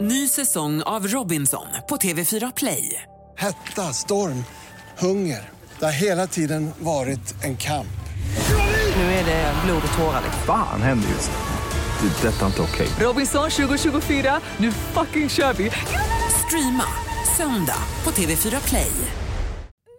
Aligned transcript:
Ny 0.00 0.28
säsong 0.28 0.82
av 0.82 1.06
Robinson 1.06 1.66
på 1.88 1.96
TV4 1.96 2.52
Play. 2.56 3.02
Hetta, 3.38 3.82
storm, 3.82 4.44
hunger. 4.98 5.48
Det 5.78 5.84
har 5.84 5.92
hela 5.92 6.26
tiden 6.26 6.70
varit 6.78 7.44
en 7.44 7.56
kamp. 7.56 7.86
Nu 8.96 9.02
är 9.02 9.24
det 9.24 9.54
blod 9.64 9.82
och 9.92 9.98
tårar. 9.98 10.22
Fan 10.46 10.82
händer 10.82 11.08
just 11.08 11.30
nu. 11.30 12.08
Det. 12.08 12.28
är 12.28 12.32
Detta 12.32 12.42
är 12.42 12.46
inte 12.46 12.62
okej. 12.62 12.88
Robinson 13.00 13.50
2024, 13.50 14.40
nu 14.56 14.72
fucking 14.72 15.28
kör 15.28 15.52
vi! 15.52 15.70
Streama 16.46 16.84
söndag 17.36 17.82
på 18.02 18.10
TV4 18.10 18.68
Play. 18.68 18.90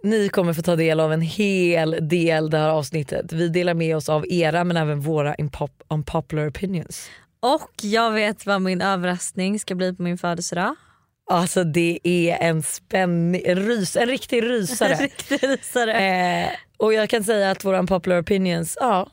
Ni 0.04 0.30
kommer 0.30 0.54
få 0.54 0.62
ta 0.62 0.76
del 0.76 1.00
av 1.00 1.14
en 1.14 1.22
hel 1.22 1.98
del 2.10 2.50
det 2.50 2.58
här 2.58 2.70
avsnittet. 2.70 3.34
Vi 3.34 3.48
delar 3.50 3.74
med 3.74 3.96
oss 3.96 4.10
av 4.10 4.26
era 4.30 4.64
men 4.64 4.78
även 4.78 5.00
våra 5.00 5.36
impop- 5.36 5.82
unpopular 5.90 6.50
opinions. 6.50 7.10
Och 7.44 7.72
jag 7.82 8.12
vet 8.12 8.46
vad 8.46 8.62
min 8.62 8.82
överraskning 8.82 9.60
ska 9.60 9.76
bli 9.76 9.94
på 9.94 10.04
min 10.04 10.18
födelsedag. 10.18 10.76
Alltså 11.32 11.64
det 11.64 12.00
är 12.04 12.38
en 12.50 12.64
spänning, 12.64 13.42
en, 13.46 13.56
rys, 13.60 13.96
en 13.96 14.06
riktig 14.08 14.44
rysare. 14.44 14.94
Riktig 15.00 15.44
rysare. 15.44 15.94
eh, 16.44 16.50
och 16.78 16.94
jag 16.94 17.10
kan 17.10 17.24
säga 17.24 17.52
att 17.52 17.66
våra 17.66 17.80
unpopular 17.80 18.22
opinions, 18.22 18.78
ja, 18.80 19.10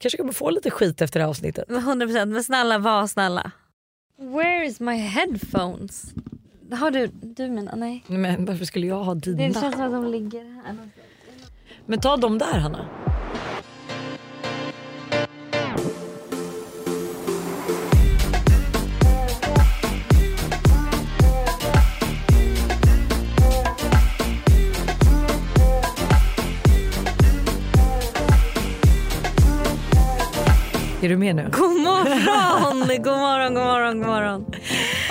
kanske 0.00 0.18
kommer 0.18 0.32
få 0.32 0.50
lite 0.50 0.70
skit 0.70 1.02
efter 1.02 1.20
det 1.20 1.24
här 1.24 1.30
avsnittet. 1.30 1.64
Men 1.68 1.80
100% 1.82 2.24
men 2.26 2.44
snälla 2.44 2.78
var 2.78 3.06
snälla. 3.06 3.50
Where 4.18 4.66
is 4.66 4.80
my 4.80 4.96
headphones? 4.96 6.02
Har 6.72 6.90
du, 6.90 7.06
du 7.12 7.48
mina? 7.48 7.74
Nej. 7.74 8.04
Men 8.06 8.44
varför 8.44 8.64
skulle 8.64 8.86
jag 8.86 9.04
ha 9.04 9.14
Det 9.14 9.32
dina? 9.34 9.60
känns 9.60 9.74
som 9.74 9.84
att 9.84 9.92
de 9.92 10.06
ligger 10.10 10.44
här. 10.64 10.76
Men 11.86 12.00
ta 12.00 12.16
dem 12.16 12.38
där 12.38 12.58
Hanna. 12.58 12.86
Är 31.02 31.08
du 31.08 31.16
med 31.16 31.36
nu? 31.36 31.48
God 31.52 31.80
morgon, 31.80 32.88
god 33.02 33.18
morgon, 33.18 33.54
god 33.54 33.64
morgon, 33.64 33.98
god 33.98 34.06
morgon. 34.06 34.46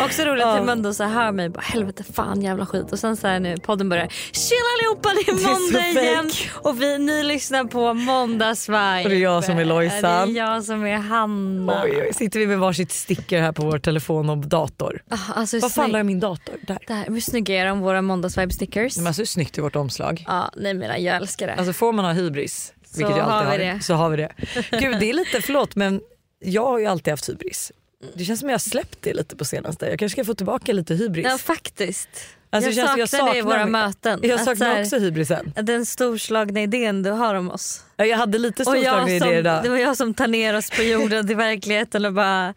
Också 0.06 0.24
roligt 0.24 0.46
att 0.46 1.00
här 1.00 1.08
hör 1.08 1.32
mig 1.32 1.50
bara 1.50 1.62
helvete 1.62 2.04
fan 2.14 2.42
jävla 2.42 2.66
skit 2.66 2.92
och 2.92 3.00
sen 3.00 3.18
så 3.18 3.28
här 3.28 3.40
nu 3.40 3.58
podden 3.58 3.90
börjar. 3.90 4.08
Tjena 4.32 4.62
allihopa 4.80 5.10
det 5.10 5.32
är 5.32 5.34
är 5.34 5.38
så 5.38 5.50
måndag 5.50 6.02
igen 6.02 6.30
fake. 6.30 6.70
och 6.70 6.82
vi, 6.82 6.98
ni 6.98 7.24
lyssnar 7.24 7.64
på 7.64 7.94
måndagsvibe. 7.94 9.02
Och 9.04 9.10
det 9.10 9.16
är 9.16 9.20
jag 9.22 9.44
som 9.44 9.58
är 9.58 9.66
Lojsan. 9.66 10.34
Det 10.34 10.40
är 10.40 10.46
jag 10.46 10.64
som 10.64 10.86
är 10.86 10.98
Hanna. 10.98 11.82
Oj, 11.84 12.02
oj, 12.08 12.14
sitter 12.14 12.40
vi 12.40 12.48
med 12.48 12.60
varsitt 12.60 12.92
sticker 12.92 13.42
här 13.42 13.52
på 13.52 13.66
vår 13.66 13.80
telefon 13.80 14.30
och 14.30 14.38
dator. 14.38 15.02
Ah, 15.10 15.18
Alltså, 15.36 15.60
Vad 15.60 15.72
fan 15.74 15.92
jag 15.92 16.06
min 16.06 16.20
dator? 16.20 16.56
Där. 16.62 16.78
Där, 16.88 17.06
hur 17.08 17.22
snygga 17.22 17.56
är 17.62 17.66
de 17.66 17.80
våra 17.80 18.02
måndagsvibe 18.02 18.54
stickers? 18.54 18.98
Men 18.98 19.08
alltså 19.08 19.22
hur 19.22 19.26
snyggt 19.28 19.58
är 19.58 19.62
vårt 19.62 19.76
omslag? 19.76 20.24
Ja, 20.28 20.52
nej 20.58 20.74
men 20.74 21.04
jag 21.04 21.16
älskar 21.16 21.48
det. 21.48 21.56
Alltså 21.56 21.74
får 21.74 21.94
man 21.94 22.06
ha 22.06 22.12
hybris, 22.12 22.74
vilket 22.98 23.18
jag 23.18 23.26
alltid 23.30 23.50
har 23.50 23.58
vi 23.58 23.66
har, 23.66 23.80
så 23.80 23.94
har 23.94 24.10
vi 24.10 24.18
det. 24.18 24.32
Gud 24.72 25.00
det 25.00 25.10
är 25.10 25.14
lite, 25.14 25.42
förlåt 25.46 25.76
men 25.76 26.02
jag 26.40 26.66
har 26.66 26.80
ju 26.80 26.86
alltid 26.86 27.12
haft 27.12 27.30
hybris. 27.30 27.72
Det 28.14 28.24
känns 28.26 28.40
som 28.40 28.50
jag 28.50 28.54
har 28.54 28.60
släppt 28.60 28.98
det 29.02 29.14
lite 29.14 29.36
på 29.36 29.46
senaste. 29.46 29.86
Jag 29.86 30.00
kanske 30.00 30.16
ska 30.16 30.26
få 30.26 30.34
tillbaka 30.34 30.74
lite 30.74 30.94
hybris. 30.94 31.26
ja 31.30 31.38
faktiskt. 31.38 32.10
Alltså, 32.54 32.72
jag 32.72 32.86
det 32.88 32.98
känns 32.98 33.10
som 33.12 33.18
saknar 33.20 33.34
det 33.34 33.40
i 33.40 33.42
våra 33.42 33.66
mig- 33.66 33.72
möten. 33.86 34.20
Jag 34.24 34.40
saknar 34.40 34.68
här- 34.76 34.82
också 34.82 34.98
hybrisen. 35.00 35.54
Den 35.62 35.86
storslagna 35.86 36.62
idén 36.62 37.04
du 37.04 37.10
har 37.10 37.36
om 37.36 37.52
oss. 37.52 37.84
Ja, 37.98 38.06
Jag 38.06 38.18
hade 38.18 38.38
lite 38.38 38.64
jag 38.64 38.68
storslagna 38.68 39.10
idéer 39.12 39.40
idag. 39.40 39.64
det 39.64 39.70
var 39.70 39.78
jag 39.78 39.98
som 39.98 40.14
tar 40.14 40.28
ner 40.28 40.58
oss 40.58 40.70
på 40.70 40.82
jorden 40.84 41.28
till 41.28 41.36
verkligheten 41.36 42.06
och 42.06 42.14
bara 42.14 42.54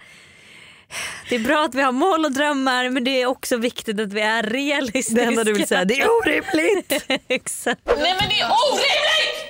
det 1.29 1.35
är 1.35 1.39
bra 1.41 1.65
att 1.65 1.75
vi 1.75 1.83
har 1.83 1.93
mål 1.93 2.25
och 2.25 2.33
drömmar 2.33 2.91
men 2.91 3.05
det 3.05 3.23
är 3.23 3.27
också 3.27 3.57
viktigt 3.57 4.01
att 4.01 4.13
vi 4.13 4.21
är 4.21 4.43
realistiska. 4.43 5.21
Det 5.21 5.27
enda 5.27 5.45
du 5.45 5.53
vill 5.53 5.67
säga 5.69 5.85
det 5.85 6.01
är 6.01 6.09
orimligt. 6.11 7.05
Exakt. 7.29 7.81
Nej 7.87 7.97
men 8.21 8.29
det 8.29 8.41
är 8.41 8.47
orimligt! 8.47 9.44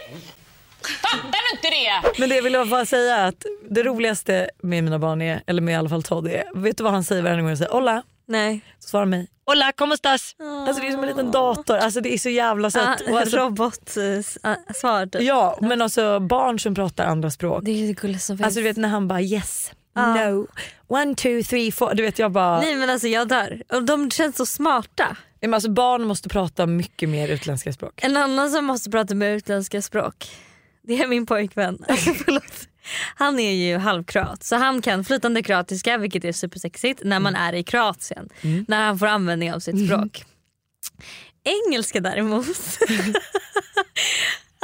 Fattar 0.87 1.39
du 1.51 1.57
inte 1.57 1.71
det? 1.71 2.21
Men 2.21 2.29
det 2.29 2.41
vill 2.41 2.53
jag 2.53 2.69
bara 2.69 2.87
säga 2.87 3.17
att 3.27 3.45
det 3.71 3.83
roligaste 3.83 4.51
med 4.63 4.85
mina 4.85 4.99
barn 4.99 5.23
är, 5.23 5.43
eller 5.47 5.63
med 5.63 5.73
i 5.73 5.77
alla 5.77 5.89
fall 5.89 6.03
Todd 6.03 6.29
är, 6.29 6.45
vet 6.55 6.77
du 6.79 6.85
vad 6.85 6.93
han 6.93 7.05
säger 7.05 7.23
varje 7.23 7.37
gång 7.41 7.49
jag 7.49 7.59
säger 7.59 7.73
hola? 7.73 8.03
Nej. 8.29 8.61
Så 8.79 8.89
svarar 8.89 9.03
han 9.03 9.11
mig 9.11 9.29
hola 9.47 9.73
como 9.73 9.95
estás? 9.95 10.35
Alltså 10.69 10.83
det 10.83 10.89
är 10.89 10.93
som 10.93 11.01
en 11.03 11.09
liten 11.09 11.31
dator, 11.31 11.77
alltså 11.77 12.01
det 12.01 12.15
är 12.15 12.19
så 12.19 12.29
jävla 12.29 12.69
Ah, 12.69 12.71
sött. 12.71 13.01
Och 13.11 13.19
alltså, 13.19 13.37
Robotsvar 13.37 15.07
typ. 15.07 15.23
ja 15.23 15.59
men 15.61 15.83
alltså 15.83 16.21
barn 16.21 16.59
som 16.59 16.75
pratar 16.75 17.07
andra 17.07 17.31
språk. 17.31 17.63
Det 17.65 17.71
är 17.83 17.87
det 17.87 17.93
gulligaste 17.93 18.27
som 18.27 18.37
finns. 18.39 18.45
Alltså 18.47 18.61
du 18.61 18.65
vet 18.65 18.77
när 18.77 18.89
han 18.89 19.09
bara 19.09 19.21
yes, 19.21 19.73
Ja. 19.95 20.15
no, 20.15 20.47
one, 20.89 21.15
two, 21.15 21.43
three, 21.43 21.73
four. 21.73 21.95
Du 21.95 22.03
vet 22.03 22.19
jag 22.19 22.33
bara, 22.33 22.61
Nej 22.61 22.77
men 22.77 22.91
alltså 22.91 23.09
jag 23.09 23.29
dör. 23.29 23.63
Och 23.73 23.83
de 23.85 24.11
känns 24.11 24.37
så 24.37 24.47
smarta. 24.47 25.17
Men 25.41 25.55
alltså 25.55 25.71
barn 25.71 26.05
måste 26.05 26.29
prata 26.29 26.67
mycket 26.67 27.09
mer 27.09 27.29
utländska 27.29 27.73
språk. 27.73 28.01
En 28.05 28.17
annan 28.17 28.51
som 28.51 28.65
måste 28.65 28.91
prata 28.91 29.15
med 29.15 29.37
utländska 29.37 29.83
språk. 29.83 30.31
Det 30.89 31.03
är 31.03 31.07
min 31.07 31.27
pojkvän. 31.27 31.79
Alltså, 31.89 32.15
förlåt. 32.15 32.69
Han 33.15 33.39
är 33.39 33.53
ju 33.53 33.79
halvkroat 33.79 34.43
så 34.43 34.57
han 34.57 34.83
kan 34.83 35.05
flytande 35.05 35.43
kroatiska 35.43 35.99
vilket 35.99 36.25
är 36.25 36.33
supersexigt 36.33 37.01
när 37.05 37.21
man 37.21 37.35
är 37.35 37.53
i 37.53 37.63
Kroatien. 37.63 38.29
När 38.69 38.87
han 38.87 38.99
får 38.99 39.07
användning 39.07 39.53
av 39.53 39.61
sitt 39.61 39.87
språk. 39.87 40.25
Engelska 41.45 42.01
däremot. 42.01 42.47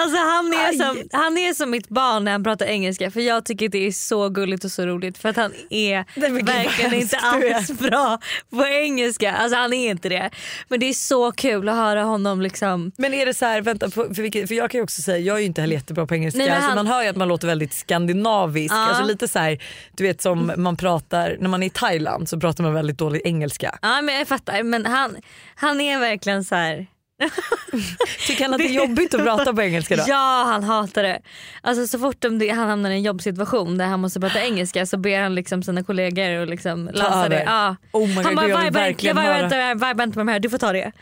Alltså 0.02 0.16
han 0.18 0.52
är, 0.52 0.72
som, 0.72 1.08
han 1.12 1.38
är 1.38 1.54
som 1.54 1.70
mitt 1.70 1.88
barn 1.88 2.24
när 2.24 2.32
han 2.32 2.44
pratar 2.44 2.66
engelska 2.66 3.10
för 3.10 3.20
jag 3.20 3.44
tycker 3.44 3.68
det 3.68 3.86
är 3.86 3.92
så 3.92 4.28
gulligt 4.28 4.64
och 4.64 4.70
så 4.70 4.86
roligt 4.86 5.18
för 5.18 5.28
att 5.28 5.36
han 5.36 5.52
är 5.70 6.04
vad 6.20 6.30
verkligen 6.46 6.94
inte 6.94 7.16
är. 7.16 7.54
alls 7.54 7.70
bra 7.70 8.18
på 8.50 8.66
engelska. 8.66 9.32
Alltså 9.32 9.56
han 9.58 9.72
är 9.72 9.90
inte 9.90 10.08
det. 10.08 10.30
Men 10.68 10.80
det 10.80 10.86
är 10.88 10.92
så 10.92 11.32
kul 11.32 11.68
att 11.68 11.74
höra 11.74 12.02
honom 12.02 12.40
liksom 12.40 12.92
Men 12.96 13.14
är 13.14 13.26
det 13.26 13.34
så 13.34 13.44
här, 13.44 13.60
vänta, 13.60 13.90
för, 13.90 14.14
för, 14.14 14.46
för 14.46 14.54
jag 14.54 14.70
kan 14.70 14.78
ju 14.78 14.82
också 14.84 15.02
säga, 15.02 15.18
jag 15.18 15.36
är 15.36 15.40
ju 15.40 15.46
inte 15.46 15.60
heller 15.60 15.74
jättebra 15.76 16.06
på 16.06 16.14
engelska. 16.14 16.38
Nej, 16.38 16.46
men 16.46 16.56
alltså, 16.56 16.68
han- 16.68 16.76
Man 16.76 16.86
hör 16.86 17.02
ju 17.02 17.08
att 17.08 17.16
man 17.16 17.28
låter 17.28 17.46
väldigt 17.46 17.72
skandinavisk. 17.72 18.74
Ja. 18.74 18.88
Alltså 18.88 19.04
lite 19.04 19.28
så 19.28 19.38
här, 19.38 19.58
du 19.96 20.04
vet 20.04 20.22
som 20.22 20.52
man 20.56 20.76
pratar, 20.76 21.36
när 21.40 21.48
man 21.48 21.62
är 21.62 21.66
i 21.66 21.70
Thailand 21.70 22.28
så 22.28 22.40
pratar 22.40 22.64
man 22.64 22.74
väldigt 22.74 22.98
dålig 22.98 23.22
engelska. 23.24 23.78
Ja 23.82 24.02
men 24.02 24.14
jag 24.14 24.28
fattar 24.28 24.62
men 24.62 24.86
han, 24.86 25.16
han 25.54 25.80
är 25.80 25.98
verkligen 25.98 26.44
så 26.44 26.54
här. 26.54 26.86
Tycker 28.26 28.44
han 28.44 28.54
att 28.54 28.58
det 28.58 28.66
är 28.66 28.72
jobbigt 28.72 29.14
att 29.14 29.24
prata 29.24 29.54
på 29.54 29.62
engelska 29.62 29.96
då? 29.96 30.04
Ja 30.08 30.44
han 30.46 30.64
hatar 30.64 31.02
det. 31.02 31.20
Alltså 31.60 31.86
så 31.86 31.98
fort 31.98 32.16
det, 32.20 32.48
han 32.48 32.68
hamnar 32.68 32.90
i 32.90 32.94
en 32.94 33.02
jobbsituation 33.02 33.78
där 33.78 33.86
han 33.86 34.00
måste 34.00 34.20
prata 34.20 34.40
engelska 34.44 34.86
så 34.86 34.96
ber 34.96 35.20
han 35.20 35.34
liksom 35.34 35.62
sina 35.62 35.84
kollegor 35.84 36.42
att 36.42 36.48
liksom 36.48 36.90
lösa 36.94 37.28
det. 37.28 37.42
Ja. 37.42 37.76
Oh 37.92 38.08
my 38.08 38.14
God, 38.14 38.24
han 38.24 38.34
bara 38.34 38.48
jag 38.48 38.58
vibar 38.58 38.70
verkligen 38.70 39.16
jag 39.16 39.22
vibar 39.22 39.44
inte 39.44 39.74
vibar 39.74 40.04
inte 40.04 40.18
med 40.18 40.26
det 40.26 40.32
här, 40.32 40.40
du 40.40 40.50
får 40.50 40.58
ta 40.58 40.72
det. 40.72 40.92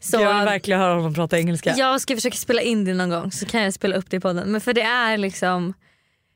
Så 0.00 0.20
jag 0.20 0.34
vill 0.34 0.44
verkligen 0.44 0.80
höra 0.80 0.94
honom 0.94 1.14
prata 1.14 1.38
engelska. 1.38 1.74
jag 1.76 2.00
ska 2.00 2.14
försöka 2.14 2.36
spela 2.36 2.62
in 2.62 2.84
det 2.84 2.94
någon 2.94 3.10
gång 3.10 3.32
så 3.32 3.46
kan 3.46 3.62
jag 3.62 3.74
spela 3.74 3.96
upp 3.96 4.10
det 4.10 4.16
i 4.16 4.20
podden. 4.20 4.52
Men 4.52 4.60
för 4.60 4.72
det 4.72 4.82
är 4.82 5.16
liksom 5.16 5.74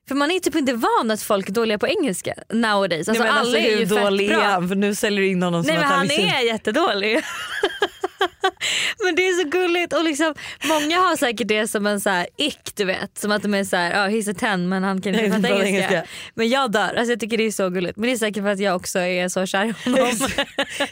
för 0.09 0.15
man 0.15 0.31
är 0.31 0.41
typ 0.41 0.55
inte 0.55 0.73
van 0.73 1.11
att 1.11 1.23
folk 1.23 1.49
är 1.49 1.53
dåliga 1.53 1.79
på 1.79 1.89
engelska 1.89 2.35
nowadays. 2.53 3.09
Alltså, 3.09 3.25
Nej, 3.25 3.33
men 3.33 3.39
alla 3.39 3.41
alltså, 3.41 3.57
är 3.57 3.71
ju 3.71 3.77
hur 3.77 3.87
dålig 3.87 4.31
är 4.31 4.41
han? 4.41 4.69
För 4.69 4.75
nu 4.75 4.95
säljer 4.95 5.21
du 5.21 5.29
in 5.29 5.43
honom 5.43 5.65
som 5.65 5.69
Nej 5.69 5.77
men 5.77 5.89
att 5.89 5.97
han 5.97 6.07
liksom- 6.07 6.25
är 6.25 6.41
jättedålig. 6.41 7.21
men 9.05 9.15
det 9.15 9.29
är 9.29 9.43
så 9.43 9.49
gulligt 9.49 9.93
och 9.93 10.05
liksom, 10.05 10.35
många 10.65 10.99
har 10.99 11.17
säkert 11.17 11.49
det 11.49 11.69
som 11.69 11.87
en 11.87 12.01
så 12.01 12.11
här 12.11 12.27
ick 12.37 12.75
du 12.75 12.85
vet. 12.85 13.19
Som 13.19 13.33
att 13.33 13.43
de 13.43 13.55
är 13.55 13.65
såhär, 13.65 13.93
oh, 13.93 14.11
he's 14.15 14.31
a 14.31 14.35
ten 14.39 14.69
men 14.69 14.83
han 14.83 15.01
kan 15.01 15.15
inte 15.15 15.31
prata 15.41 15.49
engelska. 15.49 15.67
engelska. 15.69 16.05
Men 16.35 16.49
jag 16.49 16.73
dör, 16.73 16.95
alltså, 16.95 17.13
jag 17.13 17.21
tycker 17.21 17.37
det 17.39 17.47
är 17.47 17.51
så 17.51 17.69
gulligt. 17.71 17.97
Men 17.97 18.07
det 18.07 18.13
är 18.13 18.17
säkert 18.17 18.43
för 18.43 18.51
att 18.51 18.59
jag 18.61 18.77
också 18.77 18.99
är 18.99 19.29
så 19.29 19.47
kär 19.47 19.65
i 19.65 19.75
honom. 19.85 20.09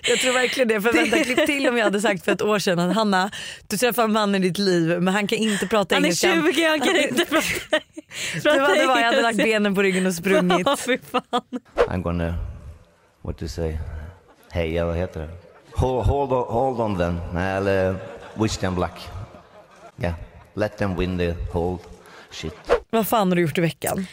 Jag 0.03 0.19
tror 0.19 0.33
verkligen 0.33 0.69
det. 0.69 0.81
För 0.81 0.93
vänta, 0.93 1.25
klipp 1.25 1.47
till 1.47 1.69
om 1.69 1.77
jag 1.77 1.85
hade 1.85 2.01
sagt 2.01 2.25
för 2.25 2.33
ett 2.33 2.43
år 2.43 2.59
sedan 2.59 2.79
att 2.79 2.95
Hanna, 2.95 3.31
du 3.69 3.77
träffar 3.77 4.05
en 4.05 4.13
man 4.13 4.35
i 4.35 4.39
ditt 4.39 4.59
liv 4.59 4.89
men 5.01 5.15
han 5.15 5.27
kan 5.27 5.39
inte 5.39 5.67
prata 5.67 5.95
han 5.95 6.05
är 6.05 6.09
engelska. 6.09 6.33
20 6.53 6.65
han 6.69 6.81
kan 6.81 6.97
inte 6.97 7.25
prata, 7.25 7.47
Det 8.35 8.41
prata 8.43 8.61
var, 8.61 8.77
det 8.77 8.87
var, 8.87 8.99
jag 8.99 9.07
hade 9.07 9.23
lagt 9.23 9.39
engelska. 9.39 9.45
benen 9.45 9.75
på 9.75 9.83
ryggen 9.83 10.07
och 10.07 10.15
sprungit. 10.15 10.63
Ja, 10.67 10.77
fy 10.77 10.99
fan. 11.13 11.43
I'm 11.77 12.03
gonna, 12.03 12.35
what 13.23 13.39
to 13.39 13.49
say, 13.49 13.79
heja, 14.51 14.85
vad 14.87 14.97
heter 14.97 15.21
det? 15.21 15.29
Hold, 15.81 16.07
hold, 16.07 16.33
on, 16.33 16.45
hold 16.49 16.81
on 16.81 16.99
then, 16.99 17.37
eller 17.37 17.97
wish 18.35 18.57
them 18.57 18.77
luck. 18.77 19.01
Yeah, 19.97 20.15
let 20.55 20.77
them 20.77 20.97
win 20.97 21.19
the 21.19 21.35
whole 21.53 21.79
shit. 22.31 22.55
Vad 22.91 23.09
fan 23.09 23.29
har 23.29 23.37
du 23.37 23.43
gjort 23.43 23.59
i 23.59 23.61
veckan? 23.61 24.07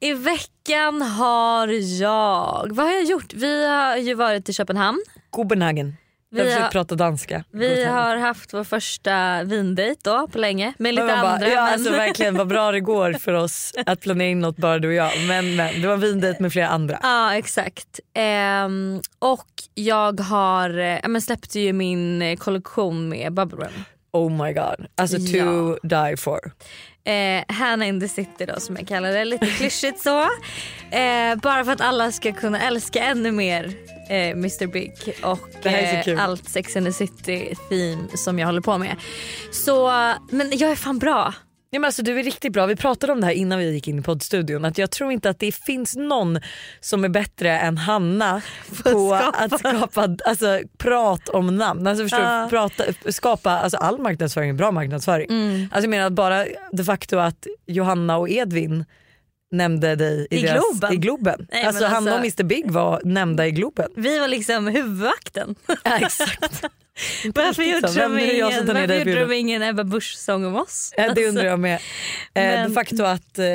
I 0.00 0.12
veckan 0.12 1.02
har 1.02 1.68
jag, 2.00 2.68
vad 2.70 2.86
har 2.86 2.92
jag 2.92 3.04
gjort? 3.04 3.32
Vi 3.34 3.66
har 3.68 3.96
ju 3.96 4.14
varit 4.14 4.48
i 4.48 4.52
Köpenhamn. 4.52 5.02
Copenhagen. 5.30 5.96
Vi 6.32 6.52
har- 6.52 6.68
prata 6.70 6.94
danska. 6.94 7.44
Vi 7.50 7.84
har 7.84 8.16
haft 8.16 8.54
vår 8.54 8.64
första 8.64 9.42
vindejt 9.44 10.00
då 10.04 10.28
på 10.28 10.38
länge 10.38 10.72
med 10.78 10.94
lite 10.94 11.06
bara, 11.06 11.16
andra. 11.28 11.48
ja, 11.48 11.64
men... 11.64 11.72
alltså, 11.72 11.90
verkligen 11.90 12.36
vad 12.36 12.46
bra 12.48 12.72
det 12.72 12.80
går 12.80 13.12
för 13.12 13.32
oss 13.32 13.72
att 13.86 14.00
planera 14.00 14.28
in 14.28 14.40
något 14.40 14.56
bara 14.56 14.78
du 14.78 14.88
och 14.88 14.94
jag. 14.94 15.10
Men, 15.28 15.56
men 15.56 15.80
det 15.80 15.88
var 15.88 15.96
vindejt 15.96 16.40
med 16.40 16.52
flera 16.52 16.68
andra. 16.68 16.98
Ja 17.02 17.34
exakt. 17.36 18.00
Ehm, 18.14 19.00
och 19.18 19.46
jag 19.74 20.20
har, 20.20 20.70
ja, 20.70 21.08
men 21.08 21.22
släppte 21.22 21.60
ju 21.60 21.72
min 21.72 22.36
kollektion 22.36 23.08
med 23.08 23.32
Bubble 23.32 23.58
Room. 23.64 23.84
Oh 24.12 24.44
my 24.46 24.52
god. 24.52 24.86
Alltså 24.94 25.16
to 25.16 25.22
Ja. 25.82 26.06
die 26.08 26.16
for. 26.16 26.40
Eh, 27.04 27.44
Hanna 27.54 27.86
in 27.86 28.00
the 28.00 28.08
city 28.08 28.46
då 28.46 28.60
som 28.60 28.76
jag 28.76 28.88
kallar 28.88 29.12
det, 29.12 29.24
lite 29.24 29.46
klyschigt 29.46 30.00
så. 30.00 30.28
Eh, 30.92 31.36
bara 31.36 31.64
för 31.64 31.72
att 31.72 31.80
alla 31.80 32.12
ska 32.12 32.32
kunna 32.32 32.60
älska 32.60 33.04
ännu 33.04 33.32
mer 33.32 33.72
eh, 34.08 34.30
Mr 34.30 34.66
Big 34.66 34.92
och 35.22 35.66
eh, 35.66 36.24
allt 36.24 36.48
Sex 36.48 36.76
and 36.76 36.86
the 36.86 36.92
City 36.92 37.54
theme 37.68 38.08
som 38.14 38.38
jag 38.38 38.46
håller 38.46 38.60
på 38.60 38.78
med. 38.78 38.96
Så, 39.52 39.88
men 40.30 40.58
jag 40.58 40.70
är 40.70 40.76
fan 40.76 40.98
bra. 40.98 41.34
Ja, 41.74 41.78
men 41.78 41.88
alltså, 41.88 42.02
du 42.02 42.18
är 42.18 42.22
riktigt 42.22 42.52
bra. 42.52 42.66
Vi 42.66 42.76
pratade 42.76 43.12
om 43.12 43.20
det 43.20 43.26
här 43.26 43.34
innan 43.34 43.58
vi 43.58 43.70
gick 43.70 43.88
in 43.88 43.98
i 43.98 44.02
poddstudion. 44.02 44.64
Att 44.64 44.78
jag 44.78 44.90
tror 44.90 45.12
inte 45.12 45.30
att 45.30 45.38
det 45.38 45.52
finns 45.52 45.96
någon 45.96 46.40
som 46.80 47.04
är 47.04 47.08
bättre 47.08 47.58
än 47.58 47.78
Hanna 47.78 48.42
på 48.82 49.14
att 49.14 49.60
skapa 49.60 50.16
alltså, 50.24 50.60
prat 50.78 51.28
om 51.28 51.56
namn. 51.56 51.86
Alltså, 51.86 52.04
förstår 52.04 52.44
du? 52.44 52.50
Prata, 52.50 52.84
skapa, 53.12 53.50
alltså, 53.50 53.76
all 53.76 53.98
marknadsföring 53.98 54.50
är 54.50 54.54
bra 54.54 54.70
marknadsföring. 54.70 55.26
Mm. 55.30 55.68
Alltså, 55.72 55.80
jag 55.80 55.90
menar 55.90 56.06
att 56.06 56.12
bara 56.12 56.46
de 56.72 56.84
facto 56.84 57.18
att 57.18 57.46
Johanna 57.66 58.16
och 58.16 58.30
Edvin 58.30 58.84
nämnde 59.52 59.96
dig 59.96 60.26
i, 60.30 60.38
I 60.38 60.42
deras, 60.42 60.60
Globen. 60.70 60.92
i 60.92 60.96
Globen. 60.96 61.46
Nej, 61.52 61.60
men 61.60 61.66
alltså, 61.68 61.84
Hanna 61.84 62.10
och 62.14 62.18
alltså- 62.20 62.42
Mr 62.42 62.48
Big 62.48 62.70
var 62.70 63.00
nämnda 63.04 63.46
i 63.46 63.50
Globen. 63.50 63.90
Vi 63.96 64.18
var 64.18 64.28
liksom 64.28 64.66
huvudvakten. 64.66 65.54
Ja, 65.84 65.98
exakt. 65.98 66.64
Varför 67.34 67.62
gjorde 67.62 67.80
de 67.94 68.18
ingen, 68.18 68.66
varför 68.66 68.94
gjorde 68.98 69.20
de 69.26 69.32
ingen 69.32 69.62
Ebba 69.62 69.84
Busch-sång 69.84 70.44
om 70.44 70.56
oss? 70.56 70.92
Ja, 70.96 71.12
det 71.14 71.28
undrar 71.28 71.44
jag 71.44 71.60
med. 71.60 71.74
Eh, 71.74 71.80
Men- 72.34 72.68
De 72.68 72.74
facto 72.74 73.02
att, 73.02 73.38
eh, 73.38 73.46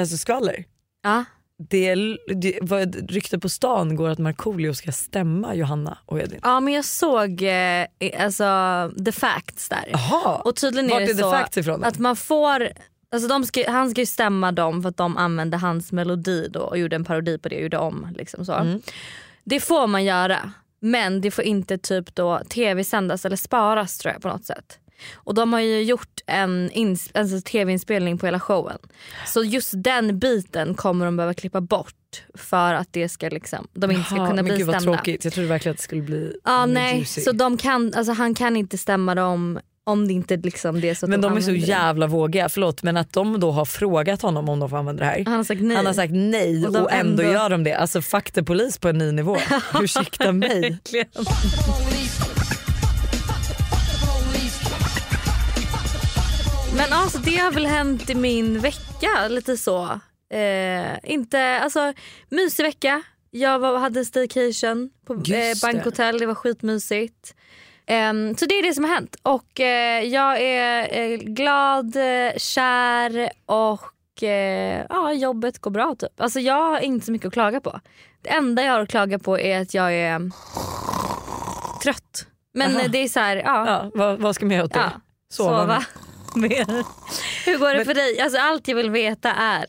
alltså 0.00 0.16
skvaller. 0.16 0.64
Ja. 1.02 1.24
Det, 1.70 1.94
det 2.36 2.58
var 2.62 3.08
rykte 3.12 3.38
på 3.38 3.48
stan 3.48 3.96
går 3.96 4.08
att 4.08 4.18
Markoolio 4.18 4.74
ska 4.74 4.92
stämma 4.92 5.54
Johanna 5.54 5.98
och 6.06 6.20
Edvin. 6.20 6.40
ja 6.42 6.60
men 6.60 6.74
jag 6.74 6.84
såg 6.84 7.42
eh, 7.42 7.86
alltså, 8.24 8.44
the 9.04 9.12
facts 9.12 9.68
där. 9.68 9.84
Jaha, 9.92 10.36
Och 10.36 10.56
tydligen 10.56 10.86
är 10.90 10.94
vart 10.94 10.98
det 11.06 11.10
är 11.12 11.14
the 11.14 11.22
så 11.22 11.30
facts 11.30 11.56
ifrån? 11.58 11.84
att 11.84 11.98
man 11.98 12.16
får 12.16 12.68
Alltså 13.24 13.42
ska, 13.44 13.70
han 13.70 13.90
ska 13.90 14.00
ju 14.00 14.06
stämma 14.06 14.52
dem 14.52 14.82
för 14.82 14.88
att 14.88 14.96
de 14.96 15.16
använde 15.16 15.56
hans 15.56 15.92
melodi 15.92 16.48
då 16.48 16.60
och 16.60 16.78
gjorde 16.78 16.96
en 16.96 17.04
parodi 17.04 17.38
på 17.38 17.48
det 17.48 17.56
och 17.56 17.62
gjorde 17.62 17.78
om. 17.78 18.08
Liksom 18.16 18.44
så. 18.44 18.52
Mm. 18.52 18.80
Det 19.44 19.60
får 19.60 19.86
man 19.86 20.04
göra 20.04 20.52
men 20.80 21.20
det 21.20 21.30
får 21.30 21.44
inte 21.44 21.78
typ 21.78 22.14
då 22.14 22.40
tv-sändas 22.48 23.24
eller 23.24 23.36
sparas 23.36 23.98
tror 23.98 24.12
jag 24.12 24.22
på 24.22 24.28
något 24.28 24.44
sätt. 24.44 24.78
Och 25.14 25.34
de 25.34 25.52
har 25.52 25.60
ju 25.60 25.82
gjort 25.82 26.20
en 26.26 26.70
ins- 26.70 27.10
alltså 27.14 27.40
tv-inspelning 27.40 28.18
på 28.18 28.26
hela 28.26 28.40
showen. 28.40 28.78
Så 29.26 29.44
just 29.44 29.70
den 29.76 30.18
biten 30.18 30.74
kommer 30.74 31.04
de 31.04 31.16
behöva 31.16 31.34
klippa 31.34 31.60
bort 31.60 32.24
för 32.34 32.74
att 32.74 32.92
det 32.92 33.08
ska 33.08 33.28
liksom, 33.28 33.68
de 33.72 33.90
inte 33.90 34.04
ska 34.04 34.16
Jaha, 34.16 34.28
kunna 34.28 34.42
bli 34.42 34.56
gud 34.56 34.68
stämda. 34.68 34.80
tråkigt, 34.80 35.24
jag 35.24 35.32
trodde 35.32 35.48
verkligen 35.48 35.72
att 35.72 35.76
det 35.78 35.82
skulle 35.84 36.02
bli 36.02 36.32
mer 36.44 36.66
nej, 36.66 36.96
juicy. 36.96 37.20
så 37.20 37.32
de 37.32 37.56
kan, 37.56 37.94
alltså, 37.94 38.12
han 38.12 38.34
kan 38.34 38.56
inte 38.56 38.78
stämma 38.78 39.14
dem 39.14 39.60
om 39.88 40.08
det 40.08 40.12
inte 40.14 40.36
liksom 40.36 40.80
det 40.80 40.90
är 40.90 40.94
så 40.94 41.06
att 41.06 41.10
Men 41.10 41.20
de 41.20 41.26
är 41.26 41.40
så 41.40 41.50
använder 41.50 41.66
det. 41.66 41.72
jävla 41.72 42.06
vågiga, 42.06 42.48
förlåt 42.48 42.82
men 42.82 42.96
att 42.96 43.12
de 43.12 43.40
då 43.40 43.50
har 43.50 43.64
frågat 43.64 44.22
honom 44.22 44.48
om 44.48 44.58
de 44.60 44.70
får 44.70 44.76
använda 44.76 45.04
det 45.04 45.10
här. 45.10 45.24
Han 45.24 45.34
har 45.34 45.44
sagt 45.44 45.60
nej. 45.62 45.76
Han 45.76 45.86
har 45.86 45.92
sagt 45.92 46.12
nej 46.14 46.60
Och 46.62 46.66
och, 46.66 46.72
de 46.72 46.78
ändå, 46.90 47.22
ändå- 47.22 47.32
gör 47.32 47.50
de 47.50 47.64
det. 47.64 47.72
Alltså 47.74 48.02
fuck 48.02 48.30
the 48.30 48.42
polis 48.42 48.78
på 48.78 48.88
en 48.88 48.98
ny 48.98 49.12
nivå. 49.12 49.36
Ursäkta 49.82 50.32
mig. 50.32 50.78
Men 56.76 56.92
alltså 56.92 57.18
det 57.18 57.36
har 57.36 57.52
väl 57.52 57.66
hänt 57.66 58.10
i 58.10 58.14
min 58.14 58.60
vecka 58.60 59.28
lite 59.28 59.56
så. 59.56 60.00
Eh, 60.36 61.10
inte, 61.12 61.60
alltså 61.60 61.92
mysig 62.30 62.62
vecka. 62.64 63.02
Jag 63.30 63.58
var, 63.58 63.78
hade 63.78 64.04
staycation 64.04 64.90
på 65.06 65.14
eh, 65.14 65.20
det. 65.20 65.60
bankhotell, 65.62 66.18
det 66.18 66.26
var 66.26 66.34
skitmysigt. 66.34 67.34
Ehm, 67.86 68.36
så 68.36 68.46
det 68.46 68.54
är 68.58 68.62
det 68.62 68.74
som 68.74 68.84
har 68.84 68.94
hänt 68.94 69.16
och 69.22 69.60
eh, 69.60 70.04
jag 70.04 70.40
är 70.40 70.98
eh, 71.02 71.16
glad, 71.18 71.96
eh, 71.96 72.32
kär 72.36 73.30
och 73.46 73.82
ja, 74.88 75.12
jobbet 75.12 75.58
går 75.58 75.70
bra 75.70 75.94
typ. 75.98 76.20
Alltså 76.20 76.40
jag 76.40 76.54
har 76.70 76.80
inte 76.80 77.06
så 77.06 77.12
mycket 77.12 77.26
att 77.26 77.32
klaga 77.32 77.60
på. 77.60 77.80
Det 78.22 78.28
enda 78.30 78.62
jag 78.62 78.72
har 78.72 78.80
att 78.80 78.88
klaga 78.88 79.18
på 79.18 79.38
är 79.38 79.60
att 79.62 79.74
jag 79.74 79.94
är 79.94 80.30
trött. 81.82 82.26
Men 82.54 82.76
Aha. 82.76 82.88
det 82.88 82.98
är 82.98 83.08
så 83.08 83.20
här, 83.20 83.36
ja. 83.36 83.66
Ja, 83.66 83.90
vad, 83.94 84.18
vad 84.18 84.34
ska 84.34 84.44
man 84.46 84.54
göra 84.54 84.64
åt 84.64 84.72
det? 84.72 84.78
ja 84.78 84.90
Sova. 85.30 85.58
sova. 85.60 85.84
mer. 86.34 86.66
Hur 87.46 87.58
går 87.58 87.68
det 87.70 87.76
Men- 87.76 87.84
för 87.86 87.94
dig? 87.94 88.20
Alltså 88.20 88.38
allt 88.40 88.68
jag 88.68 88.76
vill 88.76 88.90
veta 88.90 89.32
är 89.34 89.66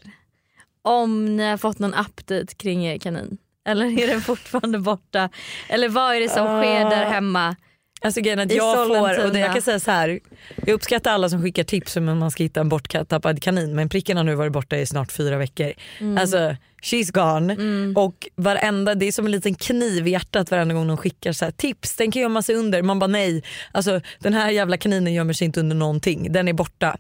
om 0.81 1.38
ni 1.38 1.50
har 1.50 1.58
fått 1.58 1.80
någon 1.80 1.94
update 1.94 2.56
kring 2.56 2.86
er 2.86 2.98
kanin. 2.98 3.38
Eller 3.66 4.00
är 4.04 4.08
den 4.08 4.22
fortfarande 4.22 4.80
borta? 4.80 5.30
Eller 5.69 5.90
vad 5.90 6.16
är 6.16 6.19
det 6.19 6.30
som 6.30 6.48
Ah. 6.48 6.62
sker 6.64 6.90
där 6.90 7.06
hemma? 7.06 7.56
Alltså 8.01 8.21
grejen 8.21 8.39
att 8.39 8.51
I 8.51 8.55
jag 8.55 8.88
får, 8.88 9.25
och 9.25 9.33
det, 9.33 9.39
jag 9.39 9.53
kan 9.53 9.61
säga 9.61 9.79
så 9.79 9.91
här. 9.91 10.19
jag 10.55 10.69
uppskattar 10.69 11.11
alla 11.11 11.29
som 11.29 11.41
skickar 11.41 11.63
tips 11.63 11.97
om 11.97 12.07
hur 12.07 12.15
man 12.15 12.31
ska 12.31 12.44
hitta 12.44 12.59
en 12.59 12.69
borttappad 12.69 13.41
kanin 13.44 13.75
men 13.75 13.89
pricken 13.89 14.17
har 14.17 14.23
nu 14.23 14.35
varit 14.35 14.53
borta 14.53 14.77
i 14.77 14.85
snart 14.85 15.11
fyra 15.11 15.38
veckor. 15.38 15.73
Mm. 15.99 16.17
Alltså 16.17 16.55
she's 16.81 17.11
gone 17.11 17.53
och 17.99 18.27
varenda, 18.35 18.95
det 18.95 19.05
är 19.05 19.11
som 19.11 19.25
en 19.25 19.31
liten 19.31 19.55
kniv 19.55 20.07
i 20.07 20.11
hjärtat 20.11 20.51
varenda 20.51 20.75
gång 20.75 20.88
de 20.88 20.97
skickar 20.97 21.31
så 21.31 21.45
här, 21.45 21.51
tips, 21.51 21.95
den 21.95 22.11
kan 22.11 22.21
gömma 22.21 22.41
sig 22.41 22.55
under. 22.55 22.81
Man 22.81 22.99
bara 22.99 23.07
nej, 23.07 23.44
alltså 23.71 24.01
den 24.19 24.33
här 24.33 24.49
jävla 24.51 24.77
kaninen 24.77 25.13
gömmer 25.13 25.33
sig 25.33 25.45
inte 25.45 25.59
under 25.59 25.75
någonting, 25.75 26.31
den 26.31 26.47
är 26.47 26.53
borta. 26.53 26.97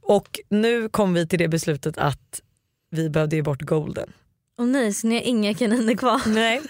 Och 0.00 0.40
nu 0.48 0.88
kom 0.88 1.14
vi 1.14 1.26
till 1.26 1.38
det 1.38 1.48
beslutet 1.48 1.98
att 1.98 2.40
vi 2.90 3.10
behövde 3.10 3.36
ge 3.36 3.42
bort 3.42 3.62
golden. 3.62 4.12
Och 4.58 4.68
nej, 4.68 4.92
så 4.92 5.06
ni 5.06 5.14
har 5.14 5.22
inga 5.22 5.54
kaniner 5.54 5.94
kvar? 5.94 6.20
Nej. 6.34 6.60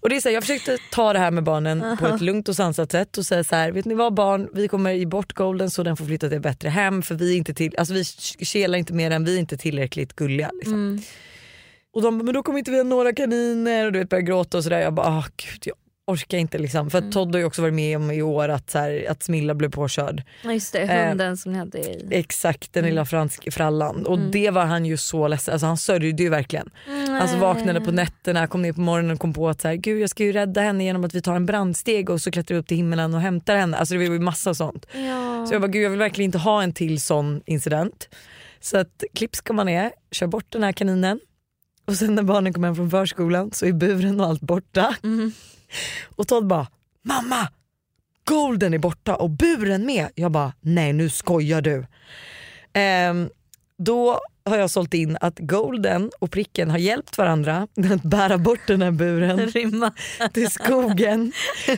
Och 0.00 0.08
det 0.08 0.16
är 0.16 0.20
så 0.20 0.28
här, 0.28 0.34
jag 0.34 0.42
försökte 0.42 0.78
ta 0.92 1.12
det 1.12 1.18
här 1.18 1.30
med 1.30 1.44
barnen 1.44 1.96
på 1.96 2.06
ett 2.06 2.20
lugnt 2.20 2.48
och 2.48 2.56
sansat 2.56 2.92
sätt 2.92 3.18
och 3.18 3.26
säga 3.26 3.44
så 3.44 3.56
här, 3.56 3.72
vet 3.72 3.84
ni 3.84 3.94
vad 3.94 4.14
barn, 4.14 4.48
vi 4.54 4.68
kommer 4.68 4.92
ge 4.92 5.06
bort 5.06 5.32
golden 5.32 5.70
så 5.70 5.82
den 5.82 5.96
får 5.96 6.04
flytta 6.04 6.28
till 6.28 6.36
ett 6.36 6.42
bättre 6.42 6.68
hem 6.68 7.02
för 7.02 7.14
vi 7.14 7.32
är 7.32 7.36
inte 7.36 7.54
till, 7.54 7.74
alltså 7.78 7.94
vi 7.94 8.04
kelar 8.44 8.78
inte 8.78 8.92
mer 8.92 9.10
än 9.10 9.24
vi 9.24 9.34
är 9.34 9.38
inte 9.38 9.56
tillräckligt 9.56 10.12
gulliga. 10.12 10.50
Liksom. 10.54 10.74
Mm. 10.74 11.02
Och 11.92 12.02
de 12.02 12.18
men 12.18 12.34
då 12.34 12.42
kommer 12.42 12.58
inte 12.58 12.70
vi 12.70 12.76
ha 12.76 12.84
några 12.84 13.12
kaniner 13.12 13.86
och 13.86 13.92
du 13.92 13.98
vet 13.98 14.08
började 14.08 14.26
gråta 14.26 14.58
och 14.58 14.64
sådär. 14.64 14.80
Jag 14.80 14.94
bara, 14.94 15.06
ah, 15.06 15.24
gud 15.36 15.62
jag 15.64 15.76
orkar 16.06 16.38
inte 16.38 16.58
liksom. 16.58 16.90
För 16.90 16.98
att 16.98 17.12
Todd 17.12 17.34
har 17.34 17.38
ju 17.38 17.44
också 17.44 17.62
varit 17.62 17.74
med 17.74 17.96
om 17.96 18.10
i 18.10 18.22
år 18.22 18.48
att, 18.48 18.70
så 18.70 18.78
här, 18.78 19.06
att 19.10 19.22
Smilla 19.22 19.54
blev 19.54 19.70
påkörd. 19.70 20.22
Ja, 20.44 20.52
just 20.52 20.72
det, 20.72 20.78
Eh, 20.80 21.08
hunden 21.08 21.36
som 21.36 21.52
ni 21.52 21.58
hade 21.58 21.78
i... 21.78 22.06
Exakt, 22.10 22.72
den 22.72 22.84
Mm. 22.84 22.90
lilla 22.94 23.04
fransk 23.04 23.52
frallan. 23.52 24.06
Och 24.06 24.18
det 24.18 24.50
var 24.50 24.64
han 24.64 24.86
ju 24.86 24.96
så 24.96 25.28
ledsen, 25.28 25.52
alltså 25.52 25.66
han 25.66 25.76
sörjde 25.76 26.22
ju 26.22 26.28
verkligen. 26.28 26.70
Alltså 27.20 27.36
vaknade 27.36 27.80
på 27.80 27.90
nätterna, 27.92 28.46
kom 28.46 28.62
ner 28.62 28.72
på 28.72 28.80
morgonen 28.80 29.10
och 29.10 29.20
kom 29.20 29.32
på 29.32 29.48
att 29.48 29.60
så 29.60 29.68
här, 29.68 29.74
Gud, 29.74 30.00
jag 30.02 30.10
ska 30.10 30.24
ju 30.24 30.32
rädda 30.32 30.60
henne 30.60 30.84
genom 30.84 31.04
att 31.04 31.14
vi 31.14 31.22
tar 31.22 31.34
en 31.36 31.46
brandsteg 31.46 32.10
och 32.10 32.20
så 32.20 32.30
klättrar 32.30 32.54
vi 32.54 32.60
upp 32.60 32.66
till 32.66 32.76
himlen 32.76 33.14
och 33.14 33.20
hämtar 33.20 33.56
henne. 33.56 33.76
Alltså 33.76 33.94
det 33.94 34.08
var 34.08 34.14
ju 34.14 34.20
massa 34.20 34.54
sånt. 34.54 34.86
Ja. 34.94 35.46
Så 35.48 35.54
jag 35.54 35.60
bara, 35.62 35.68
Gud 35.68 35.82
jag 35.84 35.90
vill 35.90 35.98
verkligen 35.98 36.28
inte 36.28 36.38
ha 36.38 36.62
en 36.62 36.72
till 36.72 37.00
sån 37.00 37.42
incident. 37.46 38.08
Så 38.60 38.78
att 38.78 39.04
klipp 39.14 39.36
ska 39.36 39.52
man 39.52 39.66
ner, 39.66 39.90
kör 40.10 40.26
bort 40.26 40.46
den 40.48 40.62
här 40.62 40.72
kaninen 40.72 41.20
och 41.86 41.94
sen 41.94 42.14
när 42.14 42.22
barnen 42.22 42.52
kommer 42.52 42.68
hem 42.68 42.74
från 42.76 42.90
förskolan 42.90 43.50
så 43.52 43.66
är 43.66 43.72
buren 43.72 44.20
och 44.20 44.26
allt 44.26 44.40
borta. 44.40 44.96
Och 46.16 46.28
Todd 46.28 46.46
bara, 46.46 46.66
mamma 47.02 47.48
golden 48.24 48.74
är 48.74 48.78
borta 48.78 49.16
och 49.16 49.30
buren 49.30 49.86
med. 49.86 50.08
Jag 50.14 50.30
bara, 50.32 50.52
nej 50.60 50.92
nu 50.92 51.10
skojar 51.10 51.60
du. 51.62 51.86
Ehm, 52.72 53.28
då 53.78 54.20
har 54.44 54.56
jag 54.56 54.70
sålt 54.70 54.94
in 54.94 55.18
att 55.20 55.38
golden 55.38 56.10
och 56.18 56.30
pricken 56.30 56.70
har 56.70 56.78
hjälpt 56.78 57.18
varandra 57.18 57.68
att 57.92 58.02
bära 58.02 58.38
bort 58.38 58.60
den 58.66 58.82
här 58.82 58.90
buren 58.90 59.38
Rimma. 59.48 59.92
till 60.32 60.50
skogen 60.50 61.32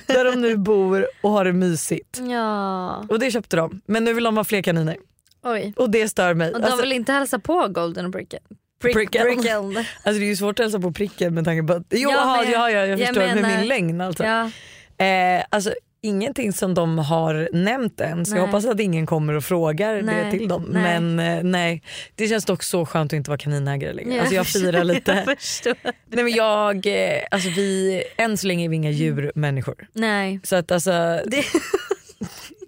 där 0.06 0.24
de 0.24 0.40
nu 0.40 0.56
bor 0.56 1.06
och 1.22 1.30
har 1.30 1.44
det 1.44 1.52
mysigt. 1.52 2.20
Ja. 2.30 2.96
Och 3.08 3.18
det 3.18 3.30
köpte 3.30 3.56
de. 3.56 3.80
Men 3.86 4.04
nu 4.04 4.14
vill 4.14 4.24
de 4.24 4.36
ha 4.36 4.44
fler 4.44 4.62
kaniner. 4.62 4.96
Oj. 5.42 5.72
Och 5.76 5.90
det 5.90 6.08
stör 6.08 6.34
mig. 6.34 6.52
Och 6.52 6.60
de 6.60 6.66
Alltså, 6.66 6.80
vill 6.82 6.92
inte 6.92 7.12
hälsa 7.12 7.38
på 7.38 7.68
Golden 7.68 8.04
och 8.04 8.10
Bricken? 8.10 8.40
Pricken. 8.92 9.24
Bricken. 9.26 9.76
alltså 9.76 10.18
det 10.20 10.24
är 10.26 10.28
ju 10.28 10.36
svårt 10.36 10.58
att 10.60 10.64
hälsa 10.64 10.80
på 10.80 10.92
pricken 10.92 11.34
med 11.34 11.44
tanke 11.44 11.62
på 11.62 11.72
att... 11.72 11.82
Jo, 11.90 12.10
Ja, 12.10 12.36
men- 12.42 12.52
ja, 12.52 12.70
ja, 12.70 12.86
jag 12.86 12.88
jag 12.88 12.98
förstår 13.08 13.20
med 13.26 13.34
menar- 13.34 13.58
min 13.58 13.68
längd 13.68 14.02
alltså. 14.02 14.24
Ja. 14.24 14.50
Eh, 15.06 15.44
alltså 15.50 15.74
ingenting 16.02 16.52
som 16.52 16.74
de 16.74 16.98
har 16.98 17.48
nämnt 17.52 18.00
än 18.00 18.26
så 18.26 18.36
jag 18.36 18.46
hoppas 18.46 18.66
att 18.66 18.80
ingen 18.80 19.06
kommer 19.06 19.34
och 19.34 19.44
frågar 19.44 20.02
Nej, 20.02 20.24
det 20.24 20.30
till 20.38 20.48
dem. 20.48 20.66
nej. 20.70 21.00
Men 21.00 21.20
eh, 21.38 21.42
nej, 21.44 21.82
det 22.14 22.28
känns 22.28 22.44
dock 22.44 22.62
så 22.62 22.86
skönt 22.86 23.12
att 23.12 23.16
inte 23.16 23.30
vara 23.30 23.38
kaninägare 23.38 23.92
längre. 23.92 24.14
Ja, 24.14 24.20
Alltså 24.20 24.34
jag 24.34 24.46
firar 24.46 24.84
lite. 24.94 25.24
jag 25.64 25.76
nej 26.06 26.24
men 26.24 26.32
jag, 26.32 26.86
eh, 26.86 27.20
alltså 27.30 27.48
vi, 27.48 28.02
än 28.16 28.36
så 28.36 28.46
länge 28.46 28.64
är 28.64 28.68
vi 28.68 28.76
inga 28.76 28.90
djurmänniskor. 28.90 29.88
Nej. 29.92 30.40
Så 30.42 30.56
att 30.56 30.72
alltså, 30.72 30.90
Det... 31.26 31.36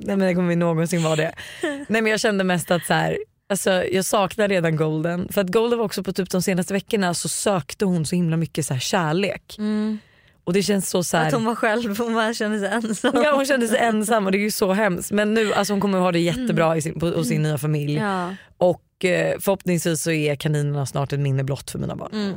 nej 0.01 0.17
men 0.17 0.21
det 0.21 0.35
kommer 0.35 0.49
vi 0.49 0.57
någonsin 0.57 1.03
vara 1.03 1.17
det. 1.17 1.33
Nej 1.89 2.03
men 2.03 2.07
jag 2.07 2.21
kände 2.21 2.45
mest 2.45 2.71
att 2.71 2.87
så 2.87 2.95
här, 2.95 3.19
Alltså, 3.49 3.71
jag 3.85 4.05
saknar 4.05 4.49
redan 4.49 4.77
Golden. 4.77 5.29
För 5.33 5.41
att 5.41 5.53
Golden 5.53 5.79
var 5.79 5.87
också 5.87 6.03
på 6.03 6.13
typ 6.13 6.31
de 6.31 6.43
senaste 6.43 6.73
veckorna 6.73 7.15
så 7.15 7.29
sökte 7.29 7.85
hon 7.85 8.07
så 8.07 8.17
himla 8.17 8.37
mycket 8.37 8.67
så 8.67 8.75
här 8.75 8.81
kärlek. 8.81 9.57
Mm. 9.59 9.99
Och 10.45 10.53
det 10.53 10.63
känns 10.63 10.91
så, 10.91 11.05
så 11.05 11.17
här, 11.17 11.27
Att 11.27 11.33
hon 11.33 11.45
var 11.45 11.55
själv, 11.55 11.99
hon 11.99 12.15
bara 12.15 12.35
kände 12.35 12.59
sig 12.59 12.69
ensam. 12.69 13.13
Ja 13.15 13.35
hon 13.37 13.47
kände 13.47 13.69
sig 13.69 13.79
ensam 13.79 14.27
och 14.27 14.33
det 14.33 14.39
är 14.39 14.43
ju 14.43 14.51
så 14.51 14.73
hemskt. 14.73 15.11
Men 15.13 15.35
nu 15.35 15.53
alltså 15.53 15.73
hon 15.73 15.81
kommer 15.81 15.99
ha 15.99 16.13
det 16.13 16.19
jättebra 16.19 16.77
i 16.77 16.83
sin, 16.83 17.01
på, 17.01 17.07
hos 17.07 17.29
sin 17.29 17.43
nya 17.43 17.59
familj. 17.59 17.97
Mm. 17.97 18.09
Ja. 18.09 18.35
Och 18.59 19.05
eh, 19.05 19.39
förhoppningsvis 19.41 20.03
så 20.03 20.11
är 20.11 20.37
kaninerna 20.37 20.87
snart 20.87 21.13
ett 21.13 21.21
minne 21.21 21.45
blott 21.45 21.71
för 21.71 21.79
mina 21.79 21.97
barn. 21.97 22.11
Mm. 22.13 22.35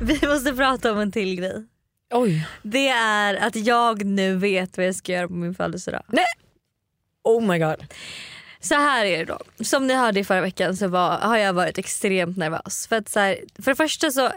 Vi 0.00 0.28
måste 0.28 0.52
prata 0.52 0.92
om 0.92 0.98
en 0.98 1.12
till 1.12 1.36
grej. 1.36 1.66
Oj. 2.14 2.46
Det 2.62 2.88
är 2.88 3.34
att 3.34 3.56
jag 3.56 4.04
nu 4.04 4.36
vet 4.36 4.76
vad 4.76 4.86
jag 4.86 4.94
ska 4.94 5.12
göra 5.12 5.28
på 5.28 5.34
min 5.34 5.54
födelsedag. 5.54 6.02
Oh 7.24 7.46
my 7.46 7.58
god. 7.58 7.84
Så 8.60 8.74
här 8.74 9.04
är 9.04 9.18
det 9.18 9.24
då. 9.24 9.64
Som 9.64 9.86
ni 9.86 9.94
hörde 9.94 10.20
i 10.20 10.24
förra 10.24 10.40
veckan 10.40 10.76
så 10.76 10.88
var, 10.88 11.18
har 11.18 11.36
jag 11.36 11.52
varit 11.52 11.78
extremt 11.78 12.36
nervös. 12.36 12.86
För, 12.88 12.96
att 12.96 13.08
så 13.08 13.20
här, 13.20 13.38
för 13.62 13.70
det 13.70 13.76
första 13.76 14.10
så 14.10 14.30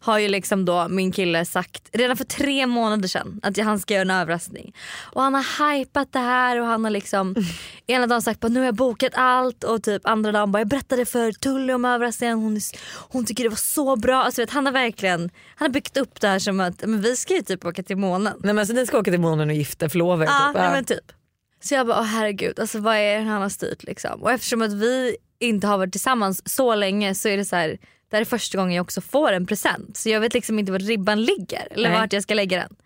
har 0.00 0.18
ju 0.18 0.28
liksom 0.28 0.64
då 0.64 0.88
min 0.88 1.12
kille 1.12 1.44
sagt 1.44 1.88
redan 1.92 2.16
för 2.16 2.24
tre 2.24 2.66
månader 2.66 3.08
sedan 3.08 3.40
att 3.42 3.58
han 3.58 3.78
ska 3.78 3.94
göra 3.94 4.02
en 4.02 4.10
överraskning. 4.10 4.74
Och 4.98 5.22
han 5.22 5.34
har 5.34 5.74
hypat 5.78 6.12
det 6.12 6.18
här 6.18 6.60
och 6.60 6.66
han 6.66 6.84
har 6.84 6.90
liksom 6.90 7.34
ena 7.86 8.06
dagen 8.06 8.22
sagt 8.22 8.44
att 8.44 8.52
nu 8.52 8.60
har 8.60 8.66
jag 8.66 8.74
bokat 8.74 9.12
allt 9.14 9.64
och 9.64 9.82
typ 9.82 10.06
andra 10.06 10.32
dagen 10.32 10.52
bara 10.52 10.58
jag 10.58 10.68
berättade 10.68 11.06
för 11.06 11.32
Tully 11.32 11.72
om 11.72 11.84
överraskningen 11.84 12.38
hon, 12.38 12.60
hon 13.08 13.26
tycker 13.26 13.42
det 13.44 13.50
var 13.50 13.56
så 13.56 13.96
bra. 13.96 14.22
Alltså, 14.22 14.42
vet, 14.42 14.50
han 14.50 14.66
har 14.66 14.72
verkligen 14.72 15.20
han 15.56 15.68
har 15.68 15.72
byggt 15.72 15.96
upp 15.96 16.20
det 16.20 16.28
här 16.28 16.38
som 16.38 16.60
att 16.60 16.82
men 16.86 17.00
vi 17.00 17.16
ska 17.16 17.34
ju 17.34 17.42
typ 17.42 17.64
åka 17.64 17.82
till 17.82 17.96
månen. 17.96 18.32
Nej 18.38 18.54
men 18.54 18.58
alltså 18.58 18.74
ni 18.74 18.86
ska 18.86 18.98
åka 18.98 19.10
till 19.10 19.20
månen 19.20 19.48
och 19.48 19.54
gifta 19.56 19.88
förlova 19.88 20.24
er 20.24 20.28
Ja, 20.28 20.46
typ. 20.52 20.56
nej, 20.62 20.70
men 20.70 20.84
typ. 20.84 21.12
Så 21.60 21.74
jag 21.74 21.86
bara, 21.86 21.98
åh 21.98 22.04
herregud, 22.04 22.60
alltså, 22.60 22.80
vad 22.80 22.96
är 22.96 23.18
det 23.18 23.24
han 23.24 23.42
har 23.42 23.48
styrt 23.48 23.82
liksom? 23.82 24.22
Och 24.22 24.32
eftersom 24.32 24.62
att 24.62 24.72
vi 24.72 25.16
inte 25.38 25.66
har 25.66 25.78
varit 25.78 25.92
tillsammans 25.92 26.54
så 26.54 26.74
länge 26.74 27.14
så 27.14 27.28
är 27.28 27.36
det 27.36 27.44
så 27.44 27.56
här, 27.56 27.78
det 28.10 28.16
här 28.16 28.20
är 28.20 28.24
första 28.24 28.58
gången 28.58 28.74
jag 28.74 28.82
också 28.82 29.00
får 29.00 29.32
en 29.32 29.46
present. 29.46 29.96
Så 29.96 30.08
jag 30.08 30.20
vet 30.20 30.34
liksom 30.34 30.58
inte 30.58 30.72
var 30.72 30.78
ribban 30.78 31.22
ligger 31.22 31.68
eller 31.70 31.88
Nej. 31.90 32.00
vart 32.00 32.12
jag 32.12 32.22
ska 32.22 32.34
lägga 32.34 32.58
den. 32.58 32.76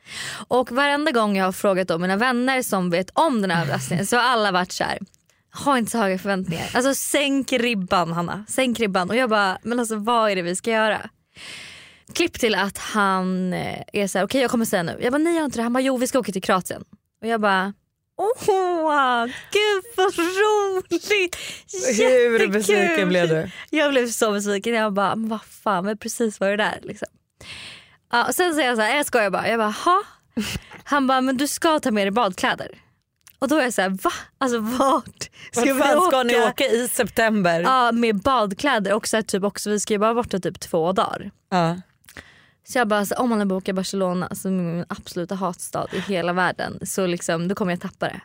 Och 0.49 0.73
varenda 0.73 1.11
gång 1.11 1.37
jag 1.37 1.45
har 1.45 1.53
frågat 1.53 1.89
då 1.89 1.99
mina 1.99 2.17
vänner 2.17 2.63
som 2.63 2.91
vet 2.91 3.11
om 3.11 3.43
den 3.43 3.51
här 3.51 3.63
överraskningen 3.63 4.07
så 4.07 4.17
har 4.17 4.23
alla 4.23 4.53
varit 4.53 4.73
så 4.73 4.85
här. 4.85 4.99
Ha 5.65 5.79
inte 5.79 5.91
så 5.91 5.99
höga 5.99 6.19
förväntningar. 6.19 6.71
Alltså 6.75 6.95
sänk 6.95 7.53
ribban 7.53 8.13
Hanna. 8.13 8.45
Sänk 8.49 8.81
ribban. 8.81 9.11
Och 9.11 9.17
jag 9.17 9.31
bara, 9.31 9.59
men 9.63 9.81
alltså 9.81 9.97
vad 9.97 10.31
är 10.31 10.37
det 10.37 10.43
vi 10.43 10.57
ska 10.57 10.71
göra? 10.71 11.11
Klipp 12.15 12.41
till 12.41 12.55
att 12.55 12.79
han 12.79 13.53
eh, 13.53 13.83
är 13.93 14.07
så 14.07 14.19
här, 14.19 14.25
okej 14.25 14.41
jag 14.41 14.51
kommer 14.51 14.65
säga 14.65 14.83
nu. 14.83 14.99
Jag 15.01 15.13
bara 15.13 15.19
nej 15.19 15.35
jag 15.35 15.41
har 15.41 15.45
inte 15.45 15.59
det. 15.59 15.63
Han 15.63 15.73
bara 15.73 15.81
jo 15.81 15.97
vi 15.97 16.07
ska 16.07 16.19
åka 16.19 16.33
till 16.33 16.43
Kroatien. 16.43 16.85
Och 17.21 17.27
jag 17.27 17.41
bara 17.41 17.73
Åh, 18.21 19.27
gud 19.27 19.85
vad 19.97 20.15
roligt! 20.19 21.37
Hur 21.73 22.03
Jättekul. 22.03 22.51
besviken 22.53 23.09
blev 23.09 23.29
du? 23.29 23.51
Jag 23.71 23.91
blev 23.91 24.09
så 24.09 24.33
besviken. 24.33 24.75
Jag 24.75 24.93
bara, 24.93 25.15
vad 25.17 25.41
fan, 25.45 25.85
men 25.85 25.99
precis 25.99 26.41
var 26.41 26.49
det 26.49 26.57
där 26.57 26.79
liksom. 26.83 27.09
Ja, 28.13 28.27
och 28.29 28.35
sen 28.35 28.55
säger 28.55 28.69
jag 28.69 28.77
så 28.77 28.83
här, 28.83 28.97
jag 28.97 29.07
skojar 29.07 29.31
bara. 29.31 29.49
Jag 29.49 29.59
bara, 29.59 29.71
ha? 29.71 30.03
Han 30.85 31.07
bara, 31.07 31.21
men 31.21 31.37
du 31.37 31.49
ska 31.49 31.81
ta 31.81 31.91
med 31.91 32.07
dig 32.07 32.11
badkläder. 32.11 32.69
Och 33.39 33.49
då 33.49 33.57
är 33.57 33.63
jag 33.63 33.75
så 33.75 33.83
här, 33.83 33.89
va? 33.89 34.13
Alltså 34.39 34.59
vart 34.59 35.31
Vart 35.55 35.67
vi 35.67 35.75
fan 35.75 36.07
ska 36.09 36.23
ni 36.23 36.37
åka 36.37 36.65
i 36.65 36.89
september? 36.89 37.61
Ja 37.61 37.93
med 37.93 38.17
badkläder 38.17 38.95
och 38.95 39.09
så 39.09 39.17
här, 39.17 39.23
typ 39.23 39.45
också, 39.45 39.71
vi 39.71 39.81
ska 39.81 39.95
ju 39.95 39.99
bara 39.99 40.15
borta 40.15 40.39
typ 40.39 40.61
två 40.61 40.93
dagar. 40.93 41.31
Ja. 41.51 41.77
Så 42.65 42.79
jag 42.79 42.89
bara, 42.89 43.05
så, 43.05 43.15
om 43.15 43.31
man 43.31 43.49
bokar 43.49 43.73
Barcelona 43.73 44.29
som 44.35 44.59
är 44.59 44.63
min 44.75 44.85
absoluta 44.89 45.35
hatstad 45.35 45.87
i 45.93 46.01
hela 46.01 46.33
världen 46.33 46.79
så 46.83 47.07
liksom, 47.07 47.49
då 47.49 47.55
kommer 47.55 47.73
jag 47.73 47.81
tappa 47.81 48.07
det. 48.07 48.21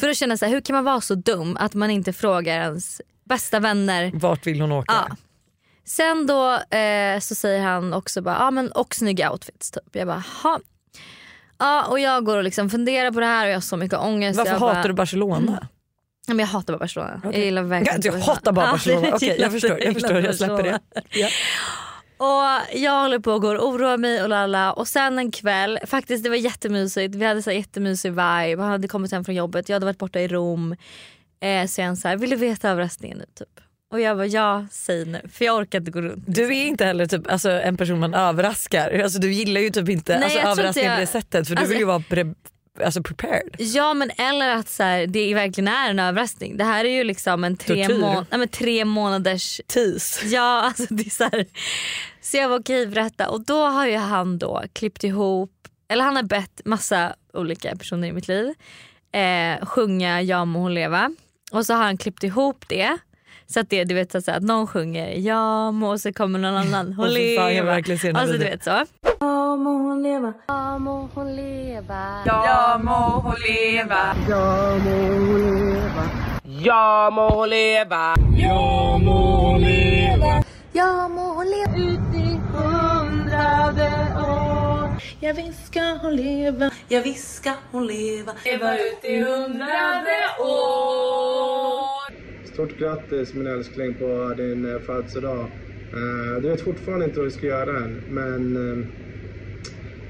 För 0.00 0.08
då 0.08 0.14
känner 0.14 0.32
jag 0.32 0.38
så 0.38 0.44
här, 0.44 0.52
hur 0.52 0.60
kan 0.60 0.74
man 0.74 0.84
vara 0.84 1.00
så 1.00 1.14
dum 1.14 1.56
att 1.60 1.74
man 1.74 1.90
inte 1.90 2.12
frågar 2.12 2.60
ens 2.60 3.00
bästa 3.24 3.60
vänner 3.60 4.10
Vart 4.14 4.46
vill 4.46 4.60
hon 4.60 4.72
åka? 4.72 4.94
Ja. 5.08 5.16
Sen 5.84 6.26
då 6.26 6.76
eh, 6.76 7.20
så 7.20 7.34
säger 7.34 7.62
han 7.62 7.92
också 7.92 8.22
bara, 8.22 8.34
ja 8.34 8.50
men 8.50 8.72
och 8.72 8.94
snygga 8.94 9.30
outfits 9.30 9.70
typ. 9.70 9.82
Jag 9.92 10.06
bara, 10.06 10.24
ha. 10.42 10.60
Ja 11.58 11.84
och 11.84 12.00
jag 12.00 12.24
går 12.24 12.36
och 12.36 12.44
liksom 12.44 12.70
funderar 12.70 13.10
på 13.10 13.20
det 13.20 13.26
här 13.26 13.44
och 13.44 13.50
jag 13.50 13.56
har 13.56 13.60
så 13.60 13.76
mycket 13.76 13.98
ångest. 13.98 14.38
Varför 14.38 14.52
jag 14.52 14.60
hatar 14.60 14.74
bara, 14.74 14.88
du 14.88 14.92
Barcelona? 14.92 15.68
Ja, 16.26 16.34
men 16.34 16.38
jag 16.38 16.46
hatar 16.46 16.72
bara 16.72 16.78
Barcelona. 16.78 17.20
Jag 17.24 17.38
gillar 17.38 17.62
verkligen 17.62 18.00
Du 18.00 18.10
hatar 18.10 18.52
bara 18.52 18.70
Barcelona. 18.70 19.08
Okej 19.14 19.28
gillar 19.28 19.44
jag 19.44 19.52
förstår, 19.52 19.80
jag, 19.80 19.94
förstår 19.94 20.20
jag 20.20 20.34
släpper 20.34 20.62
det. 20.62 20.80
Ja. 21.10 21.28
Och 22.18 22.76
jag 22.78 23.00
håller 23.02 23.18
på 23.18 23.32
och 23.32 23.42
går 23.42 23.54
och 23.54 23.68
oroar 23.68 23.96
mig 23.96 24.22
och 24.22 24.28
lalla. 24.28 24.72
Och 24.72 24.88
sen 24.88 25.18
en 25.18 25.32
kväll, 25.32 25.78
faktiskt 25.86 26.24
det 26.24 26.30
var 26.30 26.36
jättemysigt. 26.36 27.14
Vi 27.14 27.24
hade 27.24 27.42
så 27.42 27.50
jättemysig 27.50 28.10
vibe. 28.10 28.56
Han 28.58 28.70
hade 28.70 28.88
kommit 28.88 29.12
hem 29.12 29.24
från 29.24 29.34
jobbet, 29.34 29.68
jag 29.68 29.74
hade 29.76 29.86
varit 29.86 29.98
borta 29.98 30.20
i 30.20 30.28
Rom. 30.28 30.76
Eh, 31.40 31.66
så 31.66 31.82
han 31.82 31.96
så 31.96 32.08
här, 32.08 32.16
vill 32.16 32.30
du 32.30 32.36
veta 32.36 32.68
överraskningen 32.70 33.18
nu 33.18 33.24
typ? 33.38 33.60
Och 33.92 34.00
jag 34.00 34.16
bara 34.16 34.26
ja, 34.26 34.66
säg 34.70 35.04
nu. 35.04 35.20
För 35.32 35.44
jag 35.44 35.56
orkar 35.56 35.78
inte 35.78 35.90
gå 35.90 36.00
runt. 36.00 36.24
Du 36.26 36.44
är 36.56 36.66
inte 36.66 36.84
heller 36.84 37.06
typ, 37.06 37.30
alltså, 37.32 37.50
en 37.50 37.76
person 37.76 37.98
man 38.00 38.14
överraskar. 38.14 39.00
Alltså, 39.02 39.18
du 39.18 39.32
gillar 39.32 39.60
ju 39.60 39.70
typ 39.70 39.88
inte 39.88 40.14
Nej, 40.14 40.22
alltså, 40.24 40.38
jag 40.38 40.48
överraskningar 40.50 40.88
på 40.90 41.00
jag- 41.00 41.02
det 41.02 41.06
sättet 41.12 41.48
för 41.48 41.54
du 41.54 41.60
alltså- 41.60 41.72
vill 41.72 41.78
ju 41.78 41.84
vara 41.86 41.98
pre- 41.98 42.34
alltså, 42.84 43.02
prepared. 43.02 43.54
Ja 43.58 43.94
men 43.94 44.10
eller 44.18 44.48
att 44.56 44.68
så 44.68 44.82
här, 44.82 45.06
det 45.06 45.34
verkligen 45.34 45.68
är 45.68 45.90
en 45.90 45.98
överraskning. 45.98 46.56
Det 46.56 46.64
här 46.64 46.84
är 46.84 46.88
ju 46.88 47.04
liksom 47.04 47.44
en 47.44 47.56
tre, 47.56 47.88
må- 47.88 48.24
nej, 48.30 48.38
men 48.38 48.48
tre 48.48 48.84
månaders 48.84 49.60
Tease. 49.66 50.26
Ja 50.26 50.62
alltså 50.62 50.86
det 50.88 51.06
är 51.06 51.10
så 51.10 51.24
här. 51.24 51.46
Så 52.20 52.36
jag 52.36 52.48
var 52.48 52.58
okej 52.58 52.86
berätta 52.86 53.28
och 53.28 53.44
då 53.44 53.64
har 53.66 53.86
ju 53.86 53.96
han 53.96 54.38
då 54.38 54.62
klippt 54.72 55.04
ihop, 55.04 55.52
eller 55.88 56.04
han 56.04 56.16
har 56.16 56.22
bett 56.22 56.60
massa 56.64 57.14
olika 57.32 57.76
personer 57.76 58.08
i 58.08 58.12
mitt 58.12 58.28
liv 58.28 58.54
eh, 59.12 59.66
sjunga 59.66 60.22
Ja 60.22 60.44
må 60.44 60.58
hon 60.58 60.74
leva. 60.74 61.10
Och 61.52 61.66
så 61.66 61.74
har 61.74 61.84
han 61.84 61.96
klippt 61.96 62.24
ihop 62.24 62.64
det. 62.68 62.98
Så 63.46 63.60
att 63.60 63.70
det, 63.70 63.84
du 63.84 63.94
vet 63.94 64.12
så 64.12 64.18
att, 64.18 64.28
att 64.28 64.42
någon 64.42 64.66
sjunger 64.66 65.12
ja 65.16 65.70
må 65.70 65.90
och 65.90 66.00
så 66.00 66.12
kommer 66.12 66.38
någon 66.38 66.56
annan 66.56 66.92
hon 66.92 67.06
Åh, 67.08 67.14
fy 67.14 67.36
fan, 67.36 67.54
jag 67.54 67.64
leva. 67.64 68.86
Ja 69.20 69.56
må 69.56 69.70
hon 69.82 70.02
leva 70.02 70.28
Ja 70.48 70.78
må 70.78 70.92
hon 71.14 71.30
leva. 71.36 72.00
Ja 72.26 72.78
må 72.82 72.98
hon 73.24 73.34
leva. 73.42 74.02
Ja 74.28 74.42
må 74.84 74.98
hon 75.08 75.30
leva. 75.34 76.04
Ja 76.66 77.10
må 77.10 77.24
hon 77.34 77.48
leva. 77.50 78.02
Ja 78.38 78.98
må 79.02 79.16
hon 79.40 79.64
leva. 79.64 80.30
Ja 80.72 81.08
må 81.08 81.24
hon 81.38 81.50
leva. 81.50 81.72
Ut 81.88 82.14
i 82.14 82.38
hundrade 82.52 83.88
år. 84.22 85.02
Ja 85.20 85.32
visst 85.40 85.66
ska 85.66 85.86
hon 86.02 86.16
leva. 86.16 86.70
Ja 86.88 87.00
visst 87.04 87.34
ska 87.40 87.56
hon 87.72 87.86
leva. 87.86 88.32
Leva 88.44 88.74
ut 88.74 89.04
i 89.04 89.18
hundrade 89.22 90.20
år. 90.46 92.14
Stort 92.52 92.78
grattis 92.78 93.34
min 93.34 93.46
älskling 93.46 93.94
på 93.94 94.34
din 94.36 94.74
eh, 94.74 94.80
födelsedag. 94.80 95.50
Eh, 95.92 96.42
du 96.42 96.48
vet 96.48 96.64
fortfarande 96.64 97.04
inte 97.04 97.18
vad 97.18 97.26
du 97.26 97.30
ska 97.30 97.46
göra 97.46 97.76
än, 97.76 98.02
men 98.08 98.56
eh, 98.56 99.07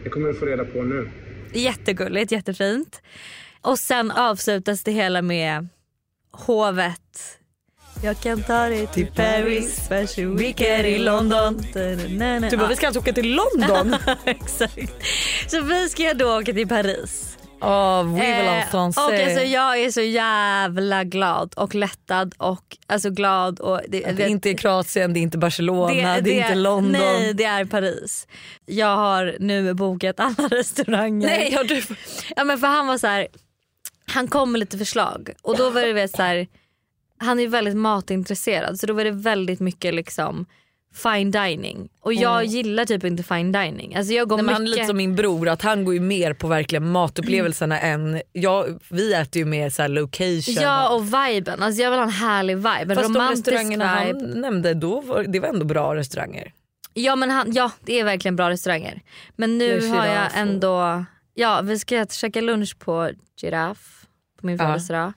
det 0.04 0.10
kommer 0.10 0.28
du 0.28 0.34
få 0.34 0.46
reda 0.46 0.64
på 0.64 0.82
nu. 0.82 1.10
Jättegulligt, 1.52 2.32
jättefint. 2.32 3.02
Och 3.60 3.78
sen 3.78 4.10
avslutas 4.10 4.82
det 4.82 4.92
hela 4.92 5.22
med 5.22 5.68
hovet. 6.32 7.38
Jag 8.02 8.20
kan 8.20 8.42
ta 8.42 8.68
dig 8.68 8.86
till 8.86 9.06
Paris, 9.06 9.88
Fashion 9.88 10.36
Weekend 10.36 10.86
i 10.86 10.98
London. 10.98 11.62
Du 12.50 12.56
bara 12.56 12.68
vi 12.68 12.76
ska 12.76 12.86
alltså 12.86 13.00
åka 13.00 13.12
till 13.12 13.34
London. 13.34 13.96
Exakt. 14.24 14.92
Så 15.48 15.62
vi 15.62 15.88
ska 15.88 16.14
då 16.14 16.38
åka 16.38 16.52
till 16.52 16.68
Paris. 16.68 17.37
Oh, 17.60 18.18
la 18.18 18.58
Eh, 18.58 18.74
och 18.74 19.14
alltså, 19.14 19.40
jag 19.40 19.80
är 19.80 19.90
så 19.90 20.00
jävla 20.00 21.04
glad 21.04 21.54
och 21.56 21.74
lättad 21.74 22.34
och 22.36 22.76
alltså 22.86 23.10
glad. 23.10 23.60
Och 23.60 23.80
det, 23.88 24.00
det 24.00 24.24
är 24.24 24.28
inte 24.28 24.54
Kroatien, 24.54 25.12
det 25.12 25.20
är 25.20 25.22
inte 25.22 25.38
Barcelona, 25.38 26.20
det, 26.20 26.38
är 26.38 26.42
inte 26.42 26.54
London. 26.54 26.92
Nej 26.92 27.34
det 27.34 27.44
är 27.44 27.64
Paris. 27.64 28.26
Jag 28.66 28.96
har 28.96 29.36
nu 29.40 29.74
bokat 29.74 30.20
alla 30.20 30.48
restauranger. 30.50 31.28
Nej, 31.28 31.54
har 31.54 31.64
du... 31.64 31.82
Ja 32.36 32.44
men 32.44 32.58
för 32.58 32.66
han 32.66 32.86
var 32.86 32.98
så 32.98 33.06
här. 33.06 33.28
han 34.06 34.28
kom 34.28 34.52
med 34.52 34.58
lite 34.58 34.78
förslag 34.78 35.30
och 35.42 35.56
då 35.56 35.70
var 35.70 35.80
det 35.80 36.08
så 36.08 36.22
här. 36.22 36.46
han 37.18 37.40
är 37.40 37.48
väldigt 37.48 37.76
matintresserad 37.76 38.80
så 38.80 38.86
då 38.86 38.94
var 38.94 39.04
det 39.04 39.10
väldigt 39.10 39.60
mycket 39.60 39.94
liksom 39.94 40.46
fine 40.94 41.30
dining 41.30 41.88
och 42.00 42.14
jag 42.14 42.44
gillar 42.44 42.84
typ 42.84 43.04
inte 43.04 43.22
fine 43.22 43.52
dining. 43.52 43.96
Alltså 43.96 44.12
jag 44.12 44.28
går 44.28 44.36
Nej, 44.36 44.44
men 44.44 44.54
han 44.54 44.62
är 44.62 44.66
mycket... 44.66 44.76
lite 44.76 44.86
som 44.86 44.96
min 44.96 45.14
bror, 45.14 45.48
att 45.48 45.62
han 45.62 45.84
går 45.84 45.94
ju 45.94 46.00
mer 46.00 46.34
på 46.34 46.48
verkligen 46.48 46.90
matupplevelserna 46.90 47.80
än, 47.80 48.22
jag, 48.32 48.78
vi 48.90 49.14
äter 49.14 49.40
ju 49.40 49.44
mer 49.44 49.70
så 49.70 49.86
location. 49.86 50.54
Ja 50.62 50.88
och 50.94 51.04
viben, 51.06 51.62
alltså 51.62 51.82
jag 51.82 51.90
vill 51.90 51.98
ha 51.98 52.04
en 52.06 52.12
härlig 52.12 52.56
vibe, 52.56 52.94
Fast 52.94 53.14
de 53.14 53.28
restaurangerna 53.30 54.04
vibe. 54.04 54.18
han 54.20 54.40
nämnde 54.40 54.74
då, 54.74 55.00
var, 55.00 55.22
det 55.24 55.40
var 55.40 55.48
ändå 55.48 55.64
bra 55.64 55.94
restauranger. 55.94 56.52
Ja 56.94 57.16
men 57.16 57.30
han, 57.30 57.52
ja 57.52 57.70
det 57.80 58.00
är 58.00 58.04
verkligen 58.04 58.36
bra 58.36 58.50
restauranger. 58.50 59.02
Men 59.36 59.58
nu 59.58 59.88
har 59.88 60.06
jag 60.06 60.26
ändå, 60.34 61.04
ja 61.34 61.60
vi 61.62 61.78
ska 61.78 62.06
käka 62.06 62.40
lunch 62.40 62.78
på 62.78 63.10
Giraffe 63.40 64.06
på 64.40 64.46
min 64.46 64.56
Ja. 64.56 64.66
födelsedag. 64.66 65.12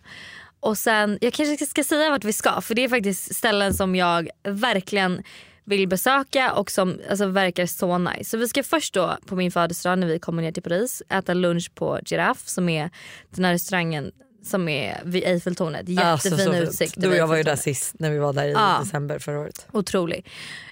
Och 0.60 0.78
sen, 0.78 1.18
jag 1.22 1.34
kanske 1.34 1.66
ska 1.66 1.84
säga 1.84 2.10
vart 2.10 2.24
vi 2.24 2.34
ska 2.34 2.62
för 2.62 2.76
det 2.76 2.84
är 2.84 2.90
faktiskt 2.90 3.36
ställen 3.36 3.74
som 3.74 3.96
jag 3.96 4.30
verkligen 4.48 5.24
vill 5.78 5.88
besöka 5.88 6.54
och 6.54 6.72
som 6.72 7.00
alltså, 7.10 7.26
verkar 7.26 7.66
så 7.66 7.98
nice. 7.98 8.24
Så 8.30 8.38
vi 8.38 8.48
ska 8.48 8.64
först 8.64 8.94
då 8.94 9.18
på 9.26 9.36
min 9.36 9.52
födelsedag 9.52 10.00
när 10.00 10.08
vi 10.08 10.20
kommer 10.20 10.42
ner 10.42 10.52
till 10.52 10.64
Paris 10.64 11.04
äta 11.10 11.34
lunch 11.34 11.72
på 11.76 12.00
Giraffe 12.06 12.50
som 12.50 12.70
är 12.70 12.90
den 13.30 13.46
här 13.46 13.52
restaurangen 13.54 14.12
som 14.44 14.70
är 14.70 15.02
vid 15.04 15.24
Eiffeltornet. 15.24 15.90
Jättefin 15.90 16.34
Alltså, 16.34 16.56
utsikt. 16.56 16.94
Du 16.98 17.10
och 17.10 17.16
jag 17.16 17.28
var 17.28 17.36
ju 17.36 17.44
där 17.44 17.56
sist 17.56 17.96
när 18.00 18.10
vi 18.12 18.18
var 18.20 18.34
där 18.34 18.46
i 18.46 18.52
Ja. 18.52 18.80
december 18.84 19.20
förra 19.20 19.40
året. 19.40 19.68
Otrolig. 19.72 20.28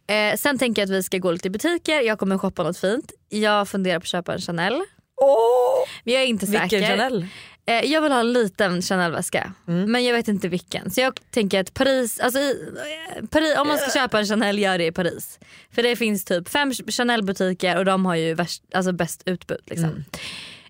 Eh, 0.08 0.36
sen 0.36 0.58
tänker 0.58 0.82
jag 0.82 0.88
att 0.88 0.96
vi 0.96 1.04
ska 1.04 1.18
gå 1.18 1.32
lite 1.32 1.48
i 1.48 1.52
butiker. 1.52 2.02
Jag 2.02 2.20
kommer 2.20 2.38
shoppa 2.38 2.64
något 2.64 2.78
fint. 2.78 3.12
Jag 3.30 3.68
funderar 3.70 4.00
på 4.00 4.04
att 4.04 4.08
köpa 4.08 4.34
en 4.34 4.42
Chanel. 4.42 4.82
Åh! 5.22 5.88
Men 6.04 6.14
jag 6.14 6.24
är 6.24 6.28
inte 6.28 6.46
Vilken 6.46 6.70
säker. 6.70 6.88
Chanel? 6.88 7.28
Eh, 7.70 7.86
jag 7.86 8.02
vill 8.02 8.12
ha 8.12 8.20
en 8.20 8.34
liten 8.34 8.82
Chanel-väska. 8.82 9.54
Men 9.66 10.04
jag 10.04 10.14
vet 10.14 10.28
inte 10.28 10.48
vilken. 10.48 10.92
Så 10.92 11.02
jag 11.02 11.20
tänker 11.32 11.60
att 11.60 11.74
Paris, 11.74 12.20
alltså 12.20 12.40
i, 12.40 12.74
eh, 13.18 13.26
Paris, 13.26 13.58
om 13.58 13.68
man 13.68 13.78
ska 13.78 13.92
köpa 14.00 14.20
en 14.20 14.26
Chanel 14.26 14.60
gör 14.60 14.78
det 14.78 14.86
i 14.86 14.92
Paris. 14.92 15.40
För 15.72 15.84
det 15.84 15.96
finns 15.96 16.26
typ 16.26 16.50
fem 16.50 16.74
Chanel-butiker 16.74 17.78
och 17.78 17.86
de 17.86 18.06
har 18.06 18.16
ju 18.16 18.34
värst, 18.34 18.64
alltså 18.74 18.92
bäst 18.92 19.24
utbud. 19.26 19.62
Liksom. 19.66 20.04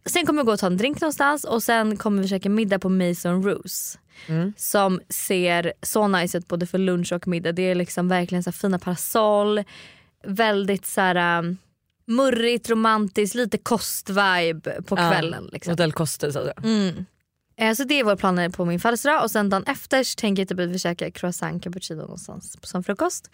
Sen 0.06 0.26
kommer 0.26 0.42
vi 0.42 0.46
gå 0.46 0.54
och 0.54 0.60
ta 0.60 0.68
en 0.68 0.78
drink 0.78 1.02
någonstans 1.02 1.44
och 1.44 1.64
sen 1.64 1.98
kommer 1.98 2.22
vi 2.22 2.28
käka 2.28 2.50
middag 2.50 2.80
på 2.80 2.90
Mason 2.90 3.44
Roos. 3.44 3.98
Som 4.58 5.02
ser 5.10 5.74
så 5.82 6.08
nice 6.08 6.38
ut 6.38 6.48
både 6.48 6.68
för 6.68 6.78
lunch 6.78 7.14
och 7.14 7.28
middag. 7.28 7.52
Det 7.52 7.62
är 7.62 7.76
liksom 7.76 8.08
verkligen 8.08 8.44
så 8.44 8.52
fina 8.52 8.80
parasoll. 8.80 9.64
Väldigt 10.24 10.86
så 10.86 11.02
här 11.02 11.40
um, 11.40 11.58
murrigt, 12.10 12.70
romantiskt, 12.70 13.36
lite 13.36 13.58
kostvibe 13.58 14.82
på 14.86 14.96
kvällen. 14.96 15.50
Liksom. 15.52 15.72
Hotell 15.72 15.94
Coste 15.94 16.32
så 16.32 16.40
att 16.40 16.46
säga. 16.46 16.58
Mm. 16.64 17.06
Eh, 17.58 17.74
Så 17.74 17.84
det 17.84 18.00
är 18.00 18.04
våra 18.04 18.16
planer 18.16 18.50
på 18.50 18.66
min 18.66 18.80
födelsedag 18.80 19.24
och 19.24 19.32
sen 19.32 19.50
dagen 19.50 19.64
efter 19.68 20.18
tänker 20.18 20.42
jag 20.42 20.50
typ 20.50 20.60
att 20.60 20.70
vi 20.70 20.80
käkar 20.80 21.10
croissant 21.10 21.64
cappuccino 21.64 22.02
någonstans 22.02 22.58
som 22.62 22.84
frukost. 22.84 23.30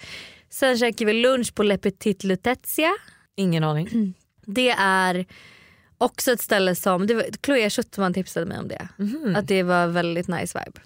Sen 0.49 0.77
käkar 0.77 1.05
vi 1.05 1.13
lunch 1.13 1.55
på 1.55 1.63
Le 1.63 1.77
Petit 1.77 2.23
Lutetia. 2.23 2.91
Ingen 3.35 3.63
aning. 3.63 4.13
Det 4.45 4.69
är 4.79 5.25
också 5.97 6.31
ett 6.31 6.41
ställe 6.41 6.75
som, 6.75 7.07
det 7.07 7.13
var, 7.13 7.25
Chloé 7.45 7.69
Schuttman 7.69 8.13
tipsade 8.13 8.45
mig 8.45 8.57
om 8.59 8.67
det. 8.67 8.87
Mhm. 8.97 9.35
Att 9.35 9.47
det 9.47 9.63
var 9.63 9.87
väldigt 9.87 10.27
nice 10.27 10.59
vibe. 10.65 10.81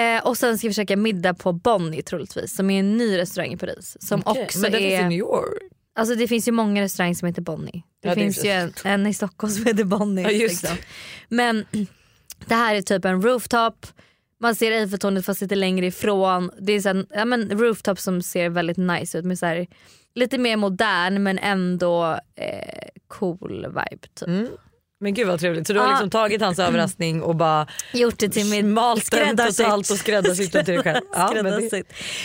Eh, 0.00 0.26
och 0.26 0.38
sen 0.38 0.58
ska 0.58 0.68
vi 0.68 0.74
käka 0.74 0.96
middag 0.96 1.34
på 1.34 1.52
Bonnie 1.52 2.02
troligtvis 2.02 2.54
som 2.56 2.70
är 2.70 2.80
en 2.80 2.96
ny 2.96 3.18
restaurang 3.18 3.52
i 3.52 3.56
Paris. 3.56 3.96
Som 4.00 4.22
Okej, 4.24 4.44
också 4.44 4.58
Men 4.58 4.72
det 4.72 4.78
finns 4.78 4.90
i 4.90 4.94
är, 4.94 5.08
New 5.08 5.18
York. 5.18 5.62
Alltså 5.94 6.14
det 6.14 6.28
finns 6.28 6.48
ju 6.48 6.52
många 6.52 6.82
restauranger 6.82 7.14
som 7.14 7.28
heter 7.28 7.42
Bonnie. 7.42 7.82
Det 8.02 8.08
Ja, 8.08 8.14
finns 8.14 8.44
ju 8.44 8.50
en, 8.50 8.72
en 8.84 9.06
i 9.06 9.14
Stockholm 9.14 9.52
som 9.52 9.66
heter 9.66 9.84
Bonnie. 9.84 10.22
Ja, 10.22 10.28
liksom. 10.28 10.76
Men 11.28 11.64
det 12.46 12.54
här 12.54 12.74
är 12.74 12.82
typ 12.82 13.04
en 13.04 13.22
rooftop. 13.22 13.86
Man 14.40 14.54
ser 14.54 14.72
Eiffeltornet 14.72 15.24
fast 15.26 15.40
lite 15.40 15.54
längre 15.54 15.86
ifrån. 15.86 16.50
Det 16.60 16.72
är 16.72 16.80
så 16.80 16.88
här, 16.88 17.06
ja, 17.10 17.24
men 17.24 17.50
rooftop 17.58 17.98
som 17.98 18.22
ser 18.22 18.48
väldigt 18.48 18.76
nice 18.76 19.18
ut. 19.18 19.24
Med 19.24 19.38
så 19.38 19.46
här, 19.46 19.66
lite 20.14 20.38
mer 20.38 20.56
modern 20.56 21.22
men 21.22 21.38
ändå 21.38 22.18
eh, 22.36 22.88
cool 23.08 23.66
vibe. 23.66 24.06
Typ. 24.14 24.28
Mm. 24.28 24.48
Men 25.00 25.14
gud 25.14 25.26
vad 25.26 25.40
trevligt. 25.40 25.66
Så 25.66 25.72
du 25.72 25.80
har 25.80 25.88
liksom 25.88 26.10
tagit 26.10 26.40
hans 26.40 26.58
överraskning 26.68 27.22
och 27.22 27.36
bara 27.36 27.66
Gjort 27.92 28.18
det 28.18 28.28
till 28.28 28.46
mitt 28.46 28.64
malt 28.64 29.10
den 29.10 29.36
totalt 29.36 29.90
och 29.90 29.96
skräddarsytt 29.98 30.52
till 30.52 30.64
dig 30.64 30.82
själv. 30.82 31.04
Ja, 31.12 31.30
men 31.34 31.44
det. 31.44 31.82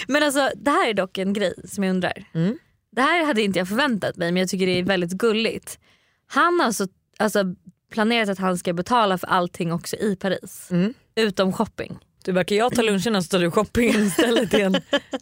Men 0.07 0.23
alltså 0.23 0.49
det 0.55 0.71
här 0.71 0.89
är 0.89 0.93
dock 0.93 1.17
en 1.17 1.33
grej 1.33 1.53
som 1.67 1.83
jag 1.83 1.91
undrar. 1.91 2.23
Mm. 2.33 2.57
Det 2.91 3.01
här 3.01 3.25
hade 3.25 3.41
inte 3.41 3.59
jag 3.59 3.67
förväntat 3.67 4.17
mig 4.17 4.31
men 4.31 4.39
jag 4.39 4.49
tycker 4.49 4.65
det 4.65 4.79
är 4.79 4.83
väldigt 4.83 5.11
gulligt. 5.11 5.79
Han 6.27 6.59
har 6.59 6.65
alltså, 6.65 6.87
alltså 7.17 7.43
planerat 7.91 8.29
att 8.29 8.39
han 8.39 8.57
ska 8.57 8.73
betala 8.73 9.17
för 9.17 9.27
allting 9.27 9.73
också 9.73 9.95
i 9.95 10.15
Paris. 10.15 10.67
Mm. 10.71 10.93
Utom 11.15 11.53
shopping. 11.53 11.97
du 12.25 12.31
verkar 12.31 12.55
jag 12.55 12.75
ta 12.75 12.81
lunchen 12.81 13.23
så 13.23 13.29
tar 13.29 13.39
du 13.39 13.51
shoppingen 13.51 14.03
istället. 14.07 14.51
Det 14.51 14.61
är 14.61 14.65
en 14.65 14.75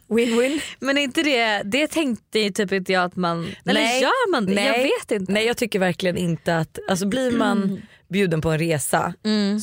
win-win. 0.08 0.62
Men 0.80 0.98
inte 0.98 1.24
det, 1.24 1.62
det 1.64 1.88
tänkte 1.88 2.40
ju 2.40 2.50
typ 2.52 2.72
inte 2.72 2.94
jag 2.94 3.04
att 3.04 3.16
man, 3.16 3.48
eller 3.66 3.82
Nej. 3.82 4.02
gör 4.02 4.32
man 4.32 4.46
det? 4.46 4.52
Jag 4.54 4.72
Nej. 4.72 4.84
vet 5.00 5.12
inte. 5.12 5.32
Nej 5.32 5.46
jag 5.46 5.58
tycker 5.58 5.80
verkligen 5.80 6.18
inte 6.18 6.58
att, 6.58 6.80
alltså 6.90 7.06
blir 7.06 7.32
man 7.32 7.82
bjuden 8.10 8.42
på 8.42 8.50
en 8.52 8.60
resa 8.60 9.14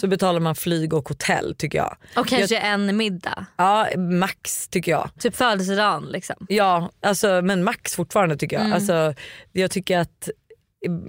så 0.00 0.06
betalar 0.06 0.40
man 0.40 0.54
flyg 0.54 0.92
och 0.94 1.08
hotell 1.08 1.54
tycker 1.58 1.78
jag. 1.78 1.96
Och 2.16 2.26
kanske 2.26 2.58
en 2.58 2.96
middag. 2.96 3.46
Ja 3.56 3.88
max 3.96 4.68
tycker 4.68 4.92
jag. 4.92 5.10
Typ 5.18 5.36
födelsedagen 5.36 6.04
liksom. 6.04 6.36
Ja 6.48 6.90
alltså, 7.02 7.42
men 7.42 7.64
max 7.64 7.94
fortfarande 7.94 8.36
tycker 8.36 8.60
jag. 8.62 8.72
Alltså, 8.72 9.14
jag 9.52 9.70
tycker 9.70 9.98
att 9.98 10.28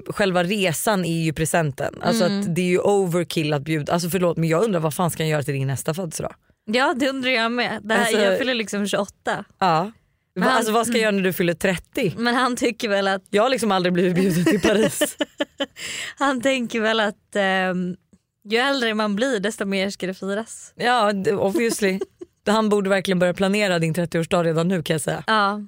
själva 0.09 0.43
resan 0.43 1.05
är 1.05 1.23
ju 1.23 1.33
presenten. 1.33 1.95
Alltså 2.01 2.25
att 2.25 2.55
det 2.55 2.61
är 2.61 2.65
ju 2.65 2.79
overkill 2.79 3.53
att 3.53 3.61
bjuda, 3.61 3.93
alltså 3.93 4.09
förlåt 4.09 4.37
men 4.37 4.49
jag 4.49 4.63
undrar 4.63 4.79
vad 4.79 4.93
fan 4.93 5.11
ska 5.11 5.23
jag 5.23 5.29
göra 5.29 5.43
till 5.43 5.53
din 5.53 5.67
nästa 5.67 5.93
födelsedag? 5.93 6.33
Ja 6.65 6.95
det 6.99 7.09
undrar 7.09 7.29
jag 7.31 7.51
med. 7.51 7.79
Det 7.83 7.93
här, 7.93 8.01
Alltså- 8.01 8.21
jag 8.21 8.37
fyller 8.37 8.53
liksom 8.53 8.87
28. 8.87 9.45
Ja. 9.59 9.91
Han- 10.39 10.49
alltså, 10.57 10.71
vad 10.71 10.87
ska 10.87 10.93
jag 10.95 11.01
göra 11.01 11.11
när 11.11 11.23
du 11.23 11.33
fyller 11.33 11.53
30? 11.53 12.13
Men 12.17 12.35
han 12.35 12.55
tycker 12.55 12.89
väl 12.89 13.07
att 13.07 13.21
Jag 13.29 13.43
har 13.43 13.49
liksom 13.49 13.71
aldrig 13.71 13.93
blivit 13.93 14.15
bjuden 14.15 14.45
till 14.45 14.61
Paris. 14.61 15.17
Han 16.17 16.41
tänker 16.41 16.79
väl 16.79 16.99
att 16.99 17.35
ehm, 17.35 17.95
ju 18.49 18.57
äldre 18.57 18.93
man 18.93 19.15
blir 19.15 19.39
desto 19.39 19.65
mer 19.65 19.89
ska 19.89 20.07
det 20.07 20.13
firas. 20.13 20.73
ja 20.75 21.13
obviously. 21.39 21.99
Han 22.45 22.69
borde 22.69 22.89
verkligen 22.89 23.19
börja 23.19 23.33
planera 23.33 23.79
din 23.79 23.93
30-årsdag 23.93 24.43
redan 24.43 24.67
nu 24.67 24.83
kan 24.83 24.93
jag 24.93 25.01
säga. 25.01 25.23
Ja. 25.27 25.61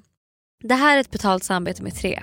Det 0.62 0.74
här 0.74 0.96
är 0.96 1.00
ett 1.00 1.10
betalt 1.10 1.44
samarbete 1.44 1.82
med 1.82 1.94
tre. 1.94 2.22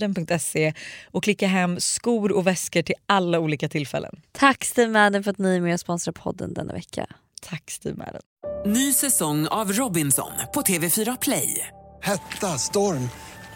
stevemadden.se 0.01 0.73
och 1.11 1.23
klicka 1.23 1.47
hem 1.47 1.79
skor 1.79 2.31
och 2.31 2.47
väskor 2.47 2.81
till 2.81 2.95
alla 3.05 3.39
olika 3.39 3.69
tillfällen. 3.69 4.21
Tack 4.31 4.63
Steve 4.63 4.91
Madden 4.91 5.23
för 5.23 5.31
att 5.31 5.37
ni 5.37 5.55
är 5.55 5.61
med 5.61 5.73
och 5.73 5.79
sponsrar 5.79 6.11
podden 6.13 6.53
denna 6.53 6.73
vecka. 6.73 7.05
Tack 7.41 7.71
Steve 7.71 7.95
Madden. 7.95 8.21
Ny 8.65 8.93
säsong 8.93 9.47
av 9.47 9.73
Robinson 9.73 10.31
på 10.53 10.61
TV4 10.61 11.17
Play. 11.21 11.67
Hetta, 12.01 12.47
storm, 12.47 13.09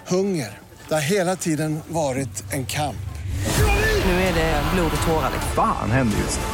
hunger. 0.08 0.60
Det 0.88 0.94
har 0.94 1.02
hela 1.02 1.36
tiden 1.36 1.80
varit 1.88 2.54
en 2.54 2.66
kamp. 2.66 2.96
Nu 4.06 4.12
är 4.12 4.34
det 4.34 4.64
blod 4.74 4.92
och 4.98 5.08
tårar. 5.08 5.32
Fan 5.56 5.92
händer 5.92 6.18
just 6.18 6.40
det. 6.40 6.46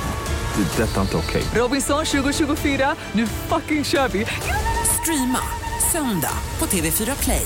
Det. 0.57 0.83
är 0.83 0.87
Detta 0.87 0.97
är 0.97 1.01
inte 1.01 1.17
okej. 1.17 1.43
Robinson 1.55 2.05
2024, 2.05 2.95
nu 3.11 3.27
fucking 3.27 3.83
kör 3.83 4.07
vi! 4.07 4.25
Streama 5.01 5.39
söndag 5.91 6.33
på 6.59 6.65
TV4 6.65 7.23
Play. 7.23 7.45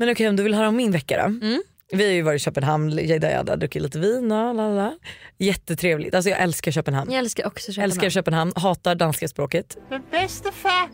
Men 0.00 0.08
okej 0.10 0.28
om 0.28 0.36
du 0.36 0.42
vill 0.42 0.54
höra 0.54 0.68
om 0.68 0.76
min 0.76 0.92
vecka 0.92 1.28
då. 1.28 1.56
Vi 1.92 2.04
har 2.04 2.12
ju 2.12 2.22
varit 2.22 2.36
i 2.40 2.44
Köpenhamn 2.44 2.98
jag 3.06 3.22
hade 3.36 3.56
druckit 3.56 3.82
lite 3.82 3.98
vin. 3.98 4.32
och 4.32 4.38
la, 4.38 4.52
la, 4.52 4.68
la. 4.74 4.94
Jättetrevligt. 5.38 6.14
Alltså 6.14 6.30
jag 6.30 6.40
älskar 6.40 6.72
Köpenhamn. 6.72 7.10
Jag 7.10 7.18
älskar 7.18 7.46
också 7.46 7.72
Köpenhamn. 7.72 7.90
Älskar 7.90 8.10
Köpenhamn, 8.10 8.52
hatar 8.56 8.94
danska 8.94 9.28
språket. 9.28 9.76
Men 9.90 10.02
bedstefar, 10.10 10.88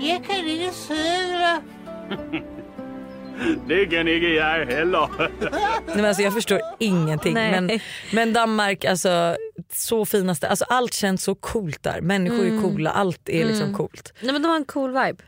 jeg 0.00 0.24
kan 0.26 0.46
ikke 0.48 0.72
sødre. 0.72 1.62
Det 3.68 3.86
kan 3.90 4.08
ikke 4.08 4.34
jeg 4.34 4.66
heller. 4.66 5.08
Nej, 5.86 5.96
men 5.96 6.04
alltså 6.04 6.22
jag 6.22 6.32
förstår 6.34 6.60
ingenting. 6.78 7.34
Nej. 7.34 7.60
Men, 7.60 7.80
men 8.12 8.32
Danmark, 8.32 8.84
alltså 8.84 9.36
så 9.72 10.04
finaste. 10.04 10.48
Alltså 10.48 10.64
allt 10.68 10.94
känns 10.94 11.24
så 11.24 11.34
coolt 11.34 11.82
där. 11.82 12.00
Människor 12.00 12.40
är 12.44 12.48
Mm. 12.48 12.62
coola, 12.62 12.90
allt 12.90 13.28
är 13.28 13.44
liksom 13.44 13.62
Mm. 13.66 13.76
coolt. 13.76 14.12
Nej, 14.20 14.32
men 14.32 14.42
de 14.42 14.48
har 14.48 14.56
en 14.56 14.64
cool 14.64 14.90
vibe. 14.90 15.22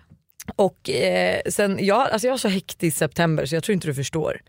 Och 0.57 0.90
eh, 0.90 1.40
sen, 1.47 1.79
jag, 1.81 2.01
alltså 2.11 2.27
jag 2.27 2.33
har 2.33 2.38
så 2.38 2.49
hektisk 2.49 2.97
september 2.97 3.47
så 3.47 3.55
jag 3.55 3.64
tror 3.64 3.75
inte 3.75 3.87
du 3.87 3.95
förstår. 3.95 4.40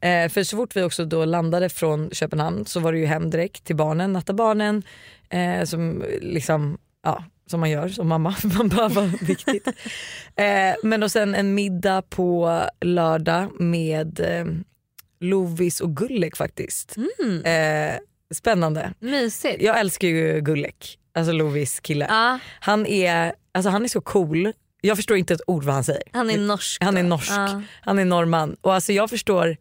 Eh, 0.00 0.28
för 0.28 0.42
så 0.42 0.56
fort 0.56 0.76
vi 0.76 0.82
också 0.82 1.04
då 1.04 1.24
landade 1.24 1.68
från 1.68 2.10
Köpenhamn 2.10 2.66
så 2.66 2.80
var 2.80 2.92
det 2.92 2.98
ju 2.98 3.06
hem 3.06 3.30
direkt 3.30 3.64
till 3.64 3.76
barnen, 3.76 4.12
natta 4.12 4.32
barnen. 4.32 4.82
Eh, 5.30 5.64
som 5.64 6.04
liksom, 6.20 6.78
ja 7.04 7.24
som 7.50 7.60
man 7.60 7.70
gör 7.70 7.88
som 7.88 8.08
mamma, 8.08 8.34
man 8.42 8.68
bara 8.68 8.88
var 8.88 9.26
viktigt. 9.26 9.68
Eh, 10.36 10.74
men 10.82 11.02
och 11.02 11.10
sen 11.10 11.34
en 11.34 11.54
middag 11.54 12.02
på 12.02 12.62
lördag 12.80 13.60
med 13.60 14.20
eh, 14.20 14.46
Lovis 15.20 15.80
och 15.80 15.96
Gullek 15.96 16.36
faktiskt. 16.36 16.96
Eh, 17.44 17.98
spännande. 18.34 18.92
Mysigt. 18.98 19.62
Jag 19.62 19.80
älskar 19.80 20.08
ju 20.08 20.40
Gullek, 20.40 20.98
alltså 21.14 21.32
Lovis 21.32 21.80
kille. 21.80 22.06
Ja. 22.08 22.38
Han, 22.60 22.86
är, 22.86 23.32
alltså 23.52 23.70
han 23.70 23.84
är 23.84 23.88
så 23.88 24.00
cool. 24.00 24.52
Jag 24.80 24.96
förstår 24.96 25.16
inte 25.16 25.34
ett 25.34 25.40
ord 25.46 25.64
vad 25.64 25.74
han 25.74 25.84
säger. 25.84 26.02
Han 26.12 26.30
är 26.30 26.38
norsk. 26.38 26.82
Han 26.84 26.96
är 26.96 27.02
norsk, 27.02 27.30
Ja. 27.30 27.62
han 27.80 27.98
är 27.98 28.04
norrman 28.04 28.56
och 28.60 28.74
alltså 28.74 28.92
jag 28.92 29.10
förstår 29.10 29.56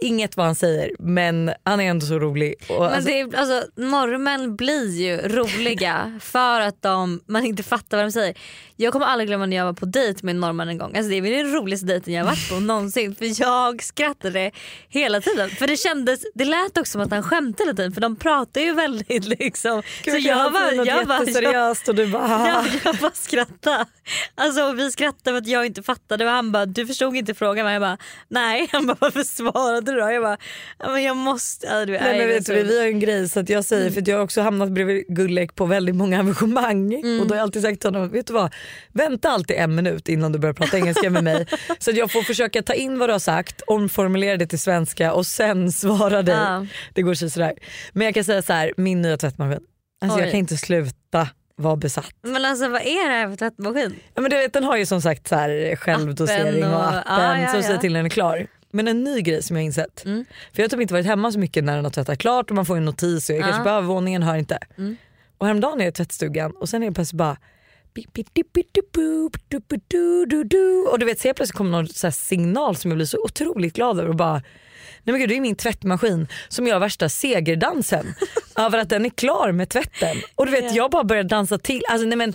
inget 0.00 0.36
vad 0.36 0.46
han 0.46 0.54
säger 0.54 0.90
men 0.98 1.52
han 1.64 1.80
är 1.80 1.90
ändå 1.90 2.06
så 2.06 2.18
rolig. 2.18 2.54
Och 2.68 2.80
Men 2.80 2.92
alltså, 2.92 3.10
det 3.10 3.20
är, 3.20 3.36
alltså, 3.36 3.70
norrmän 3.76 4.56
blir 4.56 5.00
ju 5.00 5.16
roliga 5.16 6.18
för 6.22 6.60
att 6.60 6.82
de, 6.82 7.20
man 7.26 7.44
inte 7.44 7.62
fattar 7.62 7.96
vad 7.96 8.06
de 8.06 8.12
säger. 8.12 8.38
Jag 8.76 8.92
kommer 8.92 9.06
aldrig 9.06 9.28
glömma 9.28 9.46
när 9.46 9.56
jag 9.56 9.64
var 9.64 9.72
på 9.72 9.86
dejt 9.86 10.20
med 10.22 10.34
en 10.34 10.40
norrman 10.40 10.68
en 10.68 10.78
gång. 10.78 10.96
Alltså, 10.96 11.10
det 11.10 11.20
var 11.20 11.28
den 11.28 11.52
roligaste 11.52 11.86
dejten 11.86 12.14
jag 12.14 12.24
varit 12.24 12.50
på 12.50 12.54
någonsin. 12.60 13.14
För 13.14 13.40
jag 13.40 13.82
skrattade 13.82 14.50
hela 14.88 15.20
tiden. 15.20 15.50
För 15.50 15.66
det 15.66 15.76
kändes, 15.76 16.20
det 16.34 16.44
lät 16.44 16.78
också 16.78 16.92
som 16.92 17.00
att 17.00 17.10
han 17.10 17.22
skämtade 17.22 17.64
hela 17.64 17.76
tiden 17.76 17.92
för 17.92 18.00
de 18.00 18.16
pratar 18.16 18.60
ju 18.60 18.74
väldigt 18.74 19.24
liksom. 19.38 19.82
Gud, 20.04 20.20
jag 20.20 20.52
kan 20.52 20.54
säga 20.54 20.76
något 20.76 20.86
jätteseriöst 20.86 21.88
och 21.88 21.94
du 21.94 22.06
bara, 22.06 22.48
jag, 22.48 22.64
jag 22.84 22.96
bara 22.96 23.10
skrattade. 23.14 23.86
Alltså 24.34 24.72
vi 24.72 24.90
skrattade 24.90 25.34
för 25.36 25.38
att 25.38 25.46
jag 25.46 25.66
inte 25.66 25.82
fattade 25.82 26.24
och 26.24 26.30
han 26.30 26.52
bara 26.52 26.66
du 26.66 26.86
förstod 26.86 27.16
inte 27.16 27.34
frågan. 27.34 27.64
Men 27.64 27.72
jag 27.72 27.82
bara 27.82 27.98
nej. 28.28 28.68
Han 28.72 28.86
bara 28.86 28.96
varför 29.00 29.22
svarade 29.22 29.87
du 29.92 30.00
då? 30.00 30.10
Jag 30.10 30.22
bara 30.22 30.36
men 30.92 31.02
jag 31.02 31.16
måste. 31.16 31.66
Ja, 31.66 31.86
du, 31.86 31.92
Nej, 31.92 32.18
men 32.18 32.28
vet 32.28 32.46
du, 32.46 32.62
vi 32.62 32.78
har 32.80 32.86
en 32.86 33.00
grej 33.00 33.28
så 33.28 33.40
att 33.40 33.48
jag 33.48 33.64
säger 33.64 33.90
för 33.90 34.00
att 34.00 34.06
jag 34.08 34.16
har 34.16 34.24
också 34.24 34.40
hamnat 34.40 34.70
bredvid 34.70 35.04
Gullek 35.08 35.54
på 35.54 35.66
väldigt 35.66 35.94
många 35.96 36.16
arrangemang 36.18 36.94
Mm. 36.94 37.20
och 37.20 37.26
då 37.26 37.34
har 37.34 37.36
jag 37.38 37.42
alltid 37.42 37.62
sagt 37.62 37.80
till 37.80 37.90
honom, 37.94 38.10
vet 38.10 38.26
du 38.26 38.32
vad, 38.32 38.54
vänta 38.92 39.28
alltid 39.30 39.56
en 39.56 39.74
minut 39.74 40.08
innan 40.08 40.32
du 40.32 40.38
börjar 40.38 40.52
prata 40.54 40.76
engelska 40.78 41.10
med 41.10 41.24
mig 41.24 41.46
så 41.78 41.90
att 41.90 41.96
jag 41.96 42.10
får 42.12 42.22
försöka 42.22 42.62
ta 42.62 42.74
in 42.74 42.98
vad 42.98 43.08
du 43.08 43.12
har 43.12 43.18
sagt, 43.18 43.62
omformulera 43.66 44.36
det 44.36 44.46
till 44.46 44.58
svenska 44.58 45.12
och 45.12 45.26
sen 45.26 45.72
svara 45.72 46.22
dig. 46.22 46.34
Ja. 46.34 46.66
Det 46.94 47.02
går 47.02 47.14
så 47.14 47.30
sådär. 47.30 47.52
Men 47.92 48.04
jag 48.04 48.14
kan 48.14 48.24
säga 48.24 48.42
så 48.42 48.52
här, 48.52 48.72
min 48.76 49.02
nya 49.02 49.16
tvättmaskin, 49.16 49.60
alltså 50.02 50.18
jag 50.18 50.26
Oj. 50.26 50.30
kan 50.30 50.38
inte 50.40 50.56
sluta 50.56 51.28
vara 51.56 51.76
besatt. 51.76 52.10
Men 52.22 52.44
alltså 52.44 52.68
vad 52.68 52.80
är 52.82 53.08
det 53.08 53.14
här 53.14 53.28
för 53.28 53.36
tvättmaskin? 53.36 53.94
Ja, 54.14 54.20
men 54.22 54.30
du 54.30 54.36
vet, 54.36 54.52
den 54.52 54.64
har 54.64 54.76
ju 54.76 54.86
som 54.86 55.02
sagt 55.02 55.28
så 55.28 55.34
här 55.34 55.76
självdosering 55.76 56.62
Appen 56.62 56.74
och, 56.74 56.80
och- 56.80 56.88
appen 57.12 57.40
ja, 57.40 57.40
ja, 57.40 57.52
som 57.52 57.62
säger 57.62 57.78
till 57.78 57.92
när 57.92 57.98
den 57.98 58.06
är 58.06 58.10
klar. 58.10 58.46
Men 58.70 58.88
en 58.88 59.04
ny 59.04 59.20
grej 59.20 59.42
som 59.42 59.56
jag 59.56 59.62
har 59.62 59.66
insett. 59.66 60.04
Mm. 60.04 60.24
För 60.52 60.62
jag 60.62 60.64
har 60.64 60.68
typ 60.68 60.80
inte 60.80 60.94
varit 60.94 61.06
hemma 61.06 61.32
så 61.32 61.38
mycket 61.38 61.64
när 61.64 61.76
den 61.76 61.84
har 61.84 61.92
tvättat 61.92 62.18
klart 62.18 62.50
och 62.50 62.56
man 62.56 62.66
får 62.66 62.76
en 62.76 62.84
notis 62.84 63.30
och 63.30 63.36
jag 63.36 63.42
kanske 63.42 63.60
ah. 63.60 63.64
behöver 63.64 63.88
våningen, 63.88 64.22
hör 64.22 64.36
inte. 64.36 64.58
Mm. 64.78 64.96
Och 65.38 65.46
häromdagen 65.46 65.80
är 65.80 65.84
jag 65.84 65.90
i 65.90 65.94
tvättstugan 65.94 66.52
och 66.56 66.68
sen 66.68 66.82
är 66.82 66.86
jag 66.86 66.94
plötsligt 66.94 67.18
bara 67.18 67.36
och 70.92 70.98
du 70.98 71.06
vet 71.06 71.20
så 71.20 71.34
plötsligt 71.34 71.56
kommer 71.56 71.70
någon 71.70 71.88
så 71.88 72.10
signal 72.10 72.76
som 72.76 72.90
jag 72.90 72.98
blir 72.98 73.06
så 73.06 73.18
otroligt 73.24 73.74
glad 73.74 74.00
över 74.00 74.08
och 74.08 74.16
bara 74.16 74.42
Nej 75.02 75.12
men 75.12 75.18
gud 75.20 75.28
det 75.28 75.36
är 75.36 75.40
min 75.40 75.56
tvättmaskin 75.56 76.28
som 76.48 76.66
gör 76.66 76.78
värsta 76.78 77.08
segerdansen 77.08 78.14
över 78.56 78.78
att 78.78 78.88
den 78.88 79.06
är 79.06 79.10
klar 79.10 79.52
med 79.52 79.68
tvätten. 79.68 80.16
Och 80.34 80.46
du 80.46 80.52
vet 80.52 80.74
jag 80.74 80.90
bara 80.90 81.04
börjar 81.04 81.24
dansa 81.24 81.58
till. 81.58 81.82
Alltså 81.88 82.06
nej 82.06 82.16
men 82.18 82.34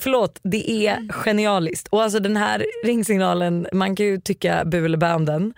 förlåt 0.00 0.40
det 0.42 0.70
är 0.70 1.12
genialiskt. 1.12 1.88
Och 1.88 2.02
alltså 2.02 2.20
den 2.20 2.36
här 2.36 2.66
ringsignalen, 2.84 3.66
man 3.72 3.96
kan 3.96 4.06
ju 4.06 4.20
tycka 4.20 4.64
bu 4.64 4.84
eller 4.84 4.98
bä 4.98 5.14
om 5.14 5.24
den. 5.24 5.54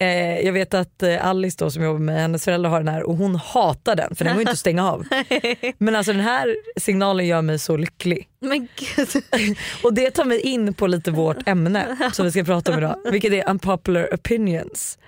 Eh, 0.00 0.40
jag 0.40 0.52
vet 0.52 0.74
att 0.74 1.02
eh, 1.02 1.26
Alice 1.26 1.56
då, 1.58 1.70
som 1.70 1.82
jobbar 1.82 2.00
med 2.00 2.20
hennes 2.20 2.44
föräldrar 2.44 2.70
har 2.70 2.78
den 2.78 2.94
här 2.94 3.02
och 3.02 3.16
hon 3.16 3.36
hatar 3.36 3.96
den 3.96 4.14
för 4.14 4.24
den 4.24 4.34
går 4.34 4.40
inte 4.40 4.52
att 4.52 4.58
stänga 4.58 4.90
av. 4.90 5.06
Men 5.78 5.96
alltså 5.96 6.12
den 6.12 6.20
här 6.20 6.56
signalen 6.76 7.26
gör 7.26 7.42
mig 7.42 7.58
så 7.58 7.76
lycklig. 7.76 8.28
Men 8.40 8.68
gud. 8.76 9.08
Och 9.82 9.94
det 9.94 10.10
tar 10.10 10.24
mig 10.24 10.40
in 10.40 10.74
på 10.74 10.86
lite 10.86 11.10
vårt 11.10 11.48
ämne 11.48 12.10
som 12.12 12.24
vi 12.24 12.30
ska 12.30 12.44
prata 12.44 12.72
om 12.72 12.78
idag. 12.78 12.96
Vilket 13.10 13.32
är 13.32 13.50
unpopular 13.50 14.14
opinions. 14.14 14.98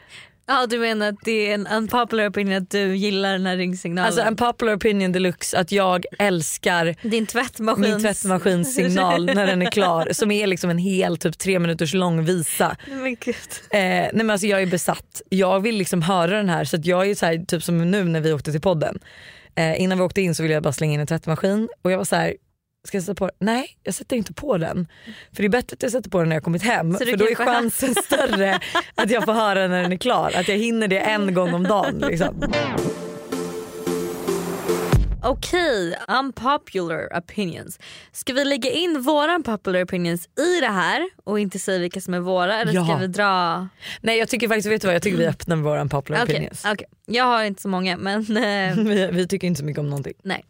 Ja 0.47 0.67
du 0.67 0.79
menar 0.79 1.09
att 1.09 1.25
det 1.25 1.51
är 1.51 1.55
en 1.55 1.67
unpopular 1.67 2.29
opinion 2.31 2.63
att 2.63 2.71
du 2.71 2.97
gillar 2.97 3.33
den 3.33 3.47
här 3.47 3.57
ringsignalen? 3.57 4.07
Alltså 4.07 4.23
unpopular 4.23 4.77
opinion 4.77 5.13
deluxe 5.13 5.59
att 5.59 5.73
jag 5.73 6.05
älskar 6.19 6.97
Din 7.03 7.27
tvättmaskin. 7.27 7.83
min 7.83 8.01
tvättmaskinssignal 8.03 9.27
när 9.27 9.47
den 9.47 9.63
är 9.63 9.71
klar 9.71 10.09
som 10.13 10.31
är 10.31 10.47
liksom 10.47 10.71
en 10.71 10.79
hel 10.79 11.17
typ 11.17 11.39
tre 11.39 11.59
minuters 11.59 11.95
lång 11.95 12.25
visa. 12.25 12.77
Men 12.89 13.17
gud. 13.21 13.37
Eh, 13.71 13.79
nej 13.79 14.11
men 14.15 14.31
alltså 14.31 14.47
jag 14.47 14.63
är 14.63 14.67
besatt. 14.67 15.23
Jag 15.29 15.61
vill 15.61 15.77
liksom 15.77 16.03
höra 16.03 16.37
den 16.37 16.49
här 16.49 16.65
så 16.65 16.77
att 16.77 16.87
jag 16.87 17.11
är 17.11 17.15
så 17.15 17.27
här, 17.27 17.45
typ 17.49 17.63
som 17.63 17.91
nu 17.91 18.05
när 18.05 18.21
vi 18.21 18.33
åkte 18.33 18.53
till 18.53 18.61
podden. 18.61 18.99
Eh, 19.55 19.81
innan 19.83 19.99
vi 19.99 20.05
åkte 20.05 20.21
in 20.23 20.35
så 20.35 20.43
ville 20.43 20.55
jag 20.55 20.63
bara 20.63 20.73
slänga 20.73 20.95
in 20.95 21.01
en 21.01 21.07
tvättmaskin 21.07 21.69
och 21.83 21.93
jag 21.93 21.99
var 21.99 22.05
så 22.05 22.17
här. 22.17 22.35
Ska 22.85 22.97
jag 22.97 23.05
sätta 23.05 23.15
på 23.15 23.27
den? 23.27 23.35
Nej 23.39 23.77
jag 23.83 23.95
sätter 23.95 24.17
inte 24.17 24.33
på 24.33 24.59
den. 24.59 24.87
För 25.33 25.43
det 25.43 25.47
är 25.47 25.49
bättre 25.49 25.75
att 25.75 25.83
jag 25.83 25.93
sätter 25.93 26.11
på 26.11 26.19
den 26.19 26.29
när 26.29 26.37
jag 26.37 26.43
kommit 26.43 26.63
hem 26.63 26.95
för 26.95 27.17
då 27.17 27.29
är 27.29 27.35
chansen 27.35 27.95
större 27.95 28.61
att 28.95 29.11
jag 29.11 29.25
får 29.25 29.33
höra 29.33 29.69
när 29.69 29.83
den 29.83 29.93
är 29.93 29.97
klar. 29.97 30.33
Att 30.37 30.49
jag 30.49 30.57
hinner 30.57 30.89
det 30.89 30.99
en 30.99 31.35
gång 31.35 31.55
om 31.55 31.63
dagen. 31.63 31.99
Liksom. 31.99 32.53
Okej, 35.25 35.97
unpopular 36.09 37.19
opinions. 37.19 37.79
Ska 38.13 38.33
vi 38.33 38.45
lägga 38.45 38.71
in 38.71 39.03
våra 39.03 39.35
unpopular 39.35 39.85
opinions 39.85 40.27
i 40.39 40.61
det 40.61 40.67
här 40.67 41.09
och 41.25 41.41
inte 41.41 41.59
säga 41.59 41.79
vilka 41.79 42.01
som 42.01 42.15
är 42.15 42.21
våra 42.21 42.61
eller 42.61 42.73
ska 42.73 42.93
Ja. 42.93 42.97
vi 43.01 43.07
dra? 43.07 43.69
Nej 44.01 44.19
jag 44.19 44.29
tycker 44.29 44.49
faktiskt, 44.49 44.69
vet 44.69 44.81
du 44.83 44.87
vad, 44.89 44.95
jag 44.95 45.03
tycker 45.03 45.19
vi 45.19 45.27
öppnar 45.27 45.57
med 45.57 45.65
våra 45.65 45.81
unpopular 45.81 46.23
Okej, 46.23 46.35
opinions. 46.35 46.65
okej. 46.73 46.87
Jag 47.07 47.25
har 47.25 47.45
inte 47.45 47.63
så 47.63 47.69
många 47.69 47.97
men 47.97 48.21
eh, 48.37 48.77
Vi, 48.85 49.09
vi 49.13 49.29
tycker 49.29 49.47
inte 49.47 49.59
så 49.59 49.65
mycket 49.65 49.81
om 49.81 49.91
någonting. 49.91 50.15
nej. 50.23 50.45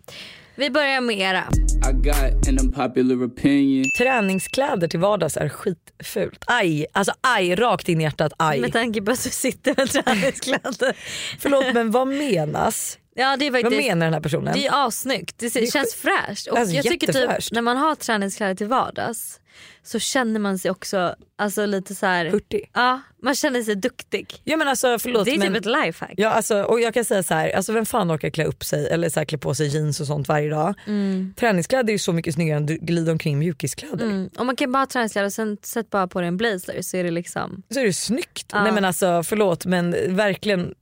Vi 0.55 0.71
börjar 0.71 1.01
med 1.01 1.19
era. 1.19 1.45
I 1.91 1.93
got 1.93 2.49
an 2.49 2.59
unpopular 2.59 3.27
opinion. 3.27 3.85
Träningskläder 3.99 4.89
till 4.89 5.01
vardags 5.01 5.37
är 5.37 5.49
skitfult. 5.49 6.45
Aj, 6.47 6.87
alltså 6.93 7.15
aj, 7.21 7.55
rakt 7.55 7.89
in 7.89 8.01
i 8.01 8.05
hjärtat 8.05 8.33
aj. 8.37 8.61
Med 8.61 8.73
tanke 8.73 9.03
på 9.03 9.11
att 9.11 9.25
du 9.25 9.31
sitter 9.31 9.75
med 9.77 9.91
träningskläder. 9.91 10.97
Förlåt 11.39 11.75
men 11.75 11.91
vad 11.91 12.09
menas? 12.09 12.99
Ja, 13.15 13.37
det 13.37 13.47
är 13.47 13.51
Vad 13.51 13.63
faktiskt, 13.63 13.83
menar 13.89 14.07
den 14.07 14.15
här 14.15 14.21
personen? 14.21 14.55
Det 14.55 14.67
är 14.67 14.87
asnyggt. 14.87 15.39
Det, 15.39 15.53
Det 15.55 15.61
är 15.63 15.71
känns 15.71 15.95
fräscht. 15.95 16.47
Och 16.47 16.59
Alltså, 16.59 16.75
jag 16.75 16.85
tycker 16.85 17.07
typ 17.07 17.17
jättefräscht. 17.17 17.53
när 17.53 17.63
man 17.63 17.77
har 17.77 17.95
träningskläder 17.95 18.55
till 18.55 18.67
vardags 18.69 19.41
så 19.83 19.99
känner 19.99 20.41
man 20.41 20.59
sig 20.59 20.71
också 20.71 21.15
alltså, 21.37 21.67
lite 21.67 21.95
så 21.95 22.07
här. 22.07 22.27
Hurtig. 22.27 22.71
Ja, 22.73 23.01
man 23.23 23.35
känner 23.35 23.63
sig 23.63 23.75
duktig. 23.75 24.41
Ja 24.45 24.57
men 24.57 24.69
alltså 24.69 24.99
förlåt 24.99 25.25
det 25.25 25.31
är 25.31 25.39
men 25.39 25.55
typ 25.55 25.67
ett 25.67 25.85
lifehack. 25.85 26.15
Ja, 26.17 26.31
alltså, 26.31 26.63
och 26.63 26.81
jag 26.81 26.95
kan 26.95 27.05
säga 27.05 27.23
så 27.23 27.35
här, 27.35 27.51
alltså 27.51 27.73
vem 27.73 27.87
fan 27.87 28.11
orkar 28.11 28.31
klä 28.31 28.45
upp 28.45 28.65
sig 28.65 28.89
eller 28.89 29.09
så 29.09 29.21
här, 29.21 29.25
klä 29.25 29.39
på 29.39 29.55
sig 29.55 29.67
jeans 29.67 30.01
och 30.01 30.07
sånt 30.07 30.29
varje 30.29 30.51
dag. 30.51 30.75
Mm. 30.87 31.35
Träningskläder 31.37 31.89
är 31.89 31.93
ju 31.93 31.99
så 31.99 32.13
mycket 32.13 32.35
snyggare 32.35 32.57
än 32.57 32.65
att 32.65 32.71
glida 32.71 33.13
omkring 33.13 33.39
mjukiskläder. 33.39 34.05
Mm. 34.05 34.31
Och 34.39 34.47
man 34.47 34.57
kan 34.57 34.73
bara 34.73 34.79
ha 34.79 34.87
träningskläder 34.87 35.27
och 35.27 35.33
sen 35.33 35.59
sätt 35.63 35.91
bara 35.91 36.07
på 36.07 36.21
dig 36.21 36.29
en 36.29 36.37
blazer 36.37 36.83
så 36.83 36.97
är 36.97 37.05
det 37.05 37.11
liksom. 37.11 37.63
Så 37.71 37.81
är 37.81 37.85
det 37.85 37.93
snyggt. 37.93 38.47
Ja. 38.53 38.63
Nej 38.63 38.73
men 38.73 38.85
alltså 38.85 39.23
förlåt 39.23 39.67
men 39.67 40.17
verkligen 40.17 40.75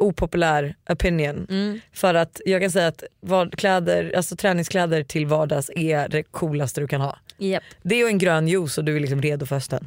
opopulär 0.00 0.76
opinion. 0.88 1.46
Mm. 1.50 1.80
För 1.92 2.14
att 2.14 2.40
jag 2.44 2.60
kan 2.60 2.70
säga 2.70 2.86
att 2.86 3.02
vad, 3.20 3.58
kläder, 3.58 4.12
alltså 4.16 4.36
träningskläder 4.36 5.02
till 5.02 5.26
vardags 5.26 5.70
är 5.76 6.08
det 6.08 6.22
coolaste 6.22 6.80
du 6.80 6.88
kan 6.88 7.00
ha. 7.00 7.18
Japp. 7.38 7.62
Det 7.82 8.04
och 8.04 8.10
en 8.10 8.18
grön 8.18 8.48
juice 8.48 8.78
och 8.78 8.84
du 8.84 8.96
är 8.96 9.00
liksom 9.00 9.22
redo 9.22 9.46
för 9.46 9.56
hösten. 9.56 9.84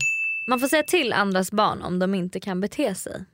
Man 0.47 0.59
får 0.59 0.67
säga 0.67 0.83
till 0.83 1.13
andras 1.13 1.51
barn 1.51 1.81
om 1.81 1.99
de 1.99 2.15
inte 2.15 2.39
kan 2.39 2.61
bete 2.61 2.95
sig. 2.95 3.25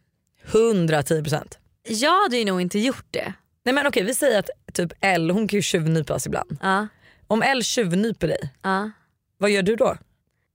110%. 0.51 1.57
Jag 1.87 2.21
hade 2.23 2.37
ju 2.37 2.45
nog 2.45 2.61
inte 2.61 2.79
gjort 2.79 3.05
det. 3.11 3.33
Nej 3.65 3.73
men 3.73 3.87
okej 3.87 4.03
vi 4.03 4.15
säger 4.15 4.39
att 4.39 4.49
typ 4.73 4.93
L 5.01 5.31
hon 5.31 5.47
kan 5.47 5.57
ju 5.57 5.61
tjuvnypas 5.61 6.27
ibland. 6.27 6.57
Ja. 6.61 6.87
Om 7.27 7.41
L 7.43 7.63
tjuvnyper 7.63 8.27
dig, 8.27 8.53
Ja. 8.61 8.91
vad 9.37 9.49
gör 9.49 9.61
du 9.61 9.75
då? 9.75 9.97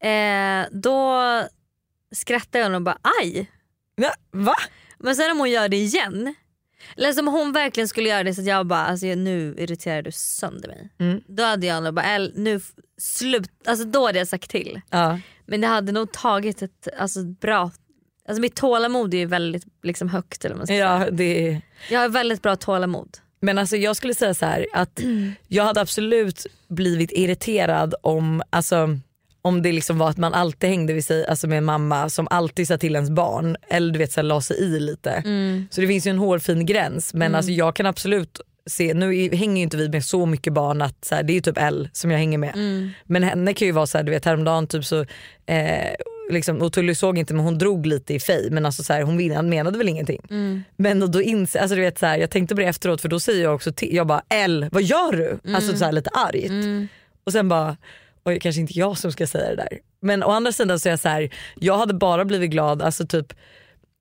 Eh, 0.09 0.67
då 0.71 1.21
skrattar 2.15 2.59
jag 2.59 2.75
och 2.75 2.83
bara 2.83 2.99
aj. 3.23 3.51
Va? 4.31 4.55
Men 5.03 5.17
sen 5.17 5.31
om 5.31 5.39
hon 5.39 5.51
gör 5.51 5.69
det 5.69 5.77
igen. 5.77 6.35
Eller 6.97 7.13
som 7.13 7.27
hon 7.27 7.53
verkligen 7.53 7.89
skulle 7.89 8.09
göra 8.09 8.25
det 8.25 8.35
så 8.35 8.41
att 8.41 8.47
jag 8.47 8.67
bara 8.67 8.87
alltså, 8.87 9.07
nu 9.07 9.55
irriterar 9.59 10.03
du 10.03 10.13
sönder 10.13 10.69
mig. 10.69 10.91
Mm. 11.01 11.21
Då 11.29 11.43
hade 11.43 11.67
jag 11.67 11.83
nog 11.83 11.95
bara 11.95 12.07
"El, 12.07 12.33
nu 12.37 12.61
slut. 13.01 13.51
Alltså 13.67 13.85
då 13.85 14.07
hade 14.07 14.19
jag 14.19 14.29
sagt 14.29 14.51
till. 14.51 14.81
Ja. 14.91 15.19
Men 15.47 15.61
det 15.61 15.67
hade 15.67 15.93
nog 15.93 16.13
tagit 16.13 16.63
ett 16.63 16.89
alltså, 16.99 17.25
bra 17.25 17.71
Alltså 18.29 18.41
mitt 18.41 18.55
tålamod 18.57 19.15
är 19.15 19.27
väldigt 19.27 19.65
liksom, 19.83 20.09
högt. 20.09 20.45
Eller 20.45 20.57
man 20.57 20.67
ska 20.67 20.75
Ja, 20.75 20.99
säga. 20.99 21.11
det. 21.11 21.61
Jag 21.91 22.01
har 22.01 22.09
väldigt 22.09 22.43
bra 22.43 22.57
tålamod. 22.57 23.19
Men 23.41 23.59
alltså 23.59 23.77
jag 23.77 23.97
skulle 23.97 24.15
säga 24.15 24.35
så 24.35 24.47
här 24.47 24.67
att 24.73 25.01
jag 25.49 25.65
hade 25.65 25.81
absolut 25.81 26.47
blivit 26.69 27.13
irriterad 27.13 27.95
om, 28.03 28.43
alltså, 28.51 28.99
om 29.45 29.63
det 29.63 29.73
liksom 29.73 29.99
var 29.99 30.09
att 30.11 30.17
man 30.17 30.35
alltid 30.35 30.71
hängde 30.71 30.93
vid 30.93 31.05
sig, 31.05 31.27
alltså 31.27 31.47
med 31.49 31.59
en 31.59 31.65
mamma 31.65 32.09
som 32.09 32.29
alltid 32.31 32.69
sa 32.69 32.79
till 32.79 32.95
ens 32.95 33.11
barn 33.11 33.57
eller 33.69 33.93
du 33.93 33.99
vet 33.99 34.13
så 34.13 34.21
här, 34.21 34.23
la 34.29 34.41
sig 34.41 34.57
i 34.57 34.81
lite. 34.81 35.11
Mm. 35.11 35.67
Så 35.71 35.81
det 35.81 35.87
finns 35.87 36.07
ju 36.07 36.11
en 36.11 36.19
hårfin 36.19 36.67
gräns 36.67 37.15
men 37.15 37.23
Mm. 37.27 37.35
alltså, 37.35 37.53
jag 37.53 37.77
kan 37.77 37.87
absolut 37.87 38.41
se, 38.67 38.95
nu 38.95 39.35
hänger 39.37 39.57
ju 39.57 39.63
inte 39.63 39.77
vi 39.77 39.89
med 39.89 40.05
så 40.05 40.27
mycket 40.27 40.53
barn 40.53 40.83
att 40.83 41.05
så 41.05 41.15
här, 41.15 41.23
det 41.23 41.33
är 41.33 41.35
ju 41.35 41.41
typ 41.41 41.59
L 41.59 41.89
som 41.93 42.11
jag 42.11 42.19
hänger 42.19 42.39
med. 42.39 42.55
Mm. 42.55 42.91
Men 43.05 43.23
henne 43.23 43.55
kan 43.55 43.67
ju 43.67 43.73
vara 43.73 43.87
så 43.87 43.99
här, 43.99 44.05
du 44.05 44.11
vet 44.13 44.25
häromdagen 44.25 44.67
typ 44.67 44.85
så 44.85 45.01
eh, 45.47 45.91
liksom, 46.31 46.63
och 46.63 46.73
Tully 46.73 46.95
såg 46.95 47.19
inte 47.19 47.35
men 47.35 47.45
hon 47.45 47.59
drog 47.59 47.87
lite 47.87 48.15
i 48.15 48.21
fej 48.21 48.49
men 48.51 48.67
alltså 48.67 48.83
så 48.83 48.93
här, 48.93 49.03
hon 49.03 49.17
men- 49.29 49.49
menade 49.49 49.79
väl 49.79 49.89
ingenting. 49.89 50.21
Mm. 50.31 50.63
Men 50.77 51.11
då 51.13 51.23
inse, 51.23 51.61
alltså 51.61 51.75
du 51.75 51.81
vet 51.81 51.99
så 51.99 52.07
här, 52.07 52.19
jag 52.19 52.31
tänkte 52.31 52.55
på 52.55 52.61
det 52.61 52.67
efteråt 52.67 53.01
för 53.01 53.09
då 53.09 53.21
säger 53.21 53.43
jag 53.43 53.55
också 53.55 53.73
till, 53.73 53.95
jag 53.95 54.07
bara 54.07 54.23
L 54.29 54.67
vad 54.73 54.83
gör 54.83 55.13
du? 55.13 55.29
Mm. 55.45 55.55
Alltså 55.55 55.77
så 55.77 55.85
här, 55.85 55.93
lite 55.93 56.11
argt. 56.11 56.91
Och 57.25 57.33
sen 57.33 57.49
bara 57.49 57.77
oj 58.25 58.41
kanske 58.41 58.61
inte 58.61 58.79
jag 58.79 58.99
som 58.99 59.13
ska 59.13 59.27
säga 59.27 59.51
det 59.51 59.57
där. 59.57 59.79
Men 60.01 60.23
å 60.23 60.31
andra 60.31 60.53
sidan 60.53 60.81
så 60.81 60.89
är 60.89 60.91
jag 60.91 61.01
så 61.01 61.09
här, 61.09 61.31
jag 61.55 61.79
hade 61.79 61.95
bara 61.95 62.25
blivit 62.25 62.51
glad, 62.51 62.83
alltså 62.83 63.07
typ 63.07 63.33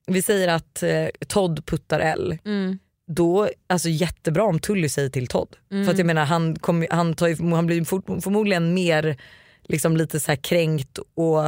vi 0.08 0.22
säger 0.22 0.48
att 0.48 0.84
eh, 0.84 1.08
Todd 1.28 1.66
puttar 1.66 2.00
L. 2.00 2.38
Mm. 2.46 2.80
Då, 3.08 3.50
alltså 3.68 3.90
jättebra 3.90 4.44
om 4.44 4.60
Tully 4.60 4.90
säger 4.90 5.10
till 5.10 5.28
Todd. 5.28 5.56
Mm. 5.72 5.86
För 5.86 5.92
att 5.92 5.98
jag 5.98 6.08
menar 6.08 6.26
han, 6.26 6.56
kom, 6.56 6.86
han, 6.90 7.14
tar 7.14 7.28
ju, 7.28 7.52
han 7.52 7.66
blir 7.66 7.84
for, 7.84 8.22
förmodligen 8.22 8.74
mer 8.74 9.18
liksom 9.64 9.98
lite 9.98 10.20
så 10.20 10.32
här 10.32 10.36
kränkt 10.36 10.98
och 10.98 11.44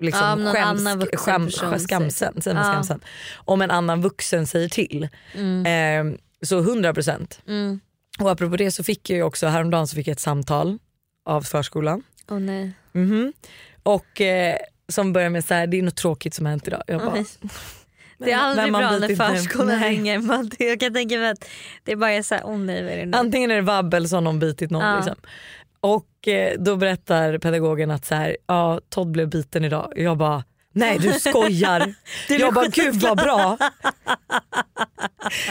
liksom 0.00 0.40
Ja, 0.44 0.52
skäms, 1.16 1.54
säger 1.56 1.78
skamsen, 1.78 2.42
säger 2.42 2.54
man 2.54 2.66
Ja. 2.66 2.72
skamsen. 2.72 3.00
Om 3.34 3.62
en 3.62 3.70
annan 3.70 4.02
vuxen 4.02 4.46
säger 4.46 4.68
till. 4.68 5.08
Mm. 5.34 6.10
Eh, 6.12 6.18
så 6.42 6.60
100%. 6.60 7.40
Mm. 7.48 7.80
Och 8.18 8.30
apropå 8.30 8.56
det 8.56 8.70
så 8.70 8.84
fick 8.84 9.10
jag 9.10 9.16
ju 9.16 9.22
också 9.22 9.46
häromdagen 9.46 9.86
så 9.86 9.94
fick 9.96 10.06
jag 10.06 10.12
ett 10.12 10.20
samtal 10.20 10.78
av 11.26 11.42
förskolan. 11.42 12.02
Åh 12.30 12.38
nej. 12.38 12.72
Mhm. 12.92 13.32
Och 13.82 14.20
eh, 14.20 14.56
som 14.88 15.12
börjar 15.12 15.30
med 15.30 15.44
så 15.44 15.54
här, 15.54 15.66
det 15.66 15.78
är 15.78 15.82
något 15.82 15.96
tråkigt 15.96 16.34
som 16.34 16.46
har 16.46 16.50
hänt 16.50 16.68
idag. 16.68 16.82
Jag 16.86 17.00
bara, 17.00 17.12
Oj. 17.12 17.26
Det 18.18 18.32
är 18.32 18.36
aldrig 18.38 18.72
bra 18.72 18.98
när 18.98 19.16
förskolan 19.16 19.66
Nej. 19.66 19.78
hänger. 19.78 20.18
Man, 20.18 20.50
jag 20.58 20.80
kan 20.80 20.94
tänka 20.94 21.18
mig 21.18 21.30
att 21.30 21.48
det 21.84 21.96
bara 21.96 22.10
är 22.12 22.22
såhär, 22.22 22.42
åh 22.46 22.58
nej 22.58 22.82
vad 22.82 22.92
är 22.92 22.96
det 22.96 23.06
nu? 23.06 23.16
Antingen 23.16 23.50
är 23.50 23.54
det 23.54 23.62
vabb 23.62 23.94
eller 23.94 24.08
så 24.08 24.16
har 24.16 24.20
någon 24.20 24.38
bitit 24.38 24.70
någon. 24.70 24.84
Ja. 24.84 24.96
Liksom. 24.96 25.14
Och 25.80 26.28
eh, 26.28 26.54
då 26.58 26.76
berättar 26.76 27.38
pedagogen 27.38 27.90
att 27.90 28.04
så 28.04 28.14
här, 28.14 28.36
ja, 28.46 28.80
Todd 28.88 29.10
blev 29.10 29.28
biten 29.28 29.64
idag. 29.64 29.92
Jag 29.96 30.16
bara 30.16 30.44
Nej 30.76 30.98
du 30.98 31.12
skojar. 31.12 31.94
jag 32.28 32.54
bara 32.54 32.66
gud 32.66 32.94
vad 32.94 33.16
bra. 33.18 33.58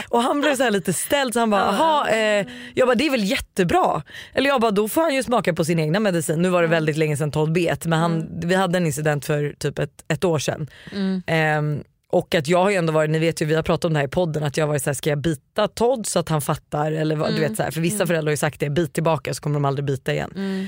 Och 0.08 0.22
han 0.22 0.40
blev 0.40 0.56
så 0.56 0.62
här 0.62 0.70
lite 0.70 0.92
ställd 0.92 1.32
så 1.32 1.40
han 1.40 1.50
bara 1.50 1.60
jaha, 1.60 2.10
eh, 2.10 2.46
jag 2.74 2.88
bara 2.88 2.94
det 2.94 3.06
är 3.06 3.10
väl 3.10 3.24
jättebra. 3.24 4.02
Eller 4.34 4.48
jag 4.48 4.60
bara 4.60 4.70
då 4.70 4.88
får 4.88 5.02
han 5.02 5.14
ju 5.14 5.22
smaka 5.22 5.54
på 5.54 5.64
sin 5.64 5.78
egna 5.78 6.00
medicin. 6.00 6.42
Nu 6.42 6.48
var 6.48 6.62
det 6.62 6.68
väldigt 6.68 6.96
länge 6.96 7.16
sedan 7.16 7.30
Todd 7.30 7.52
bet 7.52 7.86
men 7.86 7.98
han, 7.98 8.40
vi 8.42 8.54
hade 8.54 8.78
en 8.78 8.86
incident 8.86 9.24
för 9.24 9.54
typ 9.58 9.78
ett, 9.78 10.04
ett 10.08 10.24
år 10.24 10.38
sedan. 10.38 10.70
Mm. 10.92 11.22
Ehm, 11.26 11.82
och 12.10 12.34
att 12.34 12.48
jag 12.48 12.58
har 12.62 12.70
ju 12.70 12.76
ändå 12.76 12.92
varit, 12.92 13.10
ni 13.10 13.18
vet 13.18 13.42
ju 13.42 13.46
vi 13.46 13.54
har 13.54 13.62
pratat 13.62 13.84
om 13.84 13.92
det 13.92 13.98
här 13.98 14.06
i 14.06 14.10
podden 14.10 14.42
att 14.44 14.56
jag 14.56 14.64
har 14.64 14.68
varit 14.68 14.82
såhär, 14.82 14.94
ska 14.94 15.10
jag 15.10 15.18
bita 15.20 15.68
Todd 15.68 16.06
så 16.06 16.18
att 16.18 16.28
han 16.28 16.40
fattar? 16.42 16.92
Eller 16.92 17.16
vad, 17.16 17.28
du 17.30 17.36
Mm. 17.36 17.48
vet, 17.48 17.56
så 17.56 17.62
här, 17.62 17.70
för 17.70 17.80
vissa 17.80 17.96
Mm. 17.96 18.06
föräldrar 18.06 18.26
har 18.26 18.32
ju 18.32 18.36
sagt 18.36 18.60
det, 18.60 18.70
bit 18.70 18.92
tillbaka 18.92 19.34
så 19.34 19.42
kommer 19.42 19.54
de 19.54 19.64
aldrig 19.64 19.84
bita 19.84 20.12
igen. 20.12 20.32
Mm. 20.36 20.66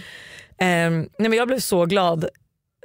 Ehm, 0.59 1.09
nej 1.19 1.29
men 1.31 1.33
jag 1.39 1.49
blev 1.49 1.59
så 1.61 1.85
glad 1.87 2.29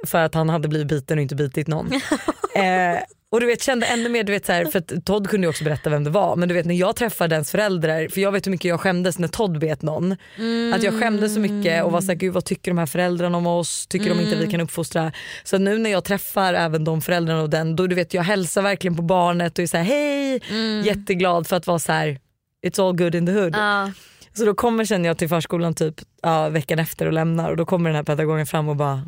för 0.06 0.18
att 0.18 0.34
han 0.34 0.48
hade 0.48 0.68
blivit 0.68 0.88
biten 0.88 1.18
och 1.18 1.22
inte 1.22 1.34
bitit 1.34 1.68
någon. 1.68 1.92
eh, 2.54 2.98
och 3.30 3.40
du 3.40 3.46
vet 3.46 3.62
kände 3.62 3.86
ännu 3.86 4.08
mer, 4.08 4.24
du 4.24 4.32
vet, 4.32 4.46
så 4.46 4.52
här, 4.52 4.64
för 4.64 5.00
Todd 5.00 5.28
kunde 5.28 5.44
ju 5.46 5.48
också 5.48 5.64
berätta 5.64 5.90
vem 5.90 6.04
det 6.04 6.10
var 6.10 6.36
men 6.36 6.48
du 6.48 6.54
vet 6.54 6.66
när 6.66 6.74
jag 6.74 6.96
träffade 6.96 7.34
ens 7.34 7.50
föräldrar, 7.50 8.08
för 8.08 8.20
jag 8.20 8.32
vet 8.32 8.46
hur 8.46 8.50
mycket 8.50 8.68
jag 8.68 8.80
skämdes 8.80 9.18
när 9.18 9.28
Todd 9.28 9.58
bet 9.58 9.82
någon. 9.82 10.16
Mm. 10.38 10.72
Att 10.74 10.82
jag 10.82 11.00
skämdes 11.00 11.34
så 11.34 11.40
mycket 11.40 11.84
och 11.84 11.92
var 11.92 12.00
såhär, 12.00 12.14
gud 12.14 12.32
vad 12.34 12.44
tycker 12.44 12.70
de 12.70 12.78
här 12.78 12.86
föräldrarna 12.86 13.38
om 13.38 13.46
oss? 13.46 13.86
Tycker 13.86 14.08
de 14.08 14.20
inte 14.20 14.32
Mm. 14.32 14.44
vi 14.44 14.50
kan 14.50 14.60
uppfostra? 14.60 15.12
Så 15.44 15.58
nu 15.58 15.78
när 15.78 15.90
jag 15.90 16.04
träffar 16.04 16.54
även 16.54 16.84
de 16.84 17.02
föräldrarna 17.02 17.42
och 17.42 17.50
den, 17.50 17.76
då 17.76 17.86
du 17.86 17.94
vet 17.94 18.14
jag 18.14 18.22
hälsar 18.22 18.62
verkligen 18.62 18.96
på 18.96 19.02
barnet 19.02 19.58
och 19.58 19.62
är 19.62 19.66
såhär 19.66 19.84
hej, 19.84 20.40
Mm. 20.50 20.82
jätteglad 20.82 21.46
för 21.46 21.56
att 21.56 21.66
vara 21.66 21.78
så 21.78 21.92
här. 21.92 22.18
it's 22.66 22.86
all 22.88 22.96
good 22.96 23.14
in 23.14 23.26
the 23.26 23.32
hood. 23.32 23.54
Ja. 23.56 23.90
Så 24.36 24.44
då 24.44 24.54
kommer 24.54 24.84
känner 24.84 25.08
jag 25.08 25.18
till 25.18 25.28
förskolan 25.28 25.74
typ 25.74 25.94
ja, 26.22 26.48
veckan 26.48 26.78
efter 26.78 27.06
och 27.06 27.12
lämnar 27.12 27.50
och 27.50 27.56
då 27.56 27.66
kommer 27.66 27.90
den 27.90 27.96
här 27.96 28.02
pedagogen 28.02 28.46
fram 28.46 28.68
och 28.68 28.76
bara 28.76 29.02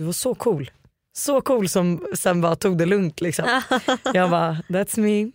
du 0.00 0.04
var 0.04 0.12
så 0.12 0.34
cool. 0.34 0.70
Så 1.12 1.40
cool 1.40 1.68
som 1.68 2.06
sen 2.18 2.40
bara 2.40 2.56
tog 2.56 2.78
det 2.78 2.86
lugnt 2.86 3.20
liksom. 3.20 3.44
Jag 4.14 4.30
bara 4.30 4.56
that's 4.68 5.00
me, 5.00 5.18
you 5.18 5.32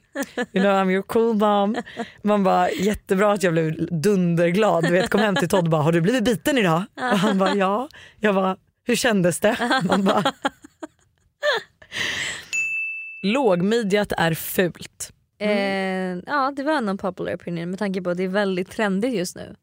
know 0.51 0.71
I'm 0.71 0.91
your 0.91 1.01
cool 1.01 1.35
mom. 1.35 1.75
Man 2.21 2.43
bara 2.43 2.71
jättebra 2.71 3.33
att 3.33 3.43
jag 3.43 3.53
blev 3.53 3.87
dunderglad. 4.01 4.83
Du 4.83 4.91
vet 4.91 5.09
kom 5.09 5.21
hem 5.21 5.35
till 5.35 5.49
Todd 5.49 5.63
och 5.63 5.69
bara 5.69 5.81
har 5.81 5.91
du 5.91 6.01
blivit 6.01 6.23
biten 6.23 6.57
idag? 6.57 6.83
Och 6.95 7.19
han 7.19 7.37
bara 7.37 7.55
ja. 7.55 7.89
Jag 8.19 8.35
bara 8.35 8.57
hur 8.83 8.95
kändes 8.95 9.39
det? 9.39 9.81
Man 9.83 10.03
bara 10.05 10.33
Lågmidjat 13.23 14.11
är 14.17 14.33
fult. 14.33 15.13
Eh, 15.39 16.17
ja 16.25 16.53
det 16.55 16.63
var 16.63 16.73
en 16.73 16.97
popular 16.97 17.35
opinion 17.35 17.69
med 17.69 17.79
tanke 17.79 18.01
på 18.01 18.09
att 18.09 18.17
det 18.17 18.23
är 18.23 18.27
väldigt 18.27 18.71
trendigt 18.71 19.13
just 19.13 19.35
nu. 19.35 19.55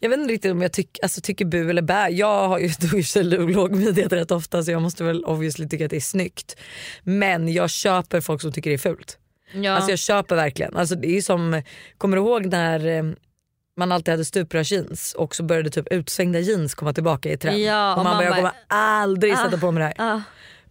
Jag 0.00 0.10
vet 0.10 0.18
inte 0.18 0.32
riktigt 0.32 0.52
om 0.52 0.62
jag 0.62 0.72
tyck, 0.72 0.98
alltså, 1.02 1.20
tycker 1.20 1.44
bu 1.44 1.70
eller 1.70 1.82
bä. 1.82 2.08
Jag 2.08 2.48
har 2.48 2.58
ju 2.58 3.02
sig 3.02 3.24
lågmidjat 3.24 4.12
rätt 4.12 4.30
ofta 4.30 4.62
så 4.62 4.70
jag 4.70 4.82
måste 4.82 5.04
väl 5.04 5.24
obviously 5.24 5.68
tycka 5.68 5.84
att 5.84 5.90
det 5.90 5.96
är 5.96 6.00
snyggt. 6.00 6.56
Men 7.02 7.52
jag 7.52 7.70
köper 7.70 8.20
folk 8.20 8.40
som 8.40 8.52
tycker 8.52 8.70
det 8.70 8.76
är 8.76 8.78
fult. 8.78 9.18
Ja. 9.52 9.72
Alltså 9.72 9.90
jag 9.90 9.98
köper 9.98 10.36
verkligen. 10.36 10.76
Alltså, 10.76 10.94
det 10.94 11.16
är 11.16 11.22
som, 11.22 11.62
kommer 11.98 12.16
du 12.16 12.22
ihåg 12.22 12.46
när 12.46 12.86
eh, 12.86 13.02
man 13.76 13.92
alltid 13.92 14.12
hade 14.12 14.24
stuprörsjeans 14.24 15.14
och 15.14 15.36
så 15.36 15.42
började 15.42 15.70
typ 15.70 15.92
utsvängda 15.92 16.38
jeans 16.38 16.74
komma 16.74 16.92
tillbaka 16.92 17.32
i 17.32 17.36
trend. 17.36 17.58
Ja, 17.58 17.92
och 17.92 17.98
och 17.98 18.04
man, 18.04 18.14
man 18.14 18.24
bara, 18.24 18.24
jag 18.24 18.36
kommer 18.36 18.52
aldrig 18.68 19.32
Ah, 19.32 19.36
sätta 19.36 19.58
på 19.58 19.70
mig 19.70 19.80
det 19.96 20.02
här. 20.04 20.14
ah. 20.16 20.20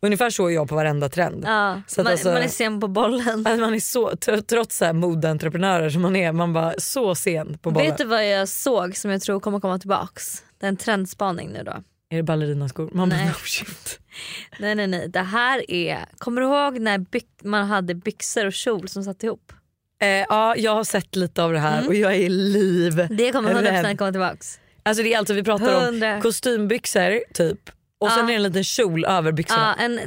Ungefär 0.06 0.30
så 0.30 0.48
är 0.48 0.52
jag 0.54 0.70
på 0.70 0.76
varenda 0.76 1.10
trend. 1.10 1.44
Ja, 1.48 1.82
Så 1.88 2.04
man, 2.04 2.12
alltså- 2.12 2.32
man 2.34 2.42
är 2.42 2.48
sen 2.48 2.80
på 2.82 2.88
bollen. 2.88 3.48
Att 3.48 3.60
man 3.60 3.74
är 3.74 3.80
så, 3.80 4.12
tr- 4.12 4.42
trots 4.42 4.78
så 4.78 4.86
här 4.86 4.94
modeentreprenörer 4.94 5.90
som 5.90 6.02
man 6.02 6.16
är, 6.16 6.32
man 6.32 6.54
bara 6.54 6.74
så 6.78 7.16
sen 7.16 7.58
på 7.58 7.72
bollen. 7.72 7.90
Vet 7.90 7.98
du 7.98 8.04
vad 8.06 8.28
jag 8.30 8.50
såg 8.50 8.98
som 8.98 9.12
jag 9.12 9.22
tror 9.22 9.40
kommer 9.40 9.60
komma 9.60 9.80
tillbaks? 9.80 10.44
Det 10.60 10.66
är 10.66 10.70
en 10.70 10.78
trendspaning 10.78 11.50
nu 11.52 11.64
då. 11.64 11.72
Är 12.10 12.18
det 12.18 12.24
ballerinaskor? 12.24 12.90
Man 12.94 13.10
bara, 13.10 13.16
Nej. 13.16 13.26
no 13.28 13.34
shit. 13.46 14.00
Nej 14.60 14.76
nej 14.76 14.88
nej, 14.88 15.10
det 15.10 15.20
här 15.20 15.72
är, 15.72 16.06
kommer 16.18 16.42
du 16.42 16.48
ihåg 16.48 16.80
när 16.80 17.06
man 17.48 17.66
hade 17.68 17.96
byxor 17.96 18.46
och 18.46 18.54
kjol 18.54 18.88
som 18.88 19.04
satt 19.04 19.24
ihop? 19.24 19.54
Eh, 20.02 20.08
ja 20.08 20.56
jag 20.58 20.76
har 20.76 20.84
sett 20.84 21.16
lite 21.16 21.44
av 21.44 21.54
det 21.54 21.60
här 21.60 21.78
Mm. 21.78 21.88
och 21.88 21.96
jag 21.96 22.16
är 22.16 22.30
liv 22.30 23.08
Det 23.10 23.32
kommer 23.32 23.54
100% 23.54 23.84
rädd. 23.84 23.98
komma 23.98 24.12
tillbaks. 24.12 24.60
Alltså 24.84 25.04
det 25.04 25.14
är 25.14 25.18
alltså 25.18 25.34
vi 25.34 25.44
pratar 25.44 25.76
om 25.78 25.84
100. 25.84 26.22
kostymbyxor 26.22 27.34
typ 27.34 27.70
och 28.02 28.12
sen 28.12 28.18
Ja. 28.20 28.24
är 28.24 28.28
det 28.28 28.34
en 28.36 28.44
liten 28.44 28.64
kjol 28.64 29.06
över 29.06 29.32
byxorna. 29.32 29.76
Ja, 29.78 29.84
en, 29.84 30.00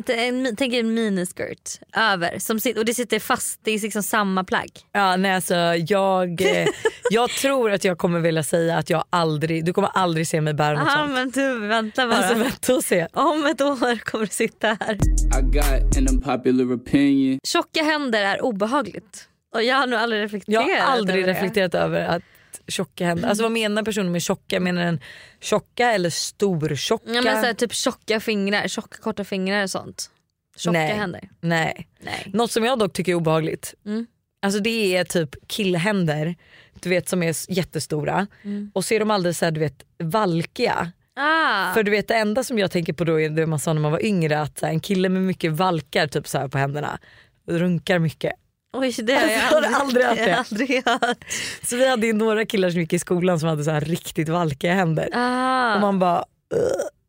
en, 0.46 0.57
tänk 0.57 0.74
er 0.74 0.81
en 0.81 0.94
miniskirt 0.94 1.81
över 1.96 2.38
som 2.38 2.59
och 2.79 2.85
det 2.85 2.94
sitter 2.94 3.18
fast, 3.18 3.61
det 3.64 3.70
är 3.70 3.79
liksom 3.81 4.03
samma 4.03 4.44
plagg. 4.44 4.68
Ja, 4.92 5.16
nej, 5.16 5.33
alltså, 5.35 5.55
jag, 5.88 6.40
eh, 6.40 6.66
jag 7.11 7.31
tror 7.31 7.70
att 7.72 7.85
jag 7.85 7.98
kommer 7.98 8.20
vilja 8.20 8.42
säga 8.42 8.77
att 8.79 8.90
jag 8.90 9.05
aldrig, 9.11 9.64
du 9.64 9.72
kommer 9.72 9.90
aldrig 9.94 10.29
se 10.29 10.40
mig 10.40 10.55
bära 10.55 10.79
något 10.79 10.88
Aha, 10.88 10.96
sånt. 10.96 11.12
men 11.12 11.31
du 11.31 11.66
vänta 11.66 12.07
bara. 12.07 12.16
Alltså 12.16 12.35
vänta 12.35 12.74
och 12.74 12.85
se. 12.85 13.07
Om 13.12 13.46
ett 13.46 13.61
år 13.61 13.98
kommer 13.98 14.24
du 14.27 14.33
sitta 14.33 14.66
här. 14.81 14.94
I 14.94 15.42
got 15.42 15.96
an 15.96 16.09
unpopular 16.11 16.74
opinion. 16.77 17.38
Tjocka 17.46 17.83
händer 17.83 18.22
är 18.24 18.42
obehagligt. 18.44 19.29
Och 19.55 19.62
jag 19.62 19.77
har 19.77 19.87
nog 19.87 19.98
aldrig 20.01 20.22
reflekterat 20.22 20.66
Jag 20.68 20.77
har 20.79 20.92
aldrig 20.92 21.22
över 21.22 21.35
reflekterat 21.35 21.74
över 21.74 22.05
att 22.05 22.22
tjocka 22.68 23.07
händer, 23.07 23.28
alltså 23.28 23.42
vad 23.42 23.52
menar 23.52 23.83
personen 23.83 24.12
med 24.12 24.22
tjocka? 24.22 24.61
Menar 24.61 24.85
den 24.85 25.00
tjocka 25.40 25.92
eller 25.92 26.11
stortjocka? 26.11 27.11
Ja, 27.12 27.22
men 27.22 27.40
så 27.40 27.46
här, 27.46 27.54
typ 27.54 27.74
tjocka 27.74 28.20
fingrar, 28.20 28.68
tjocka 28.68 28.98
korta 28.98 29.24
fingrar 29.24 29.62
och 29.62 29.70
sånt. 29.70 30.11
Tjocka 30.57 30.78
Nej. 30.78 30.92
händer. 30.92 31.28
Nej. 31.40 31.88
Nej. 32.00 32.31
Något 32.33 32.50
som 32.50 32.64
jag 32.64 32.78
dock 32.78 32.92
tycker 32.92 33.12
är 33.12 33.16
obehagligt 33.16 33.74
Mm. 33.87 34.07
Alltså 34.42 34.61
det 34.61 34.96
är 34.96 35.04
typ 35.04 35.48
killhänder 35.48 36.37
du 36.81 36.88
vet 36.88 37.09
som 37.09 37.22
är 37.22 37.52
jättestora 37.52 38.26
Mm. 38.44 38.70
och 38.74 38.85
så 38.85 38.94
är 38.94 39.00
de 39.00 39.11
alldeles 39.11 39.38
så 39.38 39.44
här, 39.44 39.52
du 39.52 39.61
vet 39.61 39.85
valkiga. 39.98 40.92
Ah. 41.16 41.74
För 41.74 41.83
du 41.83 41.90
vet 41.90 42.09
det 42.09 42.14
enda 42.14 42.44
som 42.44 42.59
jag 42.59 42.70
tänker 42.70 42.92
på 42.92 43.04
då 43.04 43.20
är 43.20 43.31
det 43.31 43.46
man 43.46 43.59
sa 43.59 43.72
när 43.72 43.81
man 43.81 43.92
var 43.92 44.04
yngre 44.04 44.40
att 44.40 44.61
här, 44.61 44.68
en 44.68 44.81
kille 44.81 45.09
med 45.09 45.22
mycket 45.22 45.52
valkar 45.52 46.07
typ 46.07 46.28
så 46.28 46.48
på 46.48 46.59
händerna 46.59 46.98
runkar 47.46 47.98
mycket. 47.98 48.33
Oj 48.76 48.94
det 49.02 49.12
har 49.12 49.20
jag 49.20 49.40
Alltså, 49.40 49.61
du 49.61 49.74
aldrig 49.74 50.04
hört 50.07 50.46
aldrig 50.52 50.85
hört. 50.87 51.24
Så 51.62 51.76
vi 51.76 51.88
hade 51.88 52.07
ju 52.07 52.12
några 52.12 52.46
killar 52.46 52.70
som 52.70 52.81
gick 52.81 52.92
i 52.92 52.98
skolan 52.98 53.40
som 53.40 53.48
hade 53.48 53.64
så 53.64 53.70
här 53.70 53.81
riktigt 53.81 54.28
valkiga 54.28 54.74
händer. 54.74 55.09
Ah. 55.12 55.74
Och 55.74 55.81
man 55.81 55.98
bara 55.98 56.24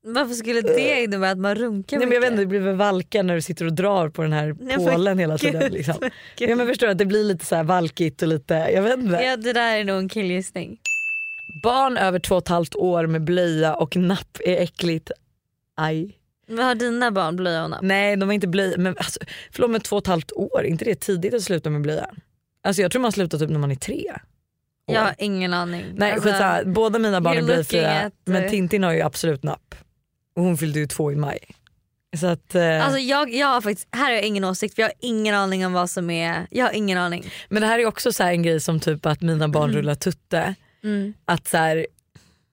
Varför 0.01 0.33
skulle 0.33 0.61
det 0.61 1.03
innebära 1.03 1.31
att 1.31 1.37
man 1.37 1.55
runkar 1.55 1.97
Nej, 1.97 2.07
men 2.07 2.13
jag 2.15 2.21
vet 2.21 2.31
mycket? 2.31 2.41
inte, 2.41 2.55
det 2.55 2.59
blir 2.59 2.59
väl 2.59 2.75
valkar 2.75 3.23
när 3.23 3.35
du 3.35 3.41
sitter 3.41 3.65
och 3.65 3.73
drar 3.73 4.09
på 4.09 4.21
den 4.21 4.33
här 4.33 4.55
Nej, 4.59 4.75
pålen 4.77 5.19
hela 5.19 5.37
gud, 5.37 5.51
tiden. 5.51 5.71
Liksom. 5.71 5.95
men 6.01 6.09
gud. 6.37 6.49
Ja, 6.49 6.55
men 6.55 6.67
förstår 6.67 6.87
att 6.87 6.97
det 6.97 7.05
blir 7.05 7.23
lite 7.23 7.45
så 7.45 7.55
här 7.55 7.63
valkigt 7.63 8.21
och 8.21 8.27
lite, 8.27 8.53
jag 8.53 8.81
vet 8.81 8.99
inte. 8.99 9.15
Ja 9.15 9.37
det 9.37 9.53
där 9.53 9.77
är 9.77 9.83
nog 9.83 9.97
en 9.97 10.09
killgissning. 10.09 10.77
Barn 11.63 11.97
över 11.97 12.19
två 12.19 12.35
och 12.35 12.41
ett 12.41 12.47
halvt 12.47 12.75
år 12.75 13.07
med 13.07 13.23
blöja 13.23 13.75
och 13.75 13.95
napp 13.95 14.37
är 14.45 14.61
äckligt. 14.61 15.11
Aj. 15.77 16.15
Men 16.49 16.65
har 16.65 16.75
dina 16.75 17.11
barn 17.11 17.35
blöja 17.35 17.63
och 17.63 17.69
napp? 17.69 17.79
Nej 17.81 18.15
de 18.15 18.29
har 18.29 18.33
inte 18.33 18.47
blöja, 18.47 18.77
men 18.77 18.97
alltså, 18.97 19.19
förlåt 19.51 19.71
med 19.71 19.83
två 19.83 19.95
och 19.95 20.01
ett 20.03 20.07
halvt 20.07 20.31
år, 20.31 20.65
inte 20.65 20.85
det 20.85 20.95
tidigt 20.95 21.33
att 21.33 21.41
sluta 21.41 21.69
med 21.69 21.81
blöja? 21.81 22.09
Alltså 22.63 22.81
jag 22.81 22.91
tror 22.91 23.01
man 23.01 23.11
slutar 23.11 23.37
typ 23.37 23.49
när 23.49 23.59
man 23.59 23.71
är 23.71 23.75
tre. 23.75 24.03
år. 24.09 24.95
Jag 24.95 25.01
har 25.01 25.15
ingen 25.17 25.53
aning. 25.53 25.85
Nej 25.95 26.11
Alltså, 26.11 26.29
skitsamma, 26.29 26.63
båda 26.65 26.99
mina 26.99 27.21
barn 27.21 27.37
är 27.37 27.41
blöjfria 27.41 27.91
at, 27.91 28.13
men 28.25 28.49
Tintin 28.49 28.83
har 28.83 28.93
ju 28.93 29.01
absolut 29.01 29.43
napp. 29.43 29.75
Och 30.35 30.43
hon 30.43 30.57
fyllde 30.57 30.79
ju 30.79 30.87
två 30.87 31.11
i 31.11 31.15
maj. 31.15 31.39
Så 32.17 32.27
att, 32.27 32.55
eh, 32.55 32.85
Alltså 32.85 32.99
jag, 32.99 33.33
jag 33.33 33.47
har 33.47 33.61
faktiskt, 33.61 33.87
här 33.91 34.03
har 34.03 34.11
jag 34.11 34.23
ingen 34.23 34.43
åsikt 34.43 34.75
för 34.75 34.81
jag 34.81 34.87
har 34.87 34.93
ingen 34.99 35.35
aning 35.35 35.65
om 35.65 35.73
vad 35.73 35.89
som 35.89 36.09
är, 36.09 36.47
jag 36.51 36.65
har 36.65 36.71
ingen 36.71 36.97
aning. 36.97 37.25
Men 37.49 37.61
det 37.61 37.67
här 37.67 37.79
är 37.79 37.85
också 37.85 38.11
så 38.13 38.23
här 38.23 38.31
en 38.31 38.43
grej 38.43 38.59
som 38.59 38.79
typ 38.79 39.05
att 39.05 39.21
mina 39.21 39.47
barn 39.47 39.73
rullar 39.73 39.95
tutte. 39.95 40.55
Mm. 40.83 41.13
Att 41.25 41.47
så 41.47 41.57
här, 41.57 41.87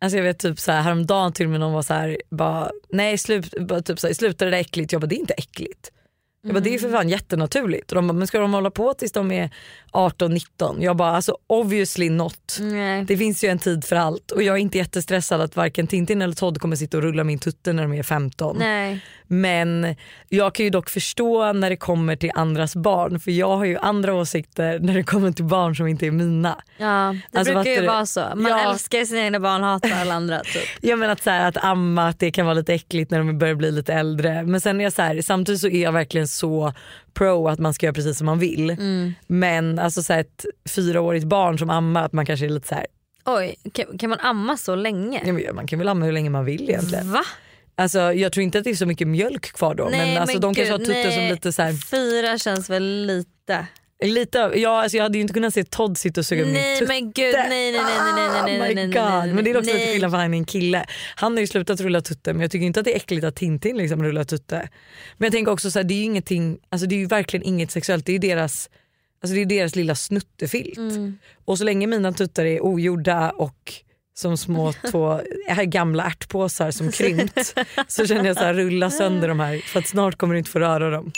alltså 0.00 0.16
jag 0.16 0.24
vet 0.24 0.38
typ 0.38 0.60
så 0.60 0.72
här, 0.72 0.82
häromdagen 0.82 1.32
till 1.32 1.46
och 1.46 1.50
med 1.50 1.60
någon 1.60 1.72
var 1.72 1.82
så 1.82 1.94
här, 1.94 2.18
bara, 2.30 2.70
nej 2.88 3.18
slut, 3.18 3.54
bara 3.60 3.82
typ 3.82 3.98
så 3.98 4.06
här, 4.06 4.14
sluta 4.14 4.44
det 4.44 4.50
där 4.50 4.58
äckligt. 4.58 4.92
Jag 4.92 5.00
bara 5.00 5.06
det 5.06 5.14
är 5.14 5.20
inte 5.20 5.34
äckligt. 5.34 5.90
Jag 6.42 6.54
bara, 6.54 6.60
det 6.60 6.74
är 6.74 6.78
för 6.78 6.90
fan 6.90 7.08
jättenaturligt. 7.08 7.92
Och 7.92 7.96
de 7.96 8.06
bara, 8.06 8.12
men 8.12 8.26
ska 8.26 8.38
de 8.38 8.54
hålla 8.54 8.70
på 8.70 8.94
tills 8.94 9.12
de 9.12 9.32
är 9.32 9.50
18-19? 9.92 10.76
Jag 10.80 10.96
bara 10.96 11.10
alltså 11.10 11.36
obviously 11.46 12.10
not. 12.10 12.58
Nej. 12.60 13.04
Det 13.04 13.16
finns 13.16 13.44
ju 13.44 13.48
en 13.48 13.58
tid 13.58 13.84
för 13.84 13.96
allt 13.96 14.30
och 14.30 14.42
jag 14.42 14.56
är 14.56 14.60
inte 14.60 14.78
jättestressad 14.78 15.40
att 15.40 15.56
varken 15.56 15.86
Tintin 15.86 16.22
eller 16.22 16.34
Todd 16.34 16.60
kommer 16.60 16.76
sitta 16.76 16.96
och 16.96 17.02
rulla 17.02 17.24
min 17.24 17.38
tutte 17.38 17.72
när 17.72 17.82
de 17.82 17.92
är 17.92 18.02
15. 18.02 18.56
Nej. 18.58 19.00
Men 19.28 19.96
jag 20.28 20.54
kan 20.54 20.64
ju 20.64 20.70
dock 20.70 20.90
förstå 20.90 21.52
när 21.52 21.70
det 21.70 21.76
kommer 21.76 22.16
till 22.16 22.30
andras 22.34 22.76
barn 22.76 23.20
för 23.20 23.30
jag 23.30 23.56
har 23.56 23.64
ju 23.64 23.78
andra 23.78 24.14
åsikter 24.14 24.78
när 24.78 24.94
det 24.94 25.02
kommer 25.02 25.32
till 25.32 25.44
barn 25.44 25.76
som 25.76 25.86
inte 25.86 26.06
är 26.06 26.10
mina. 26.10 26.56
Ja, 26.78 27.16
det 27.32 27.38
Alltså, 27.38 27.54
brukar 27.54 27.70
ju 27.70 27.86
vara 27.86 28.06
så. 28.06 28.20
Man 28.36 28.52
Ja. 28.52 28.70
älskar 28.72 29.04
sina 29.04 29.20
egna 29.20 29.40
barn 29.40 29.62
och 29.62 29.68
hatar 29.68 29.90
alla 30.00 30.14
andra. 30.14 30.40
Typ. 30.40 30.62
Jag 30.80 30.98
menar 30.98 31.12
att, 31.12 31.22
så 31.22 31.30
här, 31.30 31.48
att 31.48 31.64
amma 31.64 32.08
att 32.08 32.18
det 32.18 32.30
kan 32.30 32.46
vara 32.46 32.54
lite 32.54 32.74
äckligt 32.74 33.10
när 33.10 33.18
de 33.18 33.38
börjar 33.38 33.54
bli 33.54 33.70
lite 33.72 33.94
äldre. 33.94 34.42
Men 34.42 34.60
sen 34.60 34.80
är 34.80 34.84
jag 34.84 34.92
så 34.92 35.02
här, 35.02 35.22
samtidigt 35.22 35.60
så 35.60 35.68
är 35.68 35.82
jag 35.82 35.92
verkligen 35.92 36.28
så 36.28 36.72
pro 37.14 37.48
att 37.48 37.58
man 37.58 37.74
ska 37.74 37.86
göra 37.86 37.94
precis 37.94 38.18
som 38.18 38.26
man 38.26 38.38
vill. 38.38 38.70
Mm. 38.70 39.14
Men 39.26 39.78
alltså 39.78 40.02
så 40.02 40.12
här, 40.12 40.20
ett 40.20 40.44
fyraårigt 40.70 41.24
barn 41.26 41.58
som 41.58 41.70
ammar 41.70 42.04
att 42.04 42.12
man 42.12 42.26
kanske 42.26 42.46
är 42.46 42.50
lite 42.50 42.68
så 42.68 42.74
här, 42.74 42.86
Oj, 43.28 43.56
kan, 43.98 44.10
man 44.10 44.18
amma 44.20 44.56
så 44.56 44.74
länge? 44.74 45.22
ja, 45.26 45.32
men 45.32 45.54
man 45.54 45.66
kan 45.66 45.78
väl 45.78 45.88
amma 45.88 46.04
hur 46.06 46.12
länge 46.12 46.30
man 46.30 46.44
vill 46.44 46.70
egentligen. 46.70 47.12
Va? 47.12 47.22
Alltså, 47.78 47.98
jag 48.12 48.32
tror 48.32 48.42
inte 48.44 48.58
att 48.58 48.64
det 48.64 48.70
är 48.70 48.74
så 48.74 48.86
mycket 48.86 49.08
mjölk 49.08 49.52
kvar 49.52 49.74
då 49.74 49.88
men, 49.90 50.16
alltså, 50.16 50.38
de 50.38 50.54
kanske 50.54 50.72
har 50.72 50.78
tuttar 50.78 51.10
som 51.10 51.20
nej. 51.22 51.30
lite 51.32 51.52
så 51.52 51.62
här, 51.62 51.72
Fyra 51.72 52.38
känns 52.38 52.70
väl 52.70 53.06
lite. 53.06 53.66
lite 54.04 54.44
av- 54.44 54.56
ja, 54.58 54.82
alltså, 54.82 54.96
jag 54.96 55.02
hade 55.04 55.18
ju 55.18 55.22
inte 55.22 55.34
kunnat 55.34 55.54
se 55.54 55.64
Todd 55.64 55.98
sitta 55.98 56.20
och 56.20 56.26
suga 56.26 56.44
min 56.44 56.52
Nej 56.52 56.78
tutte. 56.78 56.88
men 56.92 57.12
gud, 57.12 57.34
nej 57.34 57.48
nej 57.48 57.72
nej 57.72 57.82
nej 58.14 58.14
nej 58.16 58.28
nej 58.44 58.54
Oh 58.54 58.60
nej 58.60 58.74
nej, 58.74 58.86
god. 58.86 58.94
nej, 59.02 59.32
Men 59.32 59.44
det 59.44 59.50
är 59.50 59.56
också 59.56 59.70
lite 59.72 59.84
nej. 59.84 59.92
skillnad 59.92 60.10
för 60.10 60.18
han 60.18 60.34
är 60.34 60.38
en 60.38 60.44
kille. 60.44 60.86
Han 61.16 61.32
har 61.32 61.40
ju 61.40 61.46
slutat 61.46 61.80
rulla 61.80 62.00
tutte 62.00 62.32
men 62.32 62.42
jag 62.42 62.50
tycker 62.50 62.66
inte 62.66 62.80
att 62.80 62.84
det 62.84 62.92
är 62.92 62.96
äckligt 62.96 63.24
att 63.24 63.36
Tintin 63.36 63.76
liksom 63.76 64.02
rullar 64.04 64.24
tutte. 64.24 64.68
Men 65.16 65.26
jag 65.26 65.32
tänker 65.32 65.52
också 65.52 65.70
så 65.70 65.78
här, 65.78 65.84
det 65.84 65.94
är 65.94 65.98
ju 65.98 66.04
ingenting, 66.04 66.58
alltså 66.68 66.86
det 66.86 66.94
är 66.94 66.98
ju 66.98 67.06
verkligen 67.06 67.46
inget 67.46 67.70
sexuellt. 67.70 68.06
Det 68.06 68.12
är 68.14 68.18
deras, 68.18 68.70
alltså 69.22 69.34
det 69.34 69.40
är 69.40 69.46
deras 69.46 69.76
lilla 69.76 69.94
snuttefilt. 69.94 70.76
Mm. 70.78 71.18
Och 71.44 71.58
så 71.58 71.64
länge 71.64 71.86
mina 71.86 72.12
tuttar 72.12 72.44
är 72.44 72.64
ogjorda 72.64 73.30
och 73.30 73.72
som 74.18 74.36
små 74.36 74.72
två 74.90 75.20
äh, 75.48 75.62
gamla 75.62 76.04
ärtpåsar 76.04 76.70
som 76.70 76.92
krympt 76.92 77.54
så 77.88 78.06
känner 78.06 78.24
jag 78.24 78.36
så 78.36 78.44
här 78.44 78.54
rulla 78.54 78.90
sönder 78.90 79.28
de 79.28 79.40
här 79.40 79.58
för 79.58 79.78
att 79.78 79.88
snart 79.88 80.16
kommer 80.16 80.34
du 80.34 80.38
inte 80.38 80.50
få 80.50 80.58
röra 80.58 80.90
dem. 80.90 81.12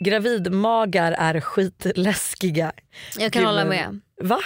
Gravidmagar 0.00 1.12
är 1.12 1.40
skitläskiga. 1.40 2.72
Jag 3.18 3.32
kan 3.32 3.40
Gud, 3.42 3.48
hålla 3.48 3.64
med. 3.64 4.00
Va? 4.22 4.40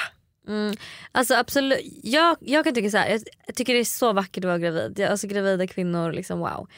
Mm. 0.48 0.76
Alltså 1.12 1.34
absolut, 1.34 1.80
jag, 2.02 2.37
jag 2.40 2.64
kan 2.64 2.74
tycka 2.74 2.90
så 2.90 2.96
här, 2.96 3.08
jag, 3.08 3.20
jag 3.46 3.54
tycker 3.54 3.74
det 3.74 3.80
är 3.80 3.84
så 3.84 4.12
vackert 4.12 4.44
att 4.44 4.48
vara 4.48 4.58
gravid. 4.58 4.98
Jag, 4.98 5.10
alltså 5.10 5.26
gravida 5.26 5.66
kvinnor, 5.66 6.12
liksom 6.12 6.38
wow. 6.38 6.68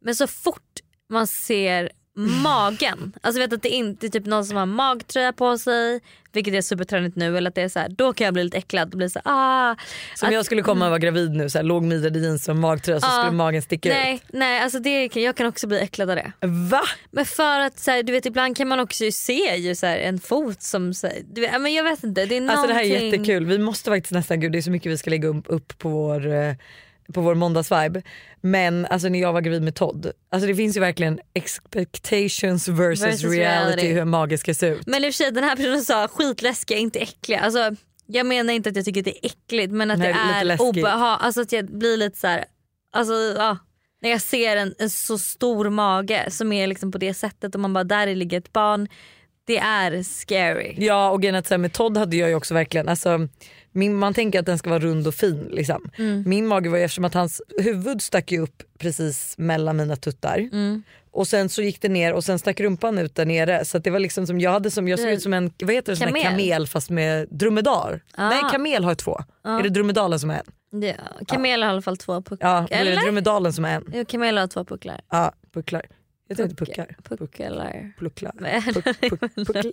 Men 0.00 0.14
så 0.14 0.26
fort 0.26 0.80
man 1.10 1.26
ser 1.26 1.90
magen, 2.18 3.12
alltså 3.20 3.40
vet 3.40 3.52
att 3.52 3.62
det 3.62 3.68
inte 3.68 4.06
är 4.06 4.08
typ 4.08 4.26
någon 4.26 4.44
som 4.44 4.56
har 4.56 4.66
magtröja 4.66 5.32
på 5.32 5.58
sig, 5.58 6.00
vilket 6.32 6.54
är 6.54 6.60
supertrendigt 6.60 7.16
nu, 7.16 7.36
eller 7.36 7.48
att 7.48 7.54
det 7.54 7.62
är 7.62 7.68
så 7.68 7.78
här, 7.78 7.88
då 7.88 8.12
kan 8.12 8.24
jag 8.24 8.34
bli 8.34 8.44
lite 8.44 8.56
äcklad 8.58 8.92
och 8.92 8.98
bli 8.98 9.10
så 9.10 9.20
här, 9.24 9.32
ah. 9.70 9.76
Som 10.14 10.28
Att- 10.28 10.34
jag 10.34 10.44
skulle 10.44 10.62
komma 10.62 10.84
och 10.84 10.90
vara 10.90 10.98
gravid 10.98 11.30
nu, 11.30 11.50
så 11.50 11.58
här, 11.58 11.62
låg 11.62 11.82
midjade 11.82 12.18
jeans 12.18 12.48
och 12.48 12.56
magtröja 12.56 13.00
så 13.00 13.06
skulle 13.06 13.30
magen 13.36 13.62
sticka 13.62 13.88
nej, 13.88 14.14
ut. 14.14 14.22
Nej, 14.32 14.60
alltså 14.60 14.78
det, 14.78 15.16
jag 15.16 15.36
kan 15.36 15.46
också 15.46 15.66
bli 15.66 15.80
äcklad 15.80 16.10
av 16.10 16.16
det. 16.16 16.32
Va? 16.46 16.82
Men 17.10 17.24
för 17.24 17.60
att 17.60 17.78
så 17.78 17.90
här, 17.90 18.02
du 18.02 18.12
vet 18.12 18.26
ibland 18.26 18.56
kan 18.56 18.68
man 18.68 18.80
också 18.80 19.04
se 19.12 19.56
ju, 19.56 19.74
så 19.74 19.86
här, 19.86 19.98
en 19.98 20.20
fot 20.20 20.62
som, 20.62 20.94
så 20.94 21.06
här, 21.06 21.16
du 21.32 21.40
vet, 21.40 21.60
men 21.60 21.74
jag 21.74 21.84
vet 21.84 22.04
inte. 22.04 22.26
Det 22.26 22.36
är 22.36 22.48
Alltså 22.50 22.66
det 22.66 22.74
här 22.74 22.82
är 22.82 22.88
någonting- 22.88 23.10
jättekul. 23.10 23.44
Vi 23.46 23.58
måste 23.58 23.90
faktiskt 23.90 24.12
nästan, 24.12 24.40
gud 24.40 24.52
det 24.52 24.58
är 24.58 24.62
så 24.62 24.70
mycket 24.70 24.92
vi 24.92 24.98
ska 24.98 25.10
lägga 25.10 25.28
upp- 25.28 25.44
upp 25.48 25.78
på 25.78 25.88
vår, 25.88 26.26
eh, 26.32 26.54
på 27.14 27.20
vår 27.20 27.34
måndagsvibe. 27.34 28.02
Men 28.40 28.86
alltså 28.86 29.08
när 29.08 29.18
jag 29.20 29.32
var 29.32 29.40
gravid 29.40 29.62
med 29.62 29.74
Todd, 29.74 30.12
alltså 30.32 30.48
det 30.48 30.54
finns 30.54 30.76
ju 30.76 30.80
verkligen 30.80 31.20
expectations 31.34 32.68
versus, 32.68 33.04
Versus 33.04 33.22
reality, 33.24 33.42
reality. 33.42 33.88
hur 33.88 34.00
en 34.00 34.08
mage 34.08 34.38
ska 34.38 34.54
se 34.54 34.66
ut. 34.66 34.86
Men 34.86 35.04
i 35.04 35.08
och 35.10 35.14
för 35.14 35.24
sig 35.24 35.32
den 35.32 35.44
här 35.44 35.56
personen 35.56 35.82
sa 35.82 36.08
skitläskiga, 36.08 36.78
inte 36.78 36.98
äckliga. 36.98 37.40
Alltså, 37.40 37.70
jag 38.06 38.26
menar 38.26 38.52
inte 38.52 38.68
att 38.68 38.76
jag 38.76 38.84
tycker 38.84 39.00
att 39.00 39.04
det 39.04 39.24
är 39.26 39.30
äckligt 39.30 39.72
men 39.72 39.90
att 39.90 39.98
Nej, 39.98 40.12
det 40.12 40.18
är 40.18 40.44
läskigt. 40.44 40.68
obehag. 40.68 41.18
Alltså 41.20 41.40
att 41.40 41.52
jag 41.52 41.66
blir 41.78 41.96
lite 41.96 42.18
så 42.18 42.26
här, 42.26 42.44
alltså 42.92 43.12
ja. 43.14 43.58
När 44.02 44.10
jag 44.10 44.20
ser 44.20 44.56
en, 44.56 44.74
en 44.78 44.90
så 44.90 45.18
stor 45.18 45.70
mage 45.70 46.26
som 46.30 46.52
är 46.52 46.66
liksom 46.66 46.92
på 46.92 46.98
det 46.98 47.14
sättet 47.14 47.54
och 47.54 47.60
man 47.60 47.72
bara 47.72 47.84
där 47.84 48.14
ligger 48.14 48.38
ett 48.38 48.52
barn. 48.52 48.88
Det 49.46 49.58
är 49.58 50.02
scary. 50.02 50.74
Ja 50.78 51.10
och 51.10 51.22
grejen 51.22 51.60
med 51.60 51.72
Todd 51.72 51.96
hade 51.96 52.16
jag 52.16 52.28
ju 52.28 52.34
också 52.34 52.54
verkligen, 52.54 52.88
alltså, 52.88 53.28
min, 53.78 53.94
man 53.94 54.14
tänker 54.14 54.40
att 54.40 54.46
den 54.46 54.58
ska 54.58 54.70
vara 54.70 54.80
rund 54.80 55.06
och 55.06 55.14
fin. 55.14 55.48
Liksom. 55.52 55.90
Mm. 55.96 56.22
Min 56.26 56.46
mage 56.46 56.68
var 56.68 56.78
eftersom 56.78 57.04
att 57.04 57.14
hans 57.14 57.42
huvud 57.58 58.02
stack 58.02 58.32
upp 58.32 58.62
precis 58.78 59.34
mellan 59.38 59.76
mina 59.76 59.96
tuttar. 59.96 60.38
Mm. 60.38 60.82
Och 61.10 61.28
sen 61.28 61.48
så 61.48 61.62
gick 61.62 61.80
det 61.82 61.88
ner 61.88 62.12
och 62.12 62.24
sen 62.24 62.38
stack 62.38 62.60
rumpan 62.60 62.98
ut 62.98 63.14
där 63.14 63.24
nere. 63.26 63.64
Så 63.64 63.78
det 63.78 63.90
var 63.90 63.98
liksom 63.98 64.26
som, 64.26 64.40
jag, 64.40 64.50
hade 64.50 64.70
som, 64.70 64.88
jag 64.88 64.98
såg 64.98 65.08
Det- 65.08 65.14
ut 65.14 65.22
som 65.22 65.32
en 65.32 65.52
vad 65.62 65.74
heter 65.74 65.92
det, 65.92 65.96
sån 65.96 66.06
här 66.08 66.22
Kamel. 66.22 66.30
kamel 66.30 66.66
fast 66.66 66.90
med 66.90 67.28
dromedar. 67.30 68.00
Ah. 68.14 68.28
Nej 68.28 68.42
kamel 68.52 68.84
har 68.84 68.94
två. 68.94 69.20
Ah. 69.42 69.58
Är 69.58 69.62
det 69.62 69.68
dromedalen 69.68 70.20
som 70.20 70.30
är 70.30 70.34
en? 70.34 70.82
Ja, 70.82 70.94
kameler 71.28 71.66
har 71.66 71.72
i 71.72 71.74
alla 71.74 71.82
fall 71.82 71.96
två 71.96 72.22
pucklar. 72.22 72.50
Ja, 72.50 72.66
eller 72.70 72.80
är 72.80 72.84
det 72.84 72.90
Eller? 72.92 73.02
dromedalen 73.02 73.52
som 73.52 73.64
är 73.64 73.74
en? 73.76 73.84
Jo, 73.94 74.04
kameler 74.08 74.40
har 74.40 74.48
två 74.48 74.64
pucklar. 74.64 75.00
Ja, 75.10 75.32
pucklar. 75.54 75.82
Jag 76.28 76.36
tror 76.36 76.48
inte 76.50 76.64
puckar. 76.64 76.96
Pucklar. 77.08 77.92
Plucklar. 77.98 78.32
Nej. 78.40 78.62
Puck, 78.62 78.84
puck, 78.84 79.34
puckl. 79.46 79.68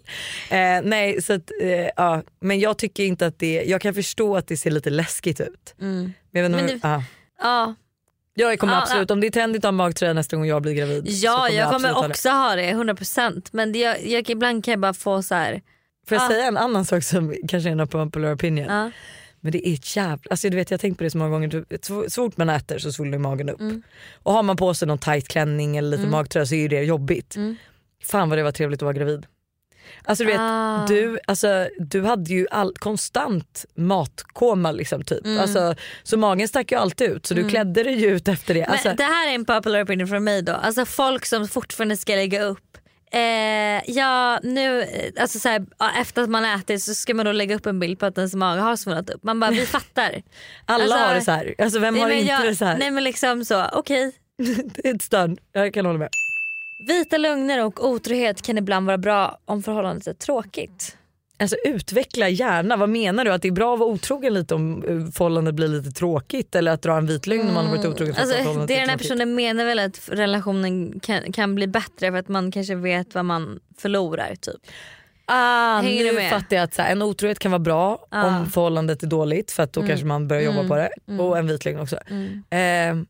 eh, 0.51 0.81
nej 0.83 1.21
så 1.21 1.33
att, 1.33 1.51
eh, 1.61 1.89
ja. 1.95 2.23
men 2.39 2.59
jag 2.59 2.77
tycker 2.77 3.03
inte 3.05 3.25
att 3.27 3.39
det, 3.39 3.63
jag 3.63 3.81
kan 3.81 3.93
förstå 3.93 4.35
att 4.37 4.47
det 4.47 4.57
ser 4.57 4.71
lite 4.71 4.89
läskigt 4.89 5.41
ut. 5.41 5.75
Mm. 5.81 6.13
Men 6.31 6.41
jag, 6.43 6.51
Men 6.51 6.59
om- 6.61 6.67
det- 6.67 6.79
ja. 6.83 7.03
Ja, 7.37 7.75
jag 8.33 8.59
kommer 8.59 8.73
Ja, 8.73 8.81
absolut, 8.81 9.11
om 9.11 9.21
det 9.21 9.27
är 9.27 9.31
trendigt 9.31 9.59
att 9.59 9.67
ha 9.67 9.71
magtröja 9.71 10.13
nästa 10.13 10.35
gång 10.35 10.45
jag 10.45 10.61
blir 10.61 10.73
gravid. 10.73 11.05
ja 11.07 11.49
jag 11.49 11.65
kommer 11.73 11.75
absolut 11.89 11.95
ha 11.95 12.01
det. 12.03 12.09
också 12.09 12.29
ha 12.29 12.55
det 12.55 12.71
100% 12.73 13.49
men 13.51 13.71
det, 13.71 13.79
jag, 13.79 14.05
jag, 14.07 14.29
ibland 14.29 14.65
kan 14.65 14.71
jag 14.71 14.79
bara 14.79 14.93
få 14.93 15.23
så 15.23 15.35
här. 15.35 15.61
Får 16.07 16.15
jag 16.15 16.23
Ja. 16.23 16.27
säga 16.29 16.45
en 16.47 16.57
annan 16.57 16.85
sak 16.85 17.03
som 17.03 17.35
kanske 17.47 17.69
är 17.69 17.79
en 17.81 17.87
popular 17.87 18.35
opinion? 18.35 18.65
Ja. 18.69 18.91
Men 19.45 19.51
det 19.51 19.67
är 19.69 19.73
ett 19.73 19.95
jävla, 19.95 20.23
alltså 20.29 20.49
du 20.49 20.55
vet 20.57 20.71
jag 20.71 20.77
har 20.77 20.79
tänkt 20.81 20.97
på 20.97 21.03
det 21.03 21.09
så 21.09 21.17
många 21.17 21.29
gånger, 21.29 21.65
så 21.81 22.05
så 22.09 22.23
fort 22.23 22.37
man 22.37 22.49
äter 22.49 22.77
så 22.77 22.91
svullnar 22.91 23.17
magen 23.17 23.49
upp. 23.49 23.59
Mm. 23.59 23.81
Och 24.23 24.33
har 24.33 24.43
man 24.43 24.57
på 24.57 24.73
sig 24.73 24.87
någon 24.87 24.97
tight 24.97 25.27
klänning 25.27 25.77
eller 25.77 25.89
lite 25.89 25.99
Mm. 26.01 26.11
magtröja 26.11 26.45
så 26.45 26.55
är 26.55 26.59
ju 26.59 26.67
det 26.67 26.83
jobbigt. 26.83 27.35
Mm. 27.35 27.55
Fan 28.03 28.29
vad 28.29 28.37
det 28.39 28.43
var 28.43 28.51
trevligt 28.51 28.77
att 28.81 28.85
vara 28.85 28.93
gravid. 28.93 29.25
Alltså 30.03 30.23
du 30.23 30.31
vet, 30.31 30.39
Ah. 30.39 30.85
du, 30.87 31.19
alltså, 31.27 31.67
du 31.79 32.01
hade 32.03 32.33
ju 32.33 32.47
all, 32.51 32.73
konstant 32.79 33.65
matkoma 33.75 34.71
liksom 34.71 35.03
typ. 35.03 35.25
Mm. 35.25 35.39
Alltså, 35.39 35.75
så 36.03 36.17
magen 36.17 36.47
stack 36.47 36.71
ju 36.71 36.77
alltid 36.77 37.09
ut 37.11 37.25
så 37.25 37.33
du 37.33 37.39
Mm. 37.39 37.49
klädde 37.49 37.83
dig 37.83 37.93
ju 37.99 38.07
ut 38.15 38.27
efter 38.27 38.53
det. 38.53 38.59
Men 38.59 38.69
Alltså, 38.71 38.93
det 38.97 39.03
här 39.03 39.29
är 39.29 39.35
en 39.35 39.45
popular 39.45 39.83
opinion 39.83 40.07
från 40.07 40.23
mig 40.23 40.41
då. 40.41 40.51
Alltså 40.53 40.85
folk 40.85 41.25
som 41.25 41.47
fortfarande 41.47 41.97
ska 41.97 42.15
lägga 42.15 42.43
upp 42.43 42.74
Eh, 43.11 43.91
ja 43.95 44.39
nu, 44.43 44.81
eh, 44.81 45.21
alltså 45.21 45.39
så 45.39 45.49
här, 45.49 45.65
efter 46.01 46.21
att 46.21 46.29
man 46.29 46.45
ätit 46.45 46.83
så 46.83 46.93
ska 46.93 47.13
man 47.13 47.25
då 47.25 47.31
lägga 47.31 47.55
upp 47.55 47.65
en 47.65 47.79
bild 47.79 47.99
på 47.99 48.05
att 48.05 48.17
ens 48.17 48.35
mage 48.35 48.61
har 48.61 48.75
svullnat 48.75 49.09
upp. 49.09 49.23
Man 49.23 49.39
bara 49.39 49.51
vi 49.51 49.65
fattar. 49.65 50.21
alla 50.65 50.83
alltså- 50.83 50.97
har 50.97 51.15
det 51.15 51.21
så 51.21 51.31
här. 51.31 51.55
Alltså, 51.57 51.79
vem 51.79 51.93
Nej, 51.93 52.03
har 52.03 52.09
inte 52.09 52.31
jag, 52.31 52.43
det 52.43 52.55
så 52.55 52.65
här? 52.65 52.77
Nej 52.77 52.91
men 52.91 53.03
liksom 53.03 53.45
så, 53.45 53.65
okej. 53.73 54.11
det 54.65 54.89
är 54.89 54.95
ett 54.95 55.01
stön, 55.01 55.37
jag 55.51 55.73
kan 55.73 55.85
hålla 55.85 55.99
med. 55.99 56.09
Vita 56.87 57.17
lögner 57.17 57.65
och 57.65 57.87
otrohet 57.87 58.41
kan 58.41 58.57
ibland 58.57 58.85
vara 58.85 58.97
bra 58.97 59.37
om 59.45 59.63
förhållandet 59.63 60.07
är 60.07 60.13
tråkigt. 60.13 60.97
Alltså 61.39 61.55
utveckla 61.65 62.29
gärna, 62.29 62.77
vad 62.77 62.89
menar 62.89 63.25
du? 63.25 63.31
Att 63.31 63.41
det 63.41 63.47
är 63.47 63.51
bra 63.51 63.73
att 63.73 63.79
vara 63.79 63.89
otrogen 63.89 64.33
lite 64.33 64.55
om 64.55 64.83
eh, 64.83 65.11
förhållandet 65.11 65.55
blir 65.55 65.67
lite 65.67 65.91
tråkigt 65.91 66.55
eller 66.55 66.71
att 66.71 66.81
dra 66.81 66.97
en 66.97 67.05
vit 67.05 67.27
lögn 67.27 67.47
om 67.47 67.53
man 67.53 67.65
har 67.65 67.75
varit 67.75 67.85
otrogen 67.85 68.15
för 68.15 68.21
att 68.21 68.33
Alltså, 68.47 68.65
det 68.65 68.75
är 68.75 68.79
den 68.79 68.89
här 68.89 68.97
personen 68.97 69.35
menar 69.35 69.65
väl 69.65 69.79
att 69.79 70.09
relationen 70.11 70.99
kan, 70.99 71.31
kan 71.31 71.55
bli 71.55 71.67
bättre 71.67 72.11
för 72.11 72.17
att 72.17 72.27
man 72.27 72.51
kanske 72.51 72.75
vet 72.75 73.15
vad 73.15 73.25
man 73.25 73.59
förlorar 73.77 74.35
typ. 74.35 74.55
Ah, 75.25 75.81
Hänger 75.81 76.03
du 76.03 76.09
nu 76.11 76.13
med? 76.15 76.29
fattar 76.29 76.55
jag 76.55 76.63
att 76.63 76.77
här, 76.77 76.91
en 76.91 77.01
otrohet 77.01 77.39
kan 77.39 77.51
vara 77.51 77.59
bra 77.59 78.07
Ja. 78.11 78.27
om 78.39 78.49
förhållandet 78.49 79.03
är 79.03 79.07
dåligt 79.07 79.51
för 79.51 79.63
att 79.63 79.73
då 79.73 79.79
Mm. 79.79 79.89
kanske 79.89 80.05
man 80.05 80.27
börjar 80.27 80.43
jobba 80.43 80.57
Mm. 80.59 80.69
på 80.69 80.75
det. 80.75 80.89
Mm. 81.07 81.19
Och 81.19 81.37
en 81.37 81.47
vit 81.47 81.65
lögn 81.65 81.79
också. 81.79 81.97
Mm. 82.09 82.43
Eh, 82.99 83.05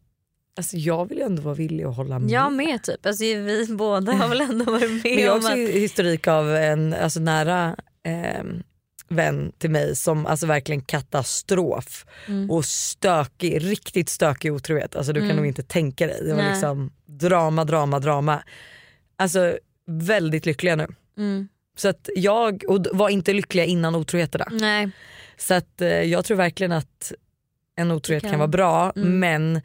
alltså 0.57 0.78
jag 0.78 1.09
vill 1.09 1.17
ju 1.17 1.23
ändå 1.23 1.41
vara 1.41 1.55
villig 1.55 1.84
att 1.84 1.95
hålla 1.95 2.19
med. 2.19 2.30
Jag 2.32 2.53
med 2.53 2.84
typ. 2.84 3.05
Alltså, 3.05 3.23
vi 3.23 3.67
båda 3.69 4.11
har 4.11 4.28
väl 4.28 4.41
ändå 4.41 4.65
varit 4.71 4.91
med 4.91 5.01
Men 5.03 5.19
jag 5.19 5.32
har 5.32 5.38
om 5.38 5.38
också 5.38 5.51
att... 5.51 5.57
historik 5.57 6.28
av 6.28 6.55
en 6.55 6.93
alltså, 6.93 7.19
nära 7.19 7.76
ehm, 8.06 8.64
vän 9.10 9.51
till 9.58 9.70
mig 9.70 9.95
som 9.95 10.26
alltså 10.26 10.45
verkligen 10.45 10.82
katastrof 10.82 12.06
Mm. 12.28 12.51
och 12.51 12.66
stökig, 12.66 13.64
riktigt 13.64 14.10
stökig 14.10 14.53
otrohet. 14.53 14.95
Alltså 14.95 15.14
du 15.14 15.20
kan 15.20 15.26
Mm. 15.26 15.36
nog 15.38 15.45
inte 15.45 15.64
tänka 15.64 16.08
dig. 16.08 16.22
Det 16.24 16.34
var 16.34 16.41
Nej. 16.41 16.51
liksom 16.51 16.91
drama, 17.06 17.66
drama, 17.66 17.99
drama. 17.99 18.43
Alltså 19.18 19.58
väldigt 19.88 20.45
lyckliga 20.45 20.76
nu. 20.76 20.88
Mm. 21.18 21.47
Så 21.78 21.88
att 21.89 22.10
jag 22.16 22.64
och 22.68 22.88
var 22.91 23.10
inte 23.10 23.34
lyckliga 23.34 23.66
innan 23.66 23.95
otroheterna. 23.95 24.47
Nej. 24.51 24.89
Så 25.38 25.53
att 25.53 25.82
eh, 25.82 25.88
jag 25.89 26.26
tror 26.26 26.38
verkligen 26.38 26.72
att 26.72 27.12
en 27.76 27.91
otrohet 27.91 28.22
kan, 28.24 28.30
kan- 28.32 28.39
vara 28.39 28.47
bra 28.47 28.91
Mm. 28.95 29.20
men 29.20 29.62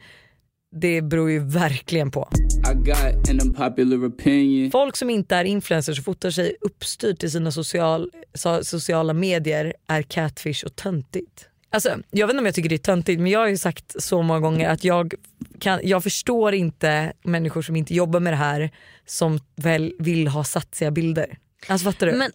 det 0.71 1.01
beror 1.01 1.31
ju 1.31 1.39
verkligen 1.39 2.11
på. 2.11 2.29
I 2.71 2.73
got 2.89 3.29
an 3.29 3.39
unpopular 3.41 4.07
opinion. 4.07 4.71
Folk 4.71 4.95
som 4.97 5.09
inte 5.09 5.35
är 5.35 5.43
influencers 5.43 5.99
och 5.99 6.05
fotar 6.05 6.31
sig 6.31 6.55
uppstyrt 6.61 7.23
i 7.23 7.29
sina 7.29 7.51
social, 7.51 8.11
so, 8.33 8.63
sociala 8.63 9.13
medier 9.13 9.73
är 9.87 10.01
catfish 10.01 10.63
och 10.65 10.75
töntigt. 10.75 11.47
Alltså, 11.73 11.89
jag 12.11 12.27
vet 12.27 12.33
inte 12.33 12.39
om 12.39 12.45
jag 12.45 12.55
tycker 12.55 12.69
det 12.69 12.75
är 12.75 12.77
töntigt 12.77 13.21
men 13.21 13.31
jag 13.31 13.39
har 13.39 13.47
ju 13.47 13.57
sagt 13.57 14.03
så 14.03 14.21
många 14.21 14.39
gånger 14.39 14.69
att 14.69 14.83
jag, 14.83 15.13
kan, 15.59 15.79
jag 15.83 16.03
förstår 16.03 16.53
inte 16.53 17.13
människor 17.23 17.61
som 17.61 17.75
inte 17.75 17.93
jobbar 17.93 18.19
med 18.19 18.33
det 18.33 18.37
här 18.37 18.69
som 19.05 19.39
väl 19.55 19.93
vill 19.99 20.27
ha 20.27 20.43
satsiga 20.43 20.91
bilder. 20.91 21.37
Alltså 21.67 21.91
fattar 21.91 22.07
du? 22.07 22.13
Men 22.13 22.31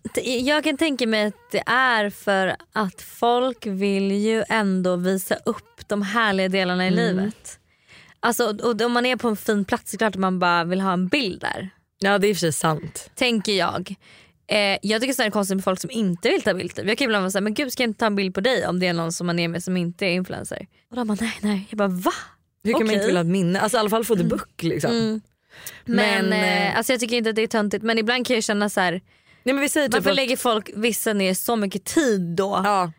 jag 0.46 0.64
kan 0.64 0.76
tänka 0.76 1.06
mig 1.06 1.24
att 1.26 1.50
det 1.52 1.62
är 1.66 2.10
för 2.10 2.56
att 2.72 3.02
folk 3.02 3.66
vill 3.66 4.12
ju 4.12 4.44
ändå 4.48 4.96
visa 4.96 5.34
upp 5.44 5.88
de 5.88 6.02
härliga 6.02 6.48
delarna 6.48 6.84
i 6.84 6.92
Mm. 6.92 7.16
livet. 7.16 7.58
Alltså, 8.26 8.56
och 8.62 8.80
om 8.82 8.92
man 8.92 9.06
är 9.06 9.16
på 9.16 9.28
en 9.28 9.36
fin 9.36 9.64
plats 9.64 9.90
så 9.90 9.98
klart 9.98 10.14
att 10.14 10.20
man 10.20 10.38
bara 10.38 10.64
vill 10.64 10.80
ha 10.80 10.92
en 10.92 11.08
bild 11.08 11.40
där. 11.40 11.70
Ja 11.98 12.18
det 12.18 12.26
är 12.26 12.28
i 12.28 12.32
och 12.32 12.36
för 12.36 12.40
sig 12.40 12.52
sant. 12.52 13.10
Tänker 13.14 13.52
jag. 13.52 13.94
Eh, 14.48 14.78
jag 14.82 15.00
tycker 15.00 15.16
det 15.16 15.22
är 15.26 15.30
konstigt 15.30 15.56
med 15.56 15.64
folk 15.64 15.80
som 15.80 15.90
inte 15.90 16.28
vill 16.28 16.42
ta 16.42 16.54
bilder. 16.54 16.84
Jag 16.84 16.98
kan 16.98 17.04
ibland 17.04 17.22
vara 17.22 17.30
såhär, 17.30 17.42
men 17.42 17.54
gud 17.54 17.72
ska 17.72 17.82
jag 17.82 17.88
inte 17.90 17.98
ta 17.98 18.06
en 18.06 18.16
bild 18.16 18.34
på 18.34 18.40
dig 18.40 18.66
om 18.66 18.80
det 18.80 18.86
är 18.86 18.92
någon 18.92 19.12
som 19.12 19.26
man 19.26 19.38
är 19.38 19.48
med 19.48 19.62
som 19.64 19.76
inte 19.76 20.06
är 20.06 20.10
influencer. 20.10 20.66
Och 20.90 20.96
de 20.96 21.06
bara 21.08 21.18
nej 21.20 21.38
nej. 21.40 21.66
Jag 21.70 21.78
bara 21.78 21.88
va? 21.88 22.12
Hur 22.64 22.72
kan 22.72 22.78
man 22.80 22.86
Okej. 22.86 22.94
inte 22.94 23.06
vilja 23.06 23.20
ha 23.20 23.24
ett 23.26 23.32
minne? 23.32 23.60
Alltså 23.60 23.78
i 23.78 23.80
alla 23.80 23.90
fall 23.90 24.04
få 24.04 24.16
the 24.16 24.24
book 24.24 24.62
liksom. 24.62 24.90
Mm. 24.90 25.20
Men, 25.84 26.26
Men, 26.28 26.32
eh, 26.32 26.66
eh, 26.70 26.76
alltså 26.76 26.92
jag 26.92 27.00
tycker 27.00 27.16
inte 27.16 27.30
att 27.30 27.36
det 27.36 27.42
är 27.42 27.46
töntigt 27.46 27.84
men 27.84 27.98
ibland 27.98 28.26
kan 28.26 28.34
jag 28.34 28.44
känna 28.44 28.68
så 28.68 28.80
här. 28.80 28.92
Nej, 29.42 29.54
men 29.54 29.60
vi 29.60 29.68
säger 29.68 29.86
typ 29.88 29.94
varför 29.94 30.10
att- 30.10 30.16
lägger 30.16 30.36
folk 30.36 30.70
vissa 30.74 31.12
ner 31.12 31.34
så 31.34 31.56
mycket 31.56 31.84
tid 31.84 32.20
då? 32.36 32.60
Ja. 32.64 32.92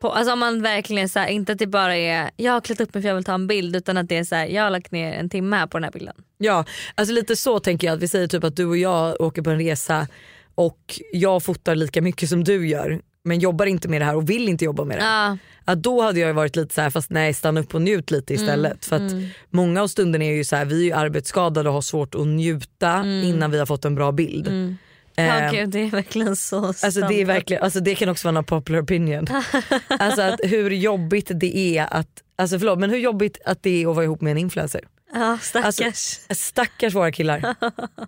På, 0.00 0.12
alltså 0.12 0.32
om 0.32 0.38
man 0.38 0.62
verkligen 0.62 1.08
så 1.08 1.18
här, 1.18 1.28
inte 1.28 1.52
att 1.52 1.58
det 1.58 1.66
bara 1.66 1.96
är 1.96 2.30
jag 2.36 2.52
har 2.52 2.60
klätt 2.60 2.80
upp 2.80 2.94
mig 2.94 3.02
för 3.02 3.08
jag 3.08 3.14
vill 3.14 3.24
ta 3.24 3.34
en 3.34 3.46
bild 3.46 3.76
utan 3.76 3.96
att 3.96 4.08
det 4.08 4.16
är 4.16 4.24
så 4.24 4.34
här, 4.34 4.46
jag 4.46 4.62
har 4.62 4.70
lagt 4.70 4.92
ner 4.92 5.12
en 5.12 5.30
timme 5.30 5.56
här 5.56 5.66
på 5.66 5.78
den 5.78 5.84
här 5.84 5.92
bilden. 5.92 6.14
Ja, 6.38 6.64
alltså 6.94 7.14
lite 7.14 7.36
så 7.36 7.60
tänker 7.60 7.86
jag 7.86 7.94
att 7.94 8.02
vi 8.02 8.08
säger 8.08 8.26
typ 8.26 8.44
att 8.44 8.56
du 8.56 8.66
och 8.66 8.76
jag 8.76 9.20
åker 9.20 9.42
på 9.42 9.50
en 9.50 9.58
resa 9.58 10.06
och 10.54 11.00
jag 11.12 11.42
fotar 11.42 11.74
lika 11.74 12.02
mycket 12.02 12.28
som 12.28 12.44
du 12.44 12.68
gör 12.68 13.00
men 13.26 13.38
jobbar 13.38 13.66
inte 13.66 13.88
med 13.88 14.00
det 14.00 14.04
här 14.04 14.16
och 14.16 14.30
vill 14.30 14.48
inte 14.48 14.64
jobba 14.64 14.84
med 14.84 14.98
det. 14.98 15.04
Ja. 15.04 15.38
Att 15.64 15.82
då 15.82 16.02
hade 16.02 16.20
jag 16.20 16.34
varit 16.34 16.56
lite 16.56 16.74
så 16.74 16.80
här, 16.80 16.90
fast 16.90 17.10
nej 17.10 17.34
stanna 17.34 17.60
upp 17.60 17.74
och 17.74 17.82
njut 17.82 18.10
lite 18.10 18.34
istället. 18.34 18.72
Mm, 18.72 18.78
För 18.80 18.96
att 18.96 19.12
mm. 19.12 19.28
många 19.50 19.82
av 19.82 19.88
stunderna 19.88 20.24
är 20.24 20.32
ju 20.32 20.44
så 20.44 20.56
här, 20.56 20.64
vi 20.64 20.80
är 20.80 20.84
ju 20.84 20.92
arbetsskadade 20.92 21.68
och 21.68 21.74
har 21.74 21.82
svårt 21.82 22.14
att 22.14 22.26
njuta 22.26 23.04
innan 23.04 23.50
vi 23.50 23.58
har 23.58 23.66
fått 23.66 23.84
en 23.84 23.94
bra 23.94 24.12
bild. 24.12 24.76
Eh, 25.16 25.26
Ja, 25.26 25.50
gud, 25.52 25.68
det 25.70 25.78
är 25.80 25.90
verkligen 25.90 26.36
så 26.36 26.66
Alltså 26.66 26.82
det, 26.86 26.88
är 26.88 26.90
standard. 27.00 27.26
verkligen, 27.26 27.62
alltså 27.62 27.80
det 27.80 27.94
kan 27.94 28.08
också 28.08 28.28
vara 28.28 28.38
en 28.38 28.44
popular 28.44 28.82
opinion. 28.82 29.26
alltså 29.88 30.22
att 30.22 30.40
hur 30.42 30.70
jobbigt 30.70 31.30
det 31.34 31.56
är 31.78 31.86
att, 31.90 32.08
alltså 32.38 32.58
förlåt 32.58 32.78
men 32.78 32.90
hur 32.90 32.98
jobbigt 32.98 33.38
att 33.44 33.62
det 33.62 33.82
är 33.82 33.90
att 33.90 33.96
vara 33.96 34.04
ihop 34.04 34.20
med 34.20 34.30
en 34.30 34.38
influencer. 34.38 34.80
Ja 35.12 35.38
stackars. 35.42 35.80
Alltså, 35.80 35.84
stackars 36.30 36.94
våra 36.94 37.12
killar. 37.12 37.54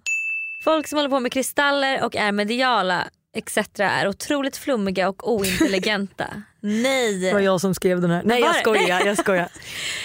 Folk 0.65 0.89
som 0.89 0.97
håller 0.97 1.11
på 1.11 1.21
med 1.21 1.33
kristaller 1.33 2.05
och 2.05 2.17
är 2.17 2.33
mediala 2.33 3.09
etc 3.35 3.59
är 3.79 4.09
otroligt 4.09 4.57
flummiga 4.57 5.09
och 5.09 5.33
ointelligenta. 5.33 6.43
Nej. 6.69 7.21
Det 7.21 7.33
var 7.33 7.41
jag 7.41 7.61
som 7.61 7.75
skrev 7.75 8.01
den 8.01 8.11
här. 8.11 8.23
Nej 8.25 8.41
jag 8.41 8.57
skojar, 8.57 9.07
jag 9.07 9.19
skojar. 9.19 9.49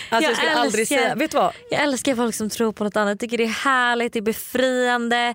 Alltså, 0.10 0.32
jag, 0.44 0.58
aldrig 0.58 0.82
älskar- 0.82 0.98
säga, 0.98 1.16
vet 1.16 1.32
du 1.32 1.38
vad? 1.38 1.54
Jag 1.72 1.82
älskar 1.82 2.16
folk 2.16 2.36
som 2.36 2.50
tror 2.50 2.72
på 2.72 2.84
något 2.84 2.96
annat. 2.96 3.10
Jag 3.10 3.20
tycker 3.20 3.38
det 3.38 3.44
är 3.44 3.48
härligt, 3.48 4.14
det 4.14 4.20
är 4.20 4.22
befriande. 4.22 5.34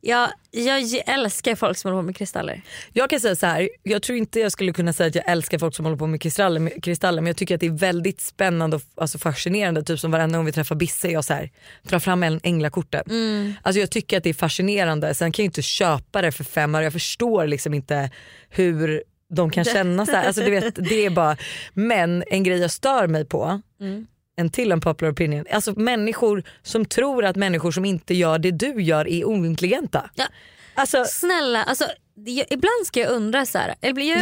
Jag, 0.00 0.28
jag 0.50 0.82
älskar 1.06 1.54
folk 1.54 1.78
som 1.78 1.90
håller 1.90 2.02
på 2.02 2.06
med 2.06 2.16
kristaller. 2.16 2.62
Jag 2.92 3.10
kan 3.10 3.20
säga 3.20 3.36
så 3.36 3.46
här, 3.46 3.70
jag 3.82 4.02
tror 4.02 4.18
inte 4.18 4.40
jag 4.40 4.52
skulle 4.52 4.72
kunna 4.72 4.92
säga 4.92 5.08
att 5.08 5.14
jag 5.14 5.28
älskar 5.28 5.58
folk 5.58 5.74
som 5.76 5.84
håller 5.84 5.98
på 5.98 6.06
med 6.06 6.20
kristaller, 6.20 6.80
kristaller 6.82 7.22
men 7.22 7.26
jag 7.26 7.36
tycker 7.36 7.54
att 7.54 7.60
det 7.60 7.66
är 7.66 7.70
väldigt 7.70 8.20
spännande 8.20 8.76
och 8.76 8.82
alltså 8.96 9.18
fascinerande. 9.18 9.82
Typ 9.82 10.00
som 10.00 10.10
varenda 10.10 10.38
gång 10.38 10.46
vi 10.46 10.52
träffar 10.52 10.74
Bisse 10.74 11.08
jag 11.08 11.24
så 11.24 11.34
här, 11.34 11.50
drar 11.82 11.98
fram 11.98 12.22
en 12.22 12.40
änglakortet. 12.42 13.10
Mm. 13.10 13.54
Alltså 13.62 13.80
jag 13.80 13.90
tycker 13.90 14.16
att 14.16 14.24
det 14.24 14.30
är 14.30 14.34
fascinerande, 14.34 15.14
sen 15.14 15.32
kan 15.32 15.42
jag 15.42 15.48
inte 15.48 15.62
köpa 15.62 16.22
det 16.22 16.32
för 16.32 16.44
fem 16.44 16.74
år. 16.74 16.82
Jag 16.82 16.92
förstår 16.92 17.46
liksom 17.46 17.74
inte 17.74 18.10
hur 18.50 19.02
de 19.30 19.50
kan 19.50 19.64
känna 19.64 20.06
så 20.06 20.12
här. 20.12 20.26
Alltså 20.26 20.42
du 20.42 20.50
vet, 20.50 20.74
det 20.74 21.06
är 21.06 21.10
bara, 21.10 21.36
men 21.74 22.24
en 22.30 22.42
grej 22.42 22.58
jag 22.58 22.70
stör 22.70 23.06
mig 23.06 23.24
på 23.24 23.60
Mm. 23.80 24.06
en 24.36 24.50
till 24.50 24.72
en 24.72 24.80
popular 24.80 25.12
opinion. 25.12 25.44
Alltså 25.50 25.72
människor 25.80 26.42
som 26.62 26.84
tror 26.84 27.24
att 27.24 27.36
människor 27.36 27.70
som 27.72 27.84
inte 27.84 28.14
gör 28.14 28.38
det 28.38 28.50
du 28.50 28.82
gör 28.82 29.08
är 29.08 29.24
ointelligenta. 29.24 30.10
Ja. 30.14 30.26
Alltså, 30.74 31.04
Snälla, 31.04 31.62
alltså, 31.62 31.84
jag, 32.14 32.46
ibland 32.50 32.86
ska 32.86 33.00
jag 33.00 33.10
undra 33.10 33.46
så 33.46 33.58
här. 33.58 33.74
Jag, 33.80 33.98
jag, 33.98 34.18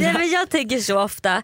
jag, 0.00 0.26
jag, 0.26 0.48
tänker 0.50 0.78
så 0.78 1.00
ofta. 1.02 1.42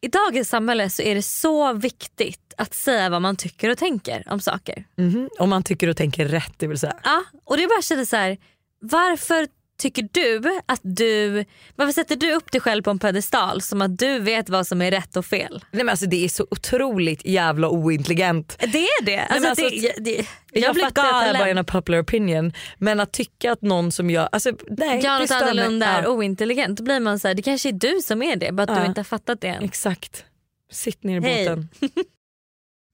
I 0.00 0.08
dagens 0.08 0.48
samhälle 0.48 0.90
så 0.90 1.02
är 1.02 1.14
det 1.14 1.22
så 1.22 1.72
viktigt 1.72 2.54
att 2.56 2.74
säga 2.74 3.08
vad 3.08 3.22
man 3.22 3.36
tycker 3.36 3.70
och 3.70 3.78
tänker 3.78 4.24
om 4.26 4.40
saker. 4.40 4.84
mhm, 4.96 5.28
om 5.38 5.50
man 5.50 5.62
tycker 5.62 5.88
och 5.88 5.96
tänker 5.96 6.24
rätt 6.24 6.52
det 6.56 6.66
vill 6.66 6.78
säga. 6.78 6.96
Ja, 7.04 7.22
och 7.44 7.56
det 7.56 7.62
är 7.62 7.68
bara 7.68 7.82
känner 7.82 8.04
så 8.04 8.16
här. 8.16 8.36
Varför 8.80 9.46
tycker 9.80 10.08
du 10.12 10.60
att 10.66 10.80
du, 10.82 11.44
varför 11.76 11.92
sätter 11.92 12.16
du 12.16 12.32
upp 12.32 12.52
dig 12.52 12.60
själv 12.60 12.82
på 12.82 12.90
en 12.90 12.98
pedestal 12.98 13.62
som 13.62 13.82
att 13.82 13.98
du 13.98 14.18
vet 14.18 14.48
vad 14.48 14.66
som 14.66 14.82
är 14.82 14.90
rätt 14.90 15.16
och 15.16 15.26
fel? 15.26 15.64
Nej, 15.70 15.84
men 15.84 15.88
alltså, 15.88 16.06
det 16.06 16.24
är 16.24 16.28
så 16.28 16.46
otroligt 16.50 17.24
jävla 17.26 17.68
ointelligent. 17.68 18.56
Det 18.58 18.78
är 18.78 19.04
det. 19.04 19.18
Alltså, 19.20 19.40
men 19.40 19.50
alltså, 19.50 19.68
det, 19.68 19.76
jag, 19.76 19.92
det 20.04 20.26
jag, 20.52 20.62
Jag, 20.62 20.76
fattar 20.76 20.86
att 20.88 20.94
det 20.94 21.00
här 21.02 21.26
galen. 21.26 21.40
bara 21.40 21.48
är 21.48 21.54
en 21.54 21.64
popular 21.64 22.02
opinion 22.02 22.52
men 22.78 23.00
att 23.00 23.12
tycka 23.12 23.52
att 23.52 23.62
någon 23.62 23.92
som 23.92 24.10
gör, 24.10 24.28
alltså, 24.32 24.52
nej, 24.68 25.04
Gör 25.04 25.18
något 25.20 25.30
annorlunda 25.30 25.86
är 25.86 26.02
Ja, 26.02 26.08
ointelligent. 26.08 26.78
Då 26.78 26.84
blir 26.84 27.00
man 27.00 27.18
så 27.18 27.28
här, 27.28 27.34
det 27.34 27.42
kanske 27.42 27.68
är 27.68 27.72
du 27.72 28.00
som 28.04 28.22
är 28.22 28.36
det 28.36 28.52
bara 28.52 28.62
att 28.62 28.70
Ja. 28.70 28.80
du 28.82 28.86
inte 28.86 28.98
har 29.00 29.04
fattat 29.04 29.40
det 29.40 29.48
än. 29.48 29.62
Exakt. 29.64 30.24
Sitt 30.72 31.02
ner 31.02 31.16
i 31.16 31.20
båten. 31.20 31.68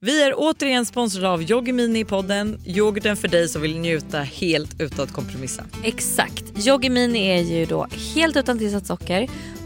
Vi 0.01 0.22
är 0.22 0.32
återigen 0.36 0.86
sponsrade 0.86 1.28
av 1.28 1.42
Yoggi 1.42 1.72
Mini 1.72 1.99
i 1.99 2.05
podden. 2.05 2.61
Yoghurten 2.66 3.16
för 3.16 3.28
dig 3.28 3.49
som 3.49 3.62
vill 3.62 3.78
njuta 3.78 4.18
helt 4.18 4.80
utan 4.80 5.05
att 5.05 5.12
kompromissa. 5.12 5.64
Exakt. 5.84 6.66
Yoggi 6.66 6.90
Mini 6.90 7.28
är 7.28 7.42
ju 7.42 7.66
då 7.66 7.86
helt 8.14 8.36
utan 8.36 8.59
tillsatt 8.59 8.86
socker, 8.86 9.28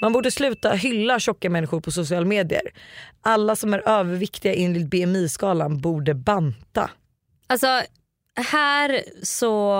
Man 0.00 0.12
borde 0.12 0.30
sluta 0.30 0.72
hylla 0.72 1.20
tjocka 1.20 1.50
människor 1.50 1.80
på 1.80 1.90
sociala 1.90 2.26
medier. 2.26 2.62
Alla 3.22 3.56
som 3.56 3.74
är 3.74 3.88
överviktiga 3.88 4.54
enligt 4.54 4.86
BMI-skalan 4.86 5.80
borde 5.80 6.14
banta. 6.14 6.90
Alltså 7.46 7.66
här 8.36 9.02
så... 9.22 9.74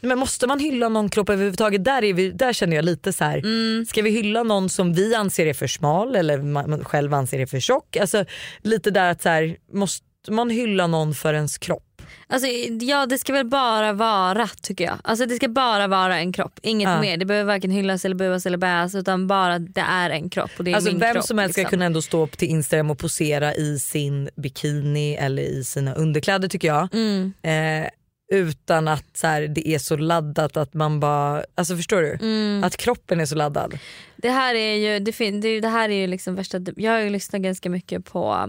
Men 0.00 0.18
måste 0.18 0.46
man 0.46 0.60
hylla 0.60 0.88
någon 0.88 1.08
kropp 1.08 1.30
överhuvudtaget? 1.30 1.84
Där, 1.84 2.04
är 2.04 2.14
vi, 2.14 2.30
där 2.30 2.52
känner 2.52 2.76
jag 2.76 2.84
lite 2.84 3.12
så 3.12 3.24
här. 3.24 3.38
Mm. 3.38 3.86
ska 3.86 4.02
vi 4.02 4.10
hylla 4.10 4.42
någon 4.42 4.68
som 4.68 4.92
vi 4.92 5.14
anser 5.14 5.46
är 5.46 5.54
för 5.54 5.66
smal 5.66 6.16
eller 6.16 6.38
man 6.38 6.70
man 6.70 6.84
själv 6.84 7.14
anser 7.14 7.38
är 7.38 7.46
för 7.46 7.60
tjock? 7.60 7.96
Alltså, 7.96 8.24
lite 8.62 8.90
där 8.90 9.10
att 9.10 9.22
så 9.22 9.28
här, 9.28 9.56
måste 9.72 10.04
man 10.30 10.50
hylla 10.50 10.86
någon 10.86 11.14
för 11.14 11.34
ens 11.34 11.58
kropp? 11.58 11.85
Alltså, 12.26 12.48
ja 12.80 13.06
det 13.06 13.18
ska 13.18 13.32
väl 13.32 13.46
bara 13.46 13.92
vara 13.92 14.48
tycker 14.62 14.84
jag. 14.84 14.98
Alltså, 15.04 15.26
det 15.26 15.34
ska 15.34 15.48
bara 15.48 15.86
vara 15.86 16.18
en 16.18 16.32
kropp, 16.32 16.58
inget 16.62 16.88
Ja. 16.88 17.00
mer. 17.00 17.16
Det 17.16 17.24
behöver 17.24 17.46
varken 17.52 17.70
hyllas 17.70 18.04
eller 18.04 18.16
buas 18.16 18.46
eller 18.46 18.58
bäas 18.58 18.94
utan 18.94 19.26
bara 19.26 19.58
det 19.58 19.80
är 19.80 20.10
en 20.10 20.30
kropp 20.30 20.50
och 20.58 20.64
det 20.64 20.70
är 20.70 20.74
Alltså 20.74 20.90
min 20.90 21.00
vem 21.00 21.12
kropp. 21.14 21.24
som 21.24 21.38
helst 21.38 21.52
ska 21.54 21.60
liksom. 21.60 21.70
kunna 21.70 21.84
ändå 21.84 22.02
stå 22.02 22.22
upp 22.24 22.38
till 22.38 22.48
Instagram 22.48 22.90
och 22.90 22.98
posera 22.98 23.54
i 23.54 23.78
sin 23.78 24.28
bikini 24.36 25.14
eller 25.16 25.42
i 25.42 25.64
sina 25.64 25.94
underkläder 25.94 26.48
tycker 26.48 26.68
jag. 26.68 26.88
Mm. 26.94 27.32
Eh, 27.42 27.88
utan 28.32 28.88
att 28.88 29.16
så 29.16 29.26
här, 29.26 29.42
det 29.48 29.68
är 29.68 29.78
så 29.78 29.96
laddat 29.96 30.56
att 30.56 30.74
man 30.74 31.00
bara, 31.00 31.44
alltså 31.54 31.76
förstår 31.76 32.02
du? 32.02 32.12
Mm. 32.12 32.64
Att 32.64 32.76
kroppen 32.76 33.20
är 33.20 33.26
så 33.26 33.34
laddad. 33.34 33.78
Det 34.16 34.30
här 34.30 34.54
är 34.54 34.74
ju, 34.74 34.98
det, 34.98 35.12
fin- 35.12 35.40
det, 35.40 35.60
det 35.60 35.68
här 35.68 35.88
är 35.88 35.94
ju 36.00 36.06
liksom 36.06 36.34
värsta, 36.34 36.60
jag 36.76 36.92
har 36.92 36.98
ju 36.98 37.10
lyssnat 37.10 37.42
ganska 37.42 37.70
mycket 37.70 38.04
på 38.04 38.48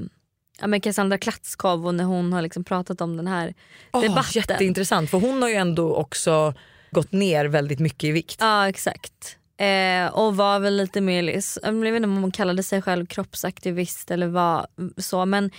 ja, 0.62 0.68
men 0.68 0.82
Cassandra 0.82 1.18
Klatskov 1.18 1.88
och 1.88 1.96
när 1.96 2.04
hon 2.04 2.34
har 2.34 2.42
liksom 2.42 2.64
pratat 2.64 3.02
om 3.02 3.18
den 3.18 3.28
här 3.28 3.54
Oh, 3.94 4.02
debatten. 4.02 4.32
jätteintressant 4.34 5.10
för 5.10 5.18
hon 5.18 5.42
har 5.42 5.50
ju 5.50 5.56
ändå 5.56 5.96
också 5.96 6.54
gått 6.92 7.12
ner 7.12 7.46
väldigt 7.46 7.80
mycket 7.80 8.04
i 8.04 8.12
vikt. 8.12 8.38
Ja 8.40 8.70
exakt. 8.70 9.38
Eh, 9.58 10.08
och 10.08 10.36
var 10.38 10.60
väl 10.60 10.78
lite 10.78 11.02
mer, 11.02 11.24
jag 11.64 11.72
vet 11.74 11.96
inte 11.96 12.08
om 12.08 12.22
hon 12.22 12.32
kallade 12.32 12.64
sig 12.64 12.82
själv 12.82 13.06
kroppsaktivist 13.06 14.12
eller 14.12 14.28
vad 14.28 14.66
så 14.98 15.26
men 15.26 15.52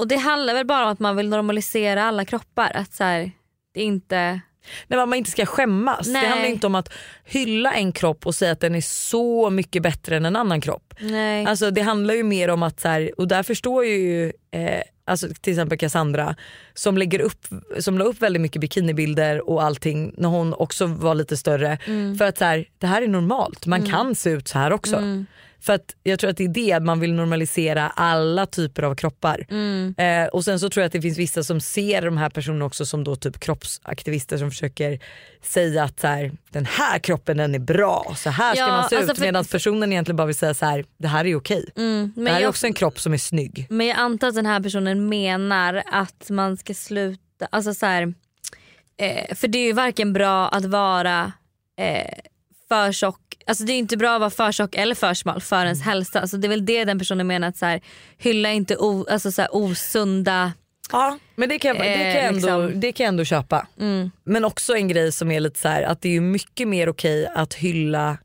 och 0.00 0.08
det 0.08 0.16
handlar 0.16 0.54
väl 0.54 0.66
bara 0.66 0.84
om 0.84 0.92
att 0.92 0.98
man 0.98 1.16
vill 1.16 1.28
normalisera 1.28 2.04
alla 2.04 2.24
kroppar. 2.24 2.72
Att 2.74 2.92
så 2.92 3.04
här, 3.04 3.32
det 3.74 3.80
är 3.80 3.84
inte... 3.84 4.40
Nej, 4.88 5.06
man 5.06 5.14
inte 5.14 5.30
ska 5.30 5.46
skämmas. 5.46 6.06
Nej. 6.08 6.22
Det 6.22 6.28
handlar 6.28 6.48
inte 6.48 6.66
om 6.66 6.74
att 6.74 6.92
hylla 7.24 7.72
en 7.74 7.92
kropp 7.92 8.26
och 8.26 8.34
säga 8.34 8.52
att 8.52 8.60
den 8.60 8.74
är 8.74 8.80
så 8.80 9.50
mycket 9.50 9.82
bättre 9.82 10.16
än 10.16 10.24
en 10.24 10.36
annan 10.36 10.60
kropp. 10.60 10.94
Nej. 11.00 11.46
Alltså, 11.46 11.70
det 11.70 11.80
handlar 11.82 12.14
ju 12.14 12.22
mer 12.22 12.50
om 12.50 12.62
att, 12.62 12.80
så 12.80 12.88
här, 12.88 13.10
och 13.20 13.28
där 13.28 13.42
förstår 13.42 13.84
jag 13.84 13.98
ju 13.98 14.32
eh, 14.50 14.80
alltså, 15.04 15.28
till 15.40 15.52
exempel 15.52 15.78
Cassandra 15.78 16.36
som, 16.74 16.98
lägger 16.98 17.20
upp, 17.20 17.46
som 17.78 17.98
la 17.98 18.04
upp 18.04 18.22
väldigt 18.22 18.42
mycket 18.42 18.60
bikinibilder 18.60 19.48
och 19.50 19.62
allting 19.62 20.14
när 20.16 20.28
hon 20.28 20.54
också 20.54 20.86
var 20.86 21.14
lite 21.14 21.36
större. 21.36 21.78
Mm. 21.86 22.18
För 22.18 22.24
att 22.24 22.38
så 22.38 22.44
här, 22.44 22.64
det 22.78 22.86
här 22.86 23.02
är 23.02 23.08
normalt, 23.08 23.66
man 23.66 23.80
Mm. 23.80 23.90
kan 23.92 24.14
se 24.14 24.30
ut 24.30 24.48
så 24.48 24.58
här 24.58 24.72
också. 24.72 24.96
Mm. 24.96 25.26
För 25.62 25.72
att 25.72 25.96
jag 26.02 26.18
tror 26.18 26.30
att 26.30 26.36
det 26.36 26.44
är 26.44 26.48
det 26.48 26.80
man 26.80 27.00
vill 27.00 27.12
normalisera 27.14 27.88
alla 27.90 28.46
typer 28.46 28.82
av 28.82 28.94
kroppar. 28.94 29.46
Mm. 29.50 29.94
Eh, 29.98 30.26
och 30.28 30.44
sen 30.44 30.60
så 30.60 30.70
tror 30.70 30.82
jag 30.82 30.86
att 30.86 30.92
det 30.92 31.02
finns 31.02 31.18
vissa 31.18 31.44
som 31.44 31.60
ser 31.60 32.02
de 32.02 32.16
här 32.16 32.30
personerna 32.30 32.64
också 32.64 32.86
som 32.86 33.04
då 33.04 33.16
typ 33.16 33.40
kroppsaktivister 33.40 34.38
som 34.38 34.50
försöker 34.50 34.98
säga 35.42 35.84
att 35.84 36.00
så 36.00 36.06
här, 36.06 36.32
den 36.50 36.66
här 36.66 36.98
kroppen 36.98 37.36
den 37.36 37.54
är 37.54 37.58
bra, 37.58 38.14
så 38.16 38.30
här 38.30 38.54
ska 38.54 38.64
Ja, 38.64 38.68
man 38.68 38.88
se 38.88 38.96
alltså 38.96 39.12
ut. 39.12 39.18
för- 39.18 39.24
Medan 39.26 39.44
personen 39.44 39.92
egentligen 39.92 40.16
bara 40.16 40.26
vill 40.26 40.36
säga 40.36 40.54
så 40.54 40.66
här, 40.66 40.84
det 40.98 41.08
här 41.08 41.24
är 41.26 41.36
okej. 41.36 41.64
Mm, 41.76 42.12
Det 42.16 42.30
här 42.30 42.36
är 42.36 42.40
jag- 42.42 42.48
också 42.48 42.66
en 42.66 42.72
kropp 42.72 43.00
som 43.00 43.12
är 43.12 43.18
snygg. 43.18 43.66
Men 43.70 43.86
jag 43.86 43.98
antar 43.98 44.28
att 44.28 44.34
den 44.34 44.46
här 44.46 44.60
personen 44.60 45.08
menar 45.08 45.82
att 45.92 46.30
man 46.30 46.56
ska 46.56 46.74
sluta, 46.74 47.46
alltså 47.50 47.74
så 47.74 47.86
här, 47.86 48.14
eh, 48.96 49.34
för 49.34 49.48
det 49.48 49.58
är 49.58 49.66
ju 49.66 49.72
varken 49.72 50.12
bra 50.12 50.48
att 50.48 50.64
vara 50.64 51.32
eh, 51.78 52.18
för 52.68 52.92
tjock, 52.92 53.20
alltså 53.46 53.64
det 53.64 53.72
är 53.72 53.78
inte 53.78 53.96
bra 53.96 54.14
att 54.14 54.20
vara 54.20 54.30
för 54.30 54.52
tjock 54.52 54.74
eller 54.74 54.94
för 54.94 55.14
smal 55.14 55.40
för 55.40 55.64
ens 55.64 55.82
hälsa. 55.82 56.20
Alltså 56.20 56.36
det 56.36 56.46
är 56.46 56.48
väl 56.48 56.66
det 56.66 56.84
den 56.84 56.98
personen 56.98 57.26
menar 57.26 57.48
att 57.48 57.56
så 57.56 57.66
här, 57.66 57.80
hylla 58.18 58.52
inte 58.52 58.76
o, 58.76 59.06
alltså 59.10 59.32
så 59.32 59.42
här, 59.42 59.48
osunda 59.54 60.52
Ja 60.92 61.18
men 61.34 61.48
det 61.48 61.58
kan, 61.58 61.76
jag- 61.76 61.86
det, 61.86 61.94
kan 61.94 62.04
jag 62.06 62.24
ändå, 62.24 62.62
liksom. 62.62 62.80
det 62.80 62.92
kan 62.92 63.06
ändå 63.06 63.24
köpa. 63.24 63.66
Mm. 63.80 64.10
Men 64.24 64.44
också 64.44 64.74
en 64.76 64.88
grej 64.88 65.12
som 65.12 65.30
är 65.30 65.40
lite 65.40 65.58
så 65.58 65.68
här, 65.68 65.82
att 65.82 66.02
det 66.02 66.16
är 66.16 66.20
mycket 66.20 66.68
mer 66.68 66.88
okej 66.88 67.26
att 67.34 67.54
hylla 67.54 68.18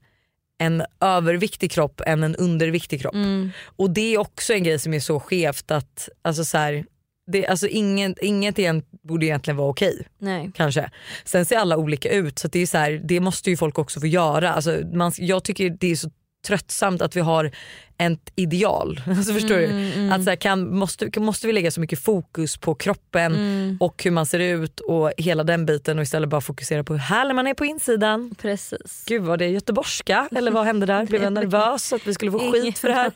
en 0.57 0.84
överviktig 1.01 1.72
kropp 1.72 2.01
än 2.05 2.24
en 2.24 2.36
underviktig 2.36 3.01
kropp. 3.01 3.13
Mm. 3.16 3.51
Och 3.76 3.89
det 3.89 4.13
är 4.13 4.18
också 4.18 4.53
en 4.53 4.63
grej 4.63 4.80
som 4.80 4.93
är 4.93 4.99
så 4.99 5.20
skevt 5.20 5.72
att 5.72 6.09
alltså 6.22 6.45
så 6.45 6.57
här, 6.57 6.86
det, 7.32 7.47
alltså 7.47 7.67
ingen, 7.67 8.15
inget 8.21 8.59
igen, 8.59 8.84
borde 9.03 9.26
egentligen 9.26 9.57
vara 9.57 9.69
okej. 9.69 10.07
Nej. 10.19 10.51
Kanske. 10.55 10.89
Sen 11.26 11.45
ser 11.45 11.57
alla 11.57 11.78
olika 11.78 12.09
ut 12.09 12.39
så 12.39 12.47
det, 12.47 12.59
är 12.59 12.65
så 12.65 12.78
här, 12.78 13.01
det 13.03 13.19
måste 13.19 13.49
ju 13.49 13.57
folk 13.57 13.80
också 13.80 13.99
få 13.99 14.07
göra. 14.07 14.53
Alltså 14.53 14.80
man, 14.93 15.11
jag 15.17 15.43
tycker 15.43 15.69
det 15.69 15.91
är 15.91 15.95
så 15.95 16.09
tröttsamt 16.47 17.01
att 17.01 17.15
vi 17.15 17.19
har 17.21 17.51
ett 17.97 18.32
ideal. 18.36 19.01
Alltså 19.07 19.34
förstår 19.34 19.57
Mm, 19.57 19.69
du? 19.76 19.93
mm. 19.93 20.11
Att 20.11 20.23
så 20.23 20.30
här, 20.30 20.38
kan, 20.38 20.78
måste, 20.78 21.19
måste 21.19 21.47
vi 21.47 21.53
lägga 21.53 21.71
så 21.71 21.82
mycket 21.82 21.99
fokus 21.99 22.57
på 22.57 22.76
kroppen 22.76 23.36
Mm. 23.36 23.78
och 23.80 24.03
hur 24.03 24.11
man 24.11 24.26
ser 24.26 24.39
ut 24.39 24.80
och 24.80 25.11
hela 25.17 25.43
den 25.43 25.65
biten 25.65 25.97
och 25.99 26.03
istället 26.03 26.30
bara 26.30 26.41
fokusera 26.41 26.84
på 26.84 26.93
hur 26.93 26.99
härlig 26.99 27.36
man 27.36 27.47
är 27.47 27.53
på 27.53 27.65
insidan. 27.65 28.36
Precis. 28.41 29.03
Gud 29.07 29.21
var 29.23 29.38
det 29.38 29.47
göteborgska 29.47 30.30
eller 30.36 30.51
vad 30.51 30.65
hände 30.65 30.86
där? 30.86 31.05
Blev 31.09 31.23
jag 31.23 31.34
nervös 31.34 31.93
att 31.93 32.07
vi 32.07 32.13
skulle 32.13 32.32
få 32.32 32.51
skit 32.51 32.78
för 32.80 32.88
det 32.88 32.93
här? 32.93 33.11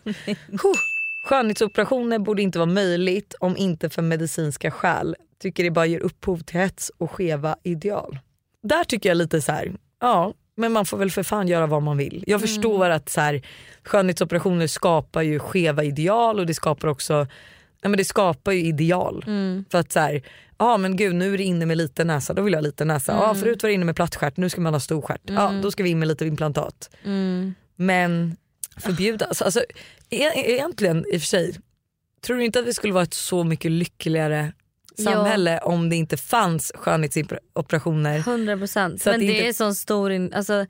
Skönhetsoperationer 1.24 2.20
borde 2.20 2.42
inte 2.42 2.60
vara 2.60 2.70
möjligt 2.70 3.36
om 3.40 3.58
inte 3.58 3.90
för 3.90 4.02
medicinska 4.02 4.72
skäl. 4.72 5.16
Tycker 5.42 5.64
det 5.64 5.72
bara 5.72 5.86
ger 5.86 6.00
upphov 6.00 6.38
till 6.40 6.60
hets 6.60 6.92
och 6.98 7.12
skeva 7.12 7.56
ideal. 7.64 8.20
Där 8.64 8.84
tycker 8.84 9.10
jag 9.10 9.18
lite 9.18 9.42
så 9.42 9.52
här, 9.52 9.72
ja 10.02 10.34
men 10.56 10.72
man 10.72 10.86
får 10.86 10.98
väl 10.98 11.12
för 11.12 11.24
fan 11.24 11.48
göra 11.48 11.68
vad 11.68 11.84
man 11.84 11.98
vill. 11.98 12.24
Jag 12.28 12.42
förstår 12.42 12.90
att 12.90 13.10
så 13.10 13.22
här, 13.22 13.42
skönhetsoperationer 13.84 14.68
skapar 14.68 15.22
ju 15.22 15.40
skeva 15.40 15.84
ideal 15.84 16.40
och 16.40 16.46
det 16.46 16.54
skapar 16.54 16.88
också 16.88 17.28
Ja, 17.82 17.90
men 17.90 17.98
det 17.98 18.06
skapar 18.06 18.52
ju 18.52 18.60
ideal. 18.60 19.24
Mm. 19.28 19.66
För 19.72 19.78
att 19.78 19.92
så 19.92 20.00
här, 20.00 20.22
ja 20.58 20.78
men 20.78 20.96
gud 20.98 21.16
nu 21.16 21.34
är 21.34 21.38
det 21.38 21.44
inne 21.44 21.66
med 21.66 21.78
liten 21.78 22.08
näsa, 22.08 22.34
då 22.34 22.42
vill 22.42 22.54
jag 22.54 22.58
ha 22.60 22.66
liten 22.66 22.88
näsa. 22.88 23.12
Ja, 23.12 23.24
Mm. 23.30 23.36
förut 23.42 23.64
var 23.64 23.68
det 23.68 23.74
inne 23.74 23.86
med 23.86 23.96
plattstjärt, 23.96 24.38
nu 24.38 24.50
ska 24.50 24.62
man 24.62 24.74
ha 24.74 24.80
stor 24.80 25.02
stjärt. 25.02 25.22
Ja, 25.24 25.50
Mm. 25.50 25.62
då 25.62 25.72
ska 25.72 25.84
vi 25.84 25.90
in 25.90 26.00
med 26.00 26.08
lite 26.08 26.26
implantat. 26.26 26.90
Mm. 27.06 27.54
Men 27.76 28.38
förbjudas, 28.80 29.42
alltså, 29.42 29.60
e- 30.10 30.54
egentligen 30.54 31.06
i 31.14 31.18
och 31.18 31.22
för 31.22 31.28
sig, 31.28 31.56
tror 32.22 32.38
du 32.38 32.46
inte 32.46 32.60
att 32.60 32.66
vi 32.66 32.74
skulle 32.74 32.94
vara 32.94 33.04
ett 33.04 33.14
så 33.14 33.44
mycket 33.44 33.72
lyckligare 33.72 34.54
samhälle 35.04 35.60
om 35.60 35.90
det 35.90 35.96
inte 35.96 36.18
fanns 36.18 36.72
skönhetsoperationer? 36.76 38.18
100 38.20 38.58
procent. 38.58 39.02
Så 39.02 39.10
att 39.10 39.14
Men 39.18 39.28
det, 39.28 39.34
inte- 39.34 39.48
är 39.48 39.54
sån 39.54 39.76
stor, 39.76 40.12
in, 40.12 40.34
alltså, 40.34 40.66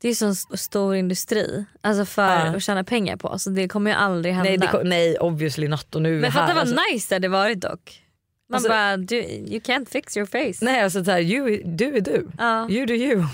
det 0.00 0.08
är 0.08 0.14
sån 0.14 0.30
st- 0.32 0.56
stor 0.56 0.94
industri 0.96 1.64
alltså 1.80 2.04
för 2.04 2.22
Ja. 2.22 2.56
att 2.56 2.62
tjäna 2.62 2.84
pengar 2.84 3.16
på. 3.16 3.38
Så 3.38 3.50
det 3.50 3.68
kommer 3.68 3.90
ju 3.90 3.96
aldrig 3.96 4.34
hända. 4.34 4.50
Nej, 4.50 4.58
det, 4.58 4.84
nej 4.88 5.18
obviously 5.18 5.68
not 5.68 5.94
och 5.94 6.02
nu 6.02 6.16
är 6.16 6.20
Men 6.20 6.32
fatta 6.32 6.54
vad 6.54 6.58
alltså. 6.62 6.76
nice 6.92 7.06
det 7.08 7.14
hade 7.14 7.28
varit 7.28 7.60
dock. 7.60 8.02
Man 8.48 8.56
Alltså- 8.56 8.68
bara, 8.68 8.96
du, 8.96 9.16
you 9.22 9.60
can't 9.60 9.88
fix 9.90 10.16
your 10.16 10.26
face. 10.26 10.64
Nej 10.64 10.80
alltså 10.82 11.04
så 11.04 11.10
här, 11.10 11.20
you, 11.20 11.62
du 11.64 11.96
är 11.96 12.00
du. 12.00 12.28
Ja. 12.38 12.70
You 12.70 12.86
do 12.86 12.94
you. 12.94 13.24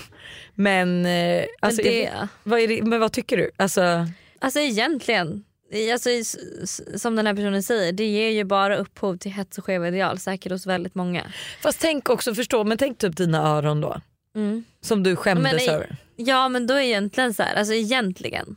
Men, 0.55 1.05
eh, 1.05 1.45
alltså, 1.59 1.81
det- 1.81 2.03
jag- 2.03 2.27
vad 2.43 2.59
är 2.59 2.67
det, 2.67 2.83
men 2.83 2.99
vad 2.99 3.11
tycker 3.11 3.37
du? 3.37 3.51
Alltså, 3.57 4.07
Alltså 4.39 4.59
egentligen, 4.59 5.43
alltså, 5.91 6.09
som 6.97 7.15
den 7.15 7.27
här 7.27 7.33
personen 7.33 7.63
säger, 7.63 7.91
det 7.91 8.05
ger 8.05 8.29
ju 8.29 8.43
bara 8.43 8.77
upphov 8.77 9.17
till 9.17 9.31
hets 9.31 9.57
och 9.57 9.65
skeva 9.65 9.87
ideal 9.87 10.19
säkert 10.19 10.51
hos 10.51 10.65
väldigt 10.67 10.95
många. 10.95 11.23
fast 11.61 11.79
tänk 11.81 12.09
också, 12.09 12.35
förstå, 12.35 12.63
men 12.63 12.77
tänk 12.77 12.97
typ 12.97 13.17
dina 13.17 13.47
öron 13.47 13.81
då. 13.81 14.01
Mm. 14.35 14.63
Som 14.81 15.03
du 15.03 15.15
skämdes 15.15 15.53
Men 15.67 15.75
över. 15.75 15.95
Ja 16.15 16.49
men 16.49 16.67
då 16.67 16.73
är 16.73 16.81
egentligen 16.81 17.33
så 17.33 17.43
här, 17.43 17.55
alltså 17.55 17.73
egentligen. 17.73 18.55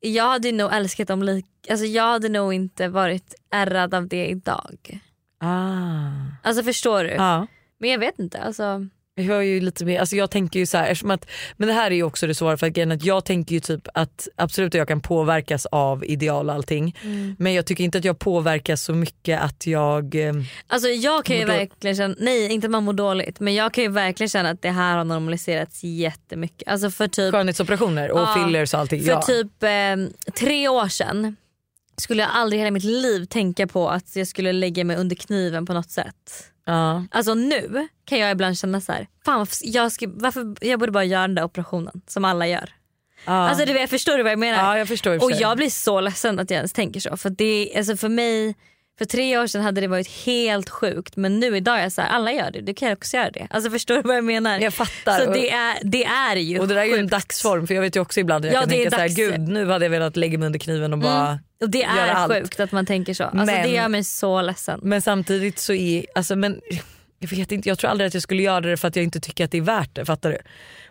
Jag 0.00 0.24
hade 0.24 0.52
nog 0.52 0.72
älskat 0.74 1.08
dem 1.08 1.22
lik, 1.22 1.46
alltså 1.70 1.86
jag 1.86 2.04
hade 2.04 2.28
nog 2.28 2.54
inte 2.54 2.88
varit 2.88 3.34
ärrad 3.50 3.94
av 3.94 4.08
det 4.08 4.26
idag. 4.26 5.00
Ah. 5.46 6.48
Alltså 6.48 6.62
förstår 6.62 7.04
du? 7.04 7.10
Ja. 7.10 7.46
Men 7.80 7.90
jag 7.90 7.98
vet 7.98 8.18
inte, 8.18 8.38
alltså 8.42 8.86
Jag 9.18 9.36
är 9.36 9.42
ju 9.42 9.60
lite 9.60 9.84
mer, 9.84 10.00
alltså 10.00 10.16
jag 10.16 10.30
tänker 10.30 10.60
ju 10.60 10.66
så 10.66 10.78
här, 10.78 11.10
att, 11.12 11.26
men 11.56 11.68
det 11.68 11.74
här 11.74 11.90
är 11.90 11.94
ju 11.94 12.02
också 12.02 12.26
det 12.26 12.34
svåra 12.34 12.56
för 12.56 12.66
att, 12.66 12.92
att 12.92 13.04
jag 13.04 13.24
tänker 13.24 13.54
ju 13.54 13.60
typ 13.60 13.88
att 13.94 14.28
absolut 14.36 14.74
jag 14.74 14.88
kan 14.88 15.00
påverkas 15.00 15.66
av 15.66 16.04
ideal 16.04 16.48
och 16.48 16.54
allting 16.54 16.96
Mm. 17.04 17.36
men 17.38 17.54
jag 17.54 17.66
tycker 17.66 17.84
inte 17.84 17.98
att 17.98 18.04
jag 18.04 18.18
påverkas 18.18 18.82
så 18.82 18.92
mycket 18.92 19.40
att 19.40 19.66
jag 19.66 20.14
eh, 20.14 20.32
Alltså 20.66 20.88
jag 20.88 21.24
kan 21.24 21.36
ju 21.36 21.44
verkligen 21.44 21.96
känna, 21.96 22.14
nej 22.18 22.52
inte 22.52 22.66
att 22.66 22.70
man 22.70 22.84
mår 22.84 22.92
dåligt 22.92 23.40
men 23.40 23.54
jag 23.54 23.72
kan 23.72 23.84
ju 23.84 23.90
verkligen 23.90 24.28
känna 24.28 24.50
att 24.50 24.62
det 24.62 24.70
här 24.70 24.96
har 24.96 25.04
normaliserats 25.04 25.84
jättemycket. 25.84 26.68
Alltså 26.68 26.90
för 26.90 27.08
typ, 27.08 27.34
skönhetsoperationer 27.34 28.10
och 28.10 28.20
Ja, 28.20 28.34
fillers 28.46 28.74
och 28.74 28.80
allting. 28.80 29.02
för 29.02 29.10
ja. 29.10 29.22
typ 29.22 29.62
eh, 29.62 30.30
tre 30.38 30.68
år 30.68 30.88
sedan 30.88 31.36
skulle 31.96 32.22
jag 32.22 32.30
aldrig 32.34 32.58
i 32.58 32.60
hela 32.60 32.70
mitt 32.70 32.84
liv 32.84 33.24
tänka 33.24 33.66
på 33.66 33.88
att 33.88 34.16
jag 34.16 34.26
skulle 34.28 34.52
lägga 34.52 34.84
mig 34.84 34.96
under 34.96 35.16
kniven 35.16 35.66
på 35.66 35.72
något 35.72 35.90
sätt. 35.90 36.52
ja. 36.64 37.04
Alltså 37.10 37.34
nu 37.34 37.88
kan 38.04 38.18
jag 38.18 38.30
ibland 38.30 38.58
känna 38.58 38.80
så 38.80 38.92
här, 38.92 39.06
fan 39.24 39.46
jag, 39.62 39.92
ska, 39.92 40.06
varför, 40.08 40.54
jag 40.60 40.80
borde 40.80 40.92
bara 40.92 41.04
göra 41.04 41.22
den 41.22 41.34
där 41.34 41.44
operationen 41.44 42.02
som 42.06 42.24
alla 42.24 42.46
gör. 42.46 42.70
Ja. 43.24 43.32
Alltså 43.32 43.64
du 43.64 43.72
vet, 43.72 43.90
förstår 43.90 44.16
du 44.16 44.22
vad 44.22 44.32
jag 44.32 44.38
menar? 44.38 44.58
Ja, 44.58 44.78
jag 44.78 44.88
förstår 44.88 45.24
och 45.24 45.32
jag 45.32 45.56
blir 45.56 45.70
så 45.70 46.00
ledsen 46.00 46.38
att 46.38 46.50
jag 46.50 46.56
ens 46.56 46.72
tänker 46.72 47.00
så. 47.00 47.16
För, 47.16 47.30
det, 47.30 47.72
alltså 47.76 47.96
för 47.96 48.08
mig, 48.08 48.54
för 48.98 49.04
tre 49.04 49.38
år 49.38 49.46
sedan 49.46 49.62
hade 49.62 49.80
det 49.80 49.86
varit 49.88 50.08
helt 50.08 50.70
sjukt 50.70 51.16
men 51.16 51.40
nu 51.40 51.56
idag 51.56 51.78
är 51.78 51.82
jag 51.82 51.92
så 51.92 52.02
här, 52.02 52.08
alla 52.08 52.32
gör 52.32 52.50
det, 52.50 52.60
du 52.60 52.74
kan 52.74 52.92
också 52.92 53.16
göra 53.16 53.30
det. 53.30 53.46
Alltså 53.50 53.70
förstår 53.70 53.94
du 53.94 54.02
vad 54.02 54.16
jag 54.16 54.24
menar? 54.24 54.58
Jag 54.60 54.74
fattar. 54.74 55.18
Så 55.20 55.26
Och- 55.26 55.32
det 55.34 55.50
är, 55.50 55.76
det 55.82 56.04
är 56.04 56.36
ju 56.36 56.58
och 56.58 56.68
det 56.68 56.74
där 56.74 56.80
är 56.80 56.84
ju 56.84 56.96
en 56.98 57.06
dagsform 57.08 57.66
för 57.66 57.74
jag 57.74 57.82
vet 57.82 57.96
ju 57.96 58.00
också 58.00 58.20
ibland 58.20 58.44
att 58.44 58.52
jag 58.52 58.56
Ja, 58.56 58.60
kan 58.60 58.70
tänka 58.70 58.90
så 58.90 58.96
här, 58.96 59.02
dags- 59.02 59.16
gud 59.16 59.40
nu 59.48 59.66
hade 59.70 59.84
jag 59.84 59.90
velat 59.90 60.16
lägga 60.16 60.38
mig 60.38 60.46
under 60.46 60.58
kniven 60.58 60.92
och 60.92 60.98
bara 60.98 61.26
Mm. 61.28 61.38
Och 61.60 61.70
det 61.70 61.78
göra 61.78 61.90
är 62.06 62.08
allt. 62.14 62.32
sjukt 62.32 62.60
att 62.60 62.72
man 62.72 62.86
tänker 62.86 63.14
så. 63.14 63.24
Alltså 63.24 63.36
Men- 63.36 63.62
det 63.62 63.68
gör 63.74 63.88
mig 63.88 64.04
så 64.04 64.42
ledsen. 64.42 64.80
Men 64.82 65.02
samtidigt 65.02 65.58
så 65.58 65.72
är, 65.72 66.06
alltså 66.14 66.36
men 66.36 66.60
jag 67.18 67.28
vet 67.28 67.52
inte, 67.52 67.68
jag 67.68 67.78
tror 67.78 67.90
aldrig 67.90 68.08
att 68.08 68.14
jag 68.14 68.22
skulle 68.22 68.42
göra 68.42 68.60
det 68.60 68.76
för 68.76 68.88
att 68.88 68.96
jag 68.96 69.02
inte 69.02 69.20
tycker 69.20 69.44
att 69.44 69.50
det 69.50 69.58
är 69.58 69.62
värt 69.62 69.94
det. 69.94 70.04
Fattar 70.04 70.30
du? 70.30 70.38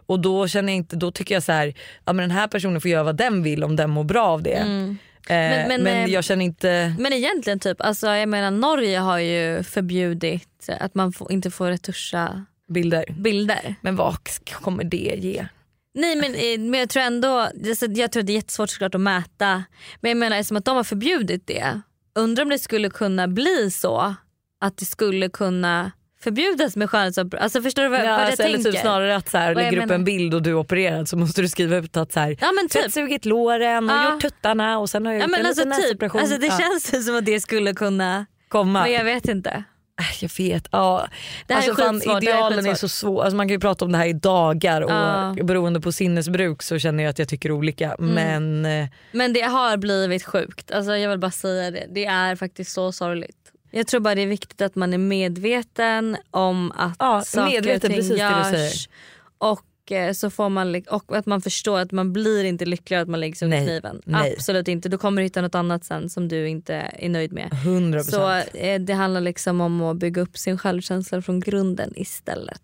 Och 0.06 0.20
då 0.20 0.48
känner 0.48 0.74
jag 0.74 0.78
inte, 0.78 0.96
då 0.96 1.12
tycker 1.12 1.36
jag 1.36 1.44
så 1.44 1.52
här, 1.52 1.74
ja 2.06 2.14
men 2.14 2.18
den 2.30 2.32
här 2.32 2.48
personen 2.48 2.82
får 2.82 2.92
göra 2.92 3.04
vad 3.04 3.16
den 3.18 3.44
vill 3.44 3.64
om 3.64 3.76
den 3.76 3.90
mår 3.90 4.04
bra 4.04 4.26
av 4.28 4.44
det. 4.44 4.52
Mm. 4.56 4.98
Eh, 5.30 5.36
men, 5.36 5.68
Men- 5.68 5.84
men, 5.84 6.04
eh, 6.06 6.14
jag 6.14 6.24
känner 6.24 6.46
inte, 6.46 6.96
Men 7.00 7.14
egentligen 7.14 7.60
typ, 7.60 7.82
alltså 7.82 8.08
jag 8.08 8.30
menar 8.30 8.52
Norge 8.52 9.00
har 9.00 9.20
ju 9.20 9.64
förbjudit 9.64 10.70
att 10.80 10.96
man 10.96 11.14
får, 11.14 11.32
inte 11.32 11.52
får 11.52 11.68
retuscha 11.68 12.46
bilder. 12.70 13.06
bilder. 13.20 13.76
Men 13.82 13.96
vad 13.96 14.18
kommer 14.62 14.84
det 14.84 15.16
ge? 15.22 15.48
Nej 15.94 16.16
men, 16.16 16.36
eh, 16.36 16.70
men 16.72 16.80
jag 16.80 16.90
tror 16.90 17.04
ändå, 17.04 17.40
alltså, 17.40 17.86
jag 17.86 18.12
tror 18.12 18.24
det 18.24 18.32
är 18.32 18.36
jättesvårt 18.36 18.70
såklart 18.70 18.96
att 18.96 19.02
mäta. 19.02 19.64
Men 20.02 20.10
jag 20.10 20.18
menar 20.18 20.38
eftersom 20.38 20.58
att 20.58 20.66
de 20.66 20.78
har 20.78 20.84
förbjudit 20.84 21.48
det, 21.48 21.82
undrar 22.16 22.44
om 22.44 22.50
det 22.50 22.60
skulle 22.60 22.90
kunna 22.90 23.28
bli 23.28 23.72
så 23.72 24.16
att 24.62 24.78
det 24.78 24.86
skulle 24.86 25.30
kunna 25.30 25.92
förbjudas 26.26 26.76
med 26.76 26.90
skönhetsoperation. 26.90 27.44
Alltså 27.44 27.62
förstår 27.62 27.84
du 27.84 27.90
vad, 27.90 28.00
Ja, 28.00 28.04
vad 28.04 28.12
jag 28.14 28.20
alltså, 28.22 28.44
eller 28.44 28.54
tänker? 28.54 28.72
typ 28.72 28.82
snarare 28.82 29.16
att 29.16 29.30
så 29.30 29.38
här, 29.38 29.56
lägger 29.56 29.86
upp 29.86 29.92
en 29.92 30.04
bild 30.04 30.34
och 30.34 30.42
du 30.42 30.50
är 30.50 30.56
opererad 30.56 31.10
så 31.10 31.18
måste 31.18 31.42
du 31.42 31.48
skriva 31.50 31.78
ut 31.78 31.98
att 31.98 32.14
så 32.14 32.20
här, 32.20 32.38
Ja, 32.42 32.52
men 32.52 32.70
typ. 32.70 32.82
fettsugit 32.84 33.26
låren 33.26 33.90
och 33.90 33.96
Ja. 33.96 34.12
gjort 34.14 34.22
tuttarna 34.22 34.80
och 34.80 34.90
sen 34.90 35.06
har 35.06 35.14
jag 35.14 35.20
Ja, 35.20 35.24
gjort 35.24 35.32
men 35.32 35.40
en 35.40 35.46
alltså, 35.46 35.64
liten 35.64 35.78
typ, 35.82 35.86
näsoperation. 35.86 36.22
alltså 36.22 36.38
det 36.38 36.48
Ja. 36.48 36.58
känns 36.60 37.06
som 37.06 37.16
att 37.18 37.26
det 37.26 37.40
skulle 37.40 37.74
kunna 37.74 38.26
komma. 38.48 38.82
Men 38.84 38.92
jag 38.92 39.04
vet 39.04 39.28
inte. 39.28 39.64
Äh, 40.00 40.24
Jag 40.24 40.32
vet. 40.38 40.68
Ja. 40.72 41.08
Det 41.48 41.54
här 41.54 41.62
är 41.64 41.68
alltså, 41.70 41.84
fan, 41.84 41.96
skitsvårt, 41.96 42.22
det 42.22 42.28
är 42.28 42.34
idealen 42.34 42.66
är, 42.66 42.74
så 42.74 42.88
svår. 42.90 43.24
Alltså, 43.24 43.38
man 43.38 43.48
kan 43.48 43.54
ju 43.54 43.60
prata 43.60 43.86
om 43.86 43.92
det 43.92 43.98
här 43.98 44.06
i 44.08 44.14
dagar 44.14 44.82
och 44.82 44.92
Ja. 44.92 45.36
beroende 45.44 45.82
på 45.82 45.92
sinnesbruk 45.92 46.64
så 46.64 46.80
känner 46.80 47.04
jag 47.04 47.10
att 47.12 47.20
jag 47.20 47.30
tycker 47.30 47.52
olika. 47.52 47.96
Mm. 48.00 48.14
Men 48.14 48.66
eh, 48.84 48.88
Men 49.12 49.34
det 49.34 49.42
har 49.42 49.78
blivit 49.78 50.24
sjukt. 50.24 50.72
Alltså 50.72 50.96
jag 50.98 51.10
vill 51.10 51.20
bara 51.20 51.32
säga 51.32 51.72
det. 51.72 51.86
Det 51.96 52.06
är 52.06 52.36
faktiskt 52.36 52.72
så 52.72 52.92
sorgligt. 52.92 53.38
Jag 53.78 53.88
tror 53.88 54.00
bara 54.00 54.16
det 54.16 54.22
är 54.22 54.28
viktigt 54.28 54.62
att 54.62 54.76
man 54.76 54.94
är 54.94 54.98
medveten 54.98 56.18
om 56.32 56.72
att 56.76 56.96
Ja, 57.00 57.22
saker 57.22 57.52
medveten, 57.52 57.76
och 57.76 57.82
ting 57.82 57.96
precis 57.96 58.10
du 58.10 58.18
görs. 58.18 58.90
Och, 59.38 59.92
eh, 59.92 60.14
så 60.14 60.30
får 60.30 60.50
man, 60.50 60.84
och 60.90 61.18
att 61.18 61.26
man 61.26 61.42
förstår 61.42 61.80
att 61.80 61.92
man 61.92 62.14
blir 62.14 62.44
inte 62.44 62.66
lyckligare 62.66 63.04
att 63.04 63.10
man 63.10 63.20
läggs 63.20 63.42
under 63.42 63.58
Nej, 63.58 63.66
kniven. 63.66 64.02
nej. 64.06 64.34
Absolut 64.38 64.68
inte. 64.68 64.90
Du 64.90 64.98
kommer 64.98 65.22
hitta 65.22 65.42
något 65.42 65.56
annat 65.56 65.86
sen 65.86 66.10
som 66.10 66.28
du 66.28 66.48
inte 66.50 66.74
är 66.76 67.10
nöjd 67.10 67.32
med. 67.34 67.50
100%. 67.52 68.02
Så 68.02 68.58
eh, 68.58 68.80
det 68.82 68.94
handlar 68.94 69.22
liksom 69.22 69.62
om 69.62 69.82
att 69.82 69.98
bygga 69.98 70.22
upp 70.22 70.38
sin 70.38 70.58
självkänsla 70.58 71.22
från 71.22 71.40
grunden 71.40 71.94
istället. 71.96 72.62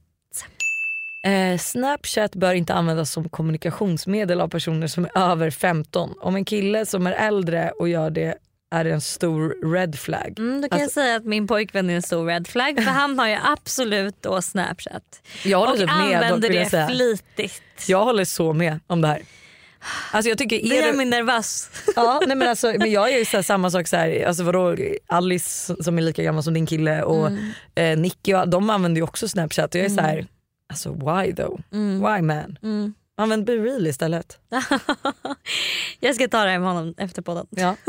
Eh, 1.27 1.57
Snapchat 1.57 2.35
bör 2.35 2.53
inte 2.53 2.73
användas 2.73 3.11
som 3.11 3.29
kommunikationsmedel 3.29 4.41
av 4.41 4.47
personer 4.47 4.87
som 4.87 5.05
är 5.05 5.17
över 5.17 5.49
15. 5.49 6.13
Om 6.21 6.35
en 6.35 6.45
kille 6.45 6.85
som 6.85 7.07
är 7.07 7.11
äldre 7.11 7.71
och 7.79 7.89
gör 7.89 8.09
det 8.09 8.35
är 8.71 8.85
en 8.85 9.01
stor 9.01 9.71
red 9.73 9.99
flag. 9.99 10.33
Mm, 10.39 10.61
då 10.61 10.69
kan 10.69 10.81
Alltså- 10.81 10.99
jag 10.99 11.05
säga 11.05 11.15
att 11.15 11.25
min 11.25 11.47
pojkvän 11.47 11.89
är 11.89 11.95
en 11.95 12.01
stor 12.01 12.25
red 12.25 12.47
flag 12.47 12.75
för 12.75 12.91
han 12.91 13.19
har 13.19 13.27
ju 13.27 13.37
absolut 13.43 14.15
då 14.21 14.41
Snapchat. 14.41 15.21
Jag 15.45 15.57
håller 15.59 15.71
och 15.71 15.77
typ 15.77 15.87
med, 15.87 16.15
använder 16.15 16.49
jag 16.51 16.65
det 16.65 16.69
säga. 16.69 16.87
flitigt. 16.87 17.61
Jag 17.87 18.03
håller 18.05 18.25
så 18.25 18.53
med 18.53 18.79
om 18.87 19.01
det 19.01 19.07
här. 19.07 19.21
Alltså 20.11 20.29
jag 20.29 20.37
tycker, 20.37 20.69
Det 20.69 20.77
är 20.77 20.87
gör 20.87 20.93
mig 20.93 21.05
nervös. 21.05 21.69
Ja, 21.95 22.21
nej 22.27 22.37
men, 22.37 22.47
alltså, 22.47 22.73
men 22.79 22.91
jag 22.91 23.13
är 23.13 23.17
ju 23.17 23.25
så 23.25 23.43
samma 23.43 23.71
sak 23.71 23.87
så 23.87 23.95
här, 23.97 24.25
alltså 24.27 24.43
vadå, 24.43 24.75
Alice 25.07 25.75
som 25.83 25.97
är 25.97 26.01
lika 26.01 26.23
gammal 26.23 26.43
som 26.43 26.53
din 26.53 26.65
kille 26.65 27.03
och 27.03 27.27
Mm. 27.27 27.51
eh, 27.75 27.97
Nicky 27.97 28.33
och 28.33 28.49
de 28.49 28.69
använder 28.69 28.99
ju 28.99 29.03
också 29.03 29.27
Snapchat 29.27 29.75
jag 29.75 29.85
är 29.85 29.89
så 29.89 30.01
här, 30.01 30.13
Mm. 30.13 30.27
alltså 30.69 30.91
why 30.93 31.33
though? 31.35 31.59
Mm. 31.73 31.99
Why 31.99 32.21
man? 32.21 32.57
Mm. 32.63 32.93
Använd 33.17 33.45
Be 33.45 33.53
Real 33.53 33.87
istället. 33.87 34.39
Jag 35.99 36.15
ska 36.15 36.27
ta 36.27 36.43
det 36.43 36.49
här 36.51 36.59
med 36.59 36.67
honom 36.73 36.93
efter 36.97 37.21
podden. 37.21 37.47
Ja. 37.49 37.75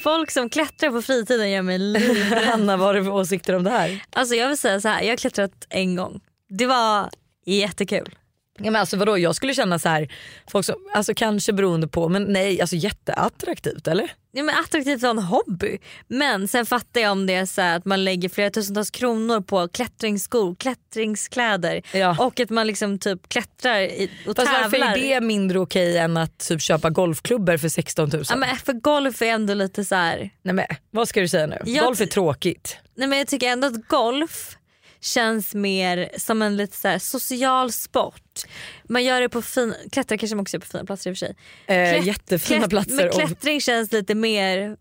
Folk 0.00 0.30
som 0.30 0.50
klättrar 0.50 0.90
på 0.90 1.02
fritiden 1.02 1.50
gör 1.50 1.62
mig 1.62 1.78
livrädd. 1.78 2.44
Hanna 2.46 2.76
vad 2.76 2.86
har 2.86 2.94
du 2.94 3.04
för 3.04 3.10
åsikter 3.10 3.56
om 3.56 3.64
det 3.64 3.70
här? 3.70 4.04
Alltså 4.10 4.34
jag 4.34 4.48
vill 4.48 4.58
säga 4.58 4.80
så 4.80 4.88
här, 4.88 5.02
jag 5.02 5.10
har 5.10 5.16
klättrat 5.16 5.66
en 5.68 5.96
gång. 5.96 6.20
Det 6.48 6.66
var 6.66 7.10
jättekul. 7.46 8.14
Ja, 8.62 8.70
men 8.70 8.76
alltså 8.80 8.96
vadå, 8.96 9.18
jag 9.18 9.34
skulle 9.36 9.54
känna 9.54 9.78
så 9.78 9.88
här, 9.88 10.08
folk 10.50 10.66
som, 10.66 10.74
alltså 10.94 11.12
kanske 11.16 11.52
beroende 11.52 11.88
på, 11.88 12.08
men 12.08 12.22
nej 12.24 12.60
alltså 12.60 12.76
jätteattraktivt 12.76 13.88
eller? 13.88 14.12
Ja, 14.32 14.42
men 14.42 14.54
attraktivt 14.54 15.00
som 15.00 15.18
en 15.18 15.24
hobby. 15.24 15.78
Men 16.08 16.48
sen 16.48 16.66
fattar 16.66 17.00
jag 17.00 17.12
om 17.12 17.26
det 17.26 17.34
är 17.34 17.46
så 17.46 17.62
att 17.62 17.84
man 17.84 18.04
lägger 18.04 18.28
flera 18.28 18.50
tusentals 18.50 18.90
kronor 18.90 19.40
på 19.40 19.68
klättringsskor, 19.68 20.54
klättringskläder 20.54 21.82
och 22.20 22.40
att 22.40 22.50
man 22.50 22.66
liksom 22.66 22.98
typ 22.98 23.28
klättrar 23.28 23.80
i, 23.80 24.10
och 24.26 24.36
Fast 24.36 24.52
varför 24.52 24.70
tävlar. 24.70 24.96
är 24.96 25.14
det 25.14 25.20
mindre 25.26 25.58
okej 25.58 25.98
än 25.98 26.16
att 26.16 26.38
typ 26.38 26.62
köpa 26.62 26.90
golfklubbor 26.90 27.56
för 27.56 27.68
16 27.68 28.08
000? 28.12 28.24
Ja, 28.28 28.36
men 28.36 28.56
för 28.56 28.72
golf 28.72 29.22
är 29.22 29.26
ändå 29.26 29.54
lite 29.54 29.84
så 29.84 29.94
här. 29.94 30.30
Nej 30.42 30.54
men 30.54 30.66
vad 30.90 31.08
ska 31.08 31.20
du 31.20 31.28
säga 31.28 31.46
nu? 31.46 31.58
Jag- 31.64 31.84
Golf 31.84 32.00
är 32.00 32.06
tråkigt. 32.06 32.76
Nej, 32.94 33.08
men 33.08 33.18
jag 33.18 33.26
tycker 33.28 33.48
ändå 33.48 33.66
att 33.66 33.88
golf 33.88 34.56
känns 35.00 35.54
mer 35.54 36.10
som 36.18 36.42
en 36.42 36.56
lite 36.56 36.76
så 37.00 37.18
social 37.18 37.72
sport. 37.72 38.40
Man 38.84 39.04
gör 39.04 39.20
det 39.20 39.28
på 39.28 39.42
fin, 39.42 39.74
klättrar 39.92 40.16
kanske 40.18 40.36
man 40.36 40.42
också 40.42 40.56
gör 40.56 40.60
på 40.60 40.66
fina 40.66 40.84
platser 40.84 41.10
i 41.10 41.12
och 41.14 41.16
för 41.18 41.26
sig. 41.26 41.36
Eh, 41.66 42.06
jättefina 42.06 42.68
platser 42.68 42.94
Men 42.96 43.08
och- 43.08 43.14
klättring 43.14 43.60
känns 43.60 43.92
lite 43.92 44.14
mer 44.14 44.76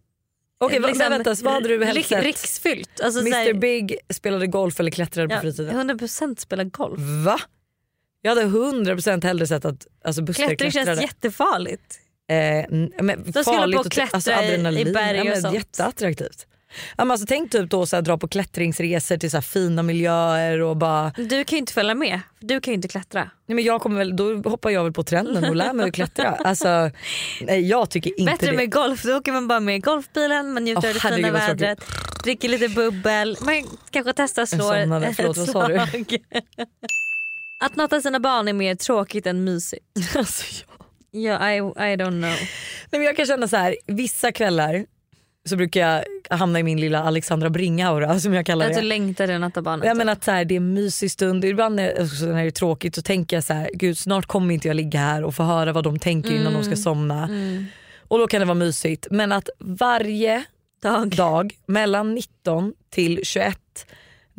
Okej 0.62 0.80
va- 0.80 0.90
men 0.96 1.12
vänta, 1.12 1.36
vad 1.44 1.54
hade 1.54 1.68
du 1.68 1.86
helst 1.86 2.10
sett? 2.10 2.24
Riksfyllt. 2.24 3.02
Alltså, 3.02 3.22
så 3.22 3.28
Mr 3.28 3.38
här- 3.38 3.54
Big 3.54 3.98
spelade 4.14 4.48
golf 4.48 4.80
eller 4.80 4.92
klättrade 4.92 5.28
på 5.30 5.34
Ja, 5.36 5.42
fritiden? 5.42 5.76
100% 5.76 6.40
spela 6.40 6.64
golf. 6.64 7.00
Va? 7.26 7.40
Jag 8.22 8.32
hade 8.36 8.42
100% 8.48 9.24
hellre 9.24 9.48
sett 9.48 9.66
att 9.66 9.88
alltså, 10.04 10.22
Buster 10.22 10.48
Klättring 10.48 10.72
känns 10.72 10.86
klättrade. 10.86 11.02
jättefarligt. 11.02 12.00
Eh, 12.30 12.36
men 13.04 13.24
skulle 13.32 13.44
farligt 13.44 13.76
på 13.76 13.80
och 13.80 13.92
t- 13.92 14.08
klättra 14.08 14.36
adrenalin. 14.38 14.88
i 14.88 14.92
berg 14.92 15.18
ja, 15.18 15.24
men 15.24 15.34
och 15.34 15.40
sånt. 15.40 15.54
Jätteattraktivt. 15.56 16.46
Ja, 16.98 17.06
men 17.06 17.12
alltså, 17.12 17.28
tänk 17.28 17.52
typ 17.52 17.70
då 17.70 17.86
så 17.86 17.96
här, 17.96 18.02
dra 18.02 18.18
på 18.18 18.28
klättringsresor 18.28 19.18
till 19.18 19.32
så 19.32 19.38
här, 19.38 19.42
fina 19.42 19.84
miljöer 19.84 20.62
och 20.62 20.78
bara... 20.78 21.12
Du 21.18 21.44
kan 21.44 21.56
ju 21.56 21.58
inte 21.58 21.74
följa 21.74 21.96
med. 21.96 22.20
Du 22.40 22.62
kan 22.62 22.72
ju 22.72 22.76
inte 22.76 22.88
klättra. 22.88 23.30
Nej, 23.46 23.56
men 23.56 23.64
jag 23.64 23.82
kommer 23.82 23.98
väl, 23.98 24.16
då 24.16 24.50
hoppar 24.50 24.70
jag 24.70 24.84
väl 24.84 24.94
på 24.94 25.04
trenden 25.04 25.44
och 25.50 25.56
lär 25.56 25.74
mig 25.74 25.88
att 25.88 25.96
klättra. 25.96 26.30
Alltså, 26.30 26.92
nej, 27.42 27.68
jag 27.70 27.90
tycker 27.90 28.20
inte 28.20 28.32
Bättre 28.32 28.52
det. 28.52 28.58
med 28.58 28.72
golf, 28.72 29.04
då 29.04 29.18
åker 29.18 29.32
man 29.32 29.48
bara 29.48 29.60
med 29.60 29.76
i 29.76 29.80
golfbilen, 29.80 30.54
man 30.54 30.64
njuter 30.64 30.82
Åh, 30.84 31.06
av 31.06 31.12
det 31.12 31.16
fina 31.16 31.32
vädret, 31.32 31.80
dricker 32.24 32.50
lite 32.50 32.70
bubbel, 32.70 33.38
man 33.42 33.64
kanske 33.92 34.14
testar 34.16 34.46
slå 34.46 34.74
Jag 34.76 34.84
somnade. 34.84 35.14
Förlåt, 35.14 35.36
du? 35.36 35.46
slag. 35.48 36.18
Att 37.62 37.76
natta 37.76 38.02
sina 38.02 38.20
barn 38.20 38.48
är 38.48 38.54
mer 38.54 38.76
tråkigt 38.76 39.26
än 39.28 39.44
mysigt. 39.44 39.86
Alltså, 40.16 40.66
ja, 41.12 41.52
I, 41.52 41.58
I 41.58 41.96
don't 41.96 42.10
know. 42.10 42.22
Nej, 42.22 42.40
men 42.92 43.04
jag 43.04 43.16
kan 43.16 43.26
känna 43.26 43.48
så 43.48 43.58
här, 43.58 43.76
vissa 43.88 44.32
kvällar 44.32 44.86
så 45.50 45.56
brukar 45.56 45.82
jag 45.82 46.04
hamna 46.38 46.60
i 46.60 46.64
min 46.64 46.82
lilla 46.82 47.04
Alexandra 47.04 47.50
Bringa-aura 47.50 48.20
som 48.20 48.34
jag 48.34 48.46
kallar 48.46 48.66
Att 48.66 48.74
du 48.74 48.82
det. 48.82 48.88
längtar 48.88 49.26
till 49.28 49.36
att 49.36 49.42
natta 49.42 49.62
barnet. 49.62 49.86
Jag 49.86 49.98
menar 49.98 50.14
att 50.14 50.24
så 50.24 50.32
här, 50.32 50.46
det 50.46 50.54
är 50.54 50.58
en 50.58 50.74
mysig 50.74 51.12
stund, 51.12 51.46
ibland 51.46 51.76
när, 51.76 52.00
alltså, 52.00 52.26
när 52.26 52.42
det 52.42 52.50
är 52.50 52.52
tråkigt 52.52 52.96
så 52.96 53.02
tänker 53.02 53.38
jag 53.38 53.44
så 53.44 53.54
här, 53.54 53.70
gud 53.74 53.98
snart 53.98 54.26
kommer 54.26 54.54
inte 54.54 54.68
jag 54.68 54.76
ligga 54.76 55.00
här 55.00 55.24
och 55.24 55.36
få 55.36 55.44
höra 55.44 55.74
vad 55.74 55.84
de 55.84 56.00
tänker 56.00 56.32
innan 56.32 56.54
de 56.54 56.64
ska 56.64 56.76
somna. 56.76 57.24
Mm. 57.24 57.66
Och 58.08 58.20
då 58.20 58.28
kan 58.28 58.40
det 58.40 58.46
vara 58.46 58.56
mysigt. 58.56 59.08
Men 59.12 59.32
att 59.32 59.50
varje 59.60 60.44
dag, 61.16 61.54
mellan 61.66 62.16
19 62.16 62.74
till 62.90 63.20
21 63.24 63.58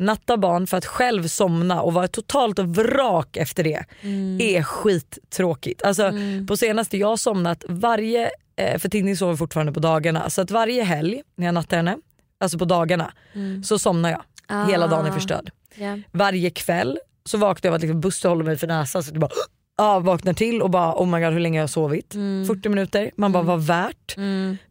natta 0.01 0.37
barn 0.37 0.67
för 0.67 0.77
att 0.77 0.85
själv 0.85 1.27
somna 1.27 1.81
och 1.81 1.93
vara 1.93 2.07
totalt 2.07 2.59
vrak 2.59 3.37
efter 3.37 3.63
det 3.63 3.83
Mm. 4.01 4.37
är 4.41 4.63
skittråkigt. 4.63 5.83
Alltså, 5.83 6.03
Mm. 6.03 6.47
På 6.47 6.57
senaste 6.57 6.97
jag 6.97 7.07
har 7.07 7.17
somnat 7.17 7.63
varje, 7.69 8.31
eh, 8.55 8.79
för 8.79 8.89
Tintin 8.89 9.17
sover 9.17 9.35
fortfarande 9.35 9.71
på 9.71 9.79
dagarna, 9.79 10.29
så 10.29 10.41
att 10.41 10.51
varje 10.51 10.83
helg 10.83 11.21
när 11.35 11.45
jag 11.45 11.53
nattar 11.53 11.77
henne, 11.77 11.97
alltså 12.39 12.57
på 12.57 12.65
dagarna, 12.65 13.11
Mm. 13.33 13.63
så 13.63 13.79
somnar 13.79 14.09
jag. 14.11 14.21
Ah. 14.47 14.65
Hela 14.65 14.87
dagen 14.87 15.05
är 15.05 15.11
förstörd. 15.11 15.51
Ja. 15.75 15.97
Varje 16.11 16.49
kväll 16.49 16.99
så 17.25 17.37
vaknar 17.37 17.67
jag 17.67 17.71
av 17.71 17.75
att 17.75 17.81
liksom 17.81 18.01
Buster 18.01 18.29
håller 18.29 18.43
mig 18.45 18.57
för 18.57 18.67
näsan 18.67 19.03
så 19.03 19.11
det 19.11 19.19
bara 19.19 19.31
Ja, 19.77 19.99
vaknar 20.03 20.33
till 20.33 20.61
och 20.61 20.69
bara 20.69 20.93
oh 20.93 21.07
my 21.07 21.19
god 21.19 21.33
hur 21.33 21.39
länge 21.39 21.59
har 21.59 21.63
jag 21.63 21.69
sovit? 21.69 22.13
40 22.47 22.69
minuter. 22.69 23.11
Man 23.15 23.31
bara 23.31 23.43
vad 23.43 23.61
värt. 23.63 24.17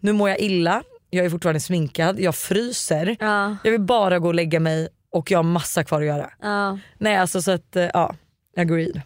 Nu 0.00 0.12
mår 0.12 0.28
jag 0.28 0.38
illa, 0.40 0.82
jag 1.10 1.26
är 1.26 1.30
fortfarande 1.30 1.60
sminkad, 1.60 2.20
jag 2.20 2.34
fryser. 2.34 3.16
Ja. 3.20 3.56
Jag 3.64 3.70
vill 3.72 3.80
bara 3.80 4.18
gå 4.18 4.28
och 4.28 4.34
lägga 4.34 4.60
mig 4.60 4.88
och 5.10 5.30
jag 5.30 5.38
har 5.38 5.42
massa 5.42 5.84
kvar 5.84 6.00
att 6.00 6.06
göra. 6.06 6.30
Ja. 6.40 6.78
Nej 6.98 7.16
alltså 7.16 7.42
så 7.42 7.50
att 7.50 7.76
eh, 7.76 7.90
ja, 7.94 8.14
agreed. 8.56 9.00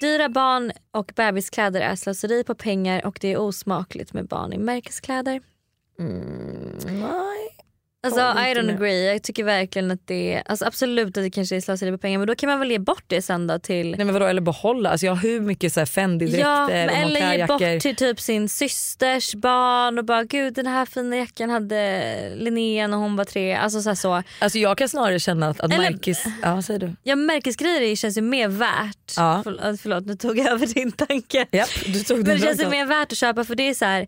Dyra 0.00 0.28
barn 0.28 0.72
och 0.90 1.12
bebiskläder 1.16 1.80
är 1.80 1.96
slöseri 1.96 2.44
på 2.44 2.54
pengar 2.54 3.06
och 3.06 3.18
det 3.20 3.32
är 3.32 3.38
osmakligt 3.38 4.12
med 4.12 4.26
barn 4.26 4.52
i 4.52 4.58
märkeskläder. 4.58 5.40
nej. 6.86 7.57
Alltså 8.02 8.20
I 8.20 8.54
don't 8.54 8.74
agree. 8.74 9.12
Jag 9.12 9.22
tycker 9.22 9.44
verkligen 9.44 9.90
att 9.90 10.06
det 10.06 10.42
alltså 10.46 10.64
absolut 10.64 11.06
att 11.06 11.14
det 11.14 11.30
kanske 11.30 11.56
är 11.56 11.60
slöseri 11.60 11.92
på 11.92 11.98
pengar 11.98 12.18
men 12.18 12.26
då 12.26 12.34
kan 12.34 12.48
man 12.48 12.58
väl 12.58 12.70
ge 12.70 12.78
bort 12.78 13.04
det 13.06 13.22
sen 13.22 13.46
då 13.46 13.58
till 13.58 13.90
Nej 13.90 14.04
men 14.04 14.12
vadå 14.12 14.26
eller 14.26 14.40
behålla, 14.40 14.90
alltså 14.90 15.06
jag 15.06 15.12
har 15.14 15.22
hur 15.22 15.40
mycket 15.40 15.72
så 15.72 15.80
här 15.80 15.86
Fendi-dräkter 15.86 16.38
Ja, 16.40 16.70
eller 16.70 17.36
ge 17.36 17.46
bort 17.46 17.80
till 17.82 17.96
typ 17.96 18.20
sin 18.20 18.48
systers 18.48 19.34
barn 19.34 19.98
och 19.98 20.04
bara 20.04 20.24
gud 20.24 20.54
den 20.54 20.66
här 20.66 20.86
fina 20.86 21.16
jackan 21.16 21.50
hade 21.50 22.02
Linnea 22.36 22.86
när 22.86 22.96
hon 22.96 23.16
var 23.16 23.24
tre. 23.24 23.54
Alltså 23.54 23.82
så. 23.82 23.96
Så. 23.96 24.22
Alltså 24.38 24.58
jag 24.58 24.78
kan 24.78 24.88
snarare 24.88 25.20
känna 25.20 25.48
att, 25.48 25.60
att 25.60 25.72
Eller- 25.72 25.90
märkes... 25.90 26.24
Ja 26.42 26.62
säger 26.62 26.80
du. 26.80 26.96
Ja 27.02 27.16
märkesgrejer 27.16 27.96
känns 27.96 28.16
ju 28.16 28.22
mer 28.22 28.48
värt. 28.48 29.12
Ja. 29.16 29.40
Förlåt, 29.44 29.80
förlåt 29.80 30.06
nu 30.06 30.14
tog 30.14 30.38
jag 30.38 30.46
över 30.46 30.66
din 30.66 30.92
tanke. 30.92 31.46
Japp, 31.50 31.68
du 31.86 32.00
tog 32.04 32.16
Men 32.18 32.26
det 32.26 32.38
känns 32.38 32.60
ju 32.60 32.68
mer 32.68 32.86
värt 32.86 33.12
att 33.12 33.18
köpa 33.18 33.44
för 33.44 33.54
det 33.54 33.68
är 33.68 33.74
så 33.74 33.84
här 33.84 34.06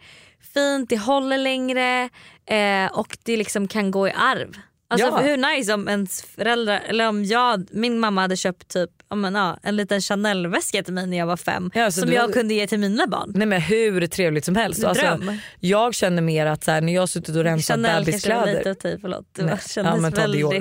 fint, 0.54 0.90
det 0.90 0.96
håller 0.96 1.38
längre 1.38 2.08
eh, 2.50 2.92
och 2.92 3.16
det 3.22 3.36
liksom 3.36 3.68
kan 3.68 3.90
gå 3.90 4.08
i 4.08 4.12
arv. 4.12 4.56
Alltså 4.90 5.06
Ja. 5.06 5.18
hur 5.18 5.36
nice 5.56 5.74
om 5.74 5.88
ens 5.88 6.22
föräldrar, 6.22 6.82
eller 6.88 7.08
om 7.08 7.24
jag, 7.24 7.68
min 7.70 7.98
mamma 7.98 8.20
hade 8.20 8.36
köpt 8.36 8.68
typ 8.68 8.90
men, 9.14 9.34
ja, 9.34 9.58
en 9.62 9.76
liten 9.76 10.00
Chanel-väska 10.00 10.82
till 10.82 10.94
mig 10.94 11.06
när 11.06 11.18
jag 11.18 11.26
var 11.26 11.36
fem 11.36 11.70
Ja, 11.74 11.90
som 11.90 12.12
jag 12.12 12.32
kunde 12.32 12.54
ge 12.54 12.66
till 12.66 12.78
mina 12.78 13.06
barn. 13.06 13.32
Nej 13.34 13.46
men 13.46 13.60
hur 13.60 14.06
trevligt 14.06 14.44
som 14.44 14.56
helst. 14.56 14.84
Alltså, 14.84 15.04
dröm. 15.04 15.38
jag 15.60 15.94
känner 15.94 16.22
mer 16.22 16.46
att 16.46 16.64
så 16.64 16.70
här, 16.70 16.80
när 16.80 16.94
jag 16.94 17.08
suttit 17.08 17.36
och 17.36 17.44
rensat 17.44 17.76
Chanel 17.76 17.90
kanske 18.04 18.12
lite 18.12 18.28
bebiskläder. 18.28 18.94
i, 18.96 18.98
förlåt. 19.00 19.26
Det 19.32 19.42
var, 19.42 19.56
kändes, 19.68 19.74
Ja, 19.76 20.22
väldigt, 20.22 20.52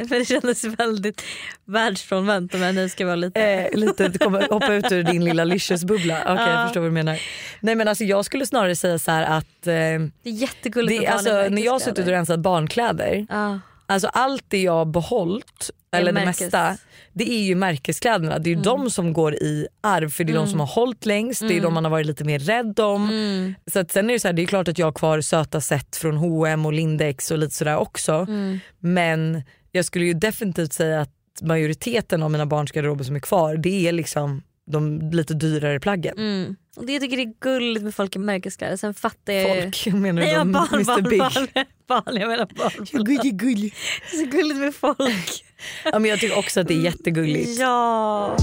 eh, 0.00 0.06
det 0.18 0.24
kändes 0.24 0.64
väldigt 0.64 1.22
världsfrånvänt 1.64 2.54
om 2.54 2.62
jag 2.62 2.74
nu 2.74 2.88
ska 2.88 3.04
vara 3.06 3.16
lite... 3.16 3.40
Eh, 3.40 3.78
lite 3.78 4.12
komma, 4.18 4.42
hoppa 4.50 4.74
ut 4.74 4.92
ur 4.92 5.02
din 5.02 5.24
lilla 5.24 5.44
licious-bubbla. 5.44 6.20
Okej 6.22 6.34
Ja. 6.36 6.50
jag 6.50 6.68
förstår 6.68 6.80
vad 6.80 6.90
du 6.90 6.94
menar. 6.94 7.20
Nej 7.60 7.74
men 7.74 7.88
alltså 7.88 8.04
jag 8.04 8.24
skulle 8.24 8.46
snarare 8.46 8.76
säga 8.76 8.98
så 8.98 9.10
här 9.10 9.22
att 9.38 9.66
eh, 9.66 9.72
Det 9.72 9.74
är 9.74 10.08
jättegulligt 10.24 11.00
det, 11.02 11.06
alltså, 11.06 11.32
när 11.32 11.62
jag 11.64 11.72
har 11.72 11.78
suttit 11.78 12.04
och 12.06 12.10
rensat 12.12 12.40
barnkläder, 12.40 13.26
Ja. 13.28 13.51
Alltså 13.86 14.08
allt 14.08 14.44
det 14.48 14.62
jag 14.62 14.72
har 14.72 14.84
behållit, 14.84 15.70
eller 15.96 16.12
det 16.12 16.24
mesta, 16.24 16.76
det 17.12 17.30
är 17.32 17.42
ju 17.42 17.54
märkeskläderna. 17.54 18.38
Det 18.38 18.48
är 18.48 18.50
ju 18.50 18.60
Mm. 18.60 18.64
de 18.64 18.90
som 18.90 19.12
går 19.12 19.34
i 19.34 19.66
arv 19.80 20.10
för 20.10 20.24
det 20.24 20.32
är 20.32 20.36
de 20.36 20.46
som 20.46 20.60
har 20.60 20.66
hållit 20.66 21.06
längst, 21.06 21.40
det 21.40 21.46
är 21.46 21.50
Mm. 21.50 21.62
de 21.62 21.74
man 21.74 21.84
har 21.84 21.90
varit 21.90 22.06
lite 22.06 22.24
mer 22.24 22.38
rädd 22.38 22.80
om. 22.80 23.10
Mm. 23.10 23.54
Så 23.72 23.80
att 23.80 23.90
sen 23.90 24.10
är 24.10 24.14
det 24.14 24.20
så 24.20 24.28
här, 24.28 24.32
det 24.32 24.42
är 24.42 24.46
klart 24.46 24.68
att 24.68 24.78
jag 24.78 24.86
har 24.86 24.92
kvar 24.92 25.20
söta 25.20 25.60
set 25.60 25.96
från 25.96 26.16
H&M 26.16 26.66
och 26.66 26.72
Lindex 26.72 27.30
och 27.30 27.38
lite 27.38 27.54
sådär 27.54 27.76
också. 27.76 28.12
Mm. 28.12 28.58
Men 28.78 29.42
jag 29.72 29.84
skulle 29.84 30.04
ju 30.04 30.14
definitivt 30.14 30.72
säga 30.72 31.00
att 31.00 31.10
majoriteten 31.42 32.22
av 32.22 32.30
mina 32.30 32.46
barns 32.46 32.72
garderober 32.72 33.04
som 33.04 33.16
är 33.16 33.20
kvar 33.20 33.56
det 33.56 33.88
är 33.88 33.92
liksom 33.92 34.42
de 34.70 35.10
lite 35.10 35.34
dyrare 35.34 35.80
plaggen. 35.80 36.18
Mm. 36.18 36.56
Och 36.76 36.86
det 36.86 36.92
jag 36.92 37.02
tycker 37.02 37.16
det 37.16 37.22
är 37.22 37.34
gulligt 37.40 37.84
med 37.84 37.94
folk 37.94 38.16
i 38.16 38.18
märkeskläder. 38.18 38.76
Sen 38.76 38.94
fattar 38.94 39.32
jag 39.32 39.56
ju- 39.56 39.62
Folk, 39.62 39.86
menar 39.86 40.22
du 40.22 40.26
Nej, 40.28 40.44
barn, 40.44 40.68
Mr 40.72 40.84
barn, 40.84 41.02
Big? 41.10 41.18
barn, 41.18 41.46
barn, 41.88 42.16
jag 42.20 42.28
menar 42.28 42.48
barn. 42.56 43.04
Gullig, 43.04 43.38
gullig. 43.38 43.74
Det 44.10 44.16
är 44.16 44.20
så 44.24 44.30
gulligt 44.30 44.60
med 44.60 44.74
folk. 44.74 45.44
Ja, 45.84 45.98
men 45.98 46.04
jag 46.10 46.20
tycker 46.20 46.38
också 46.38 46.60
att 46.60 46.68
det 46.68 46.74
är 46.74 46.80
jättegulligt. 46.84 47.58
Ja. 47.60 48.36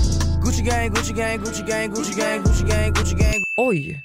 Gucci 0.46 0.64
gang, 0.64 0.90
Gucci 0.90 1.14
gang, 1.14 1.38
Gucci 1.38 1.64
gang, 1.68 1.90
Gucci 1.90 2.14
gang, 2.22 2.44
Gucci 2.44 2.64
gang, 2.64 2.94
Gucci 2.94 3.16
gang. 3.16 3.34
Oj, 3.58 4.02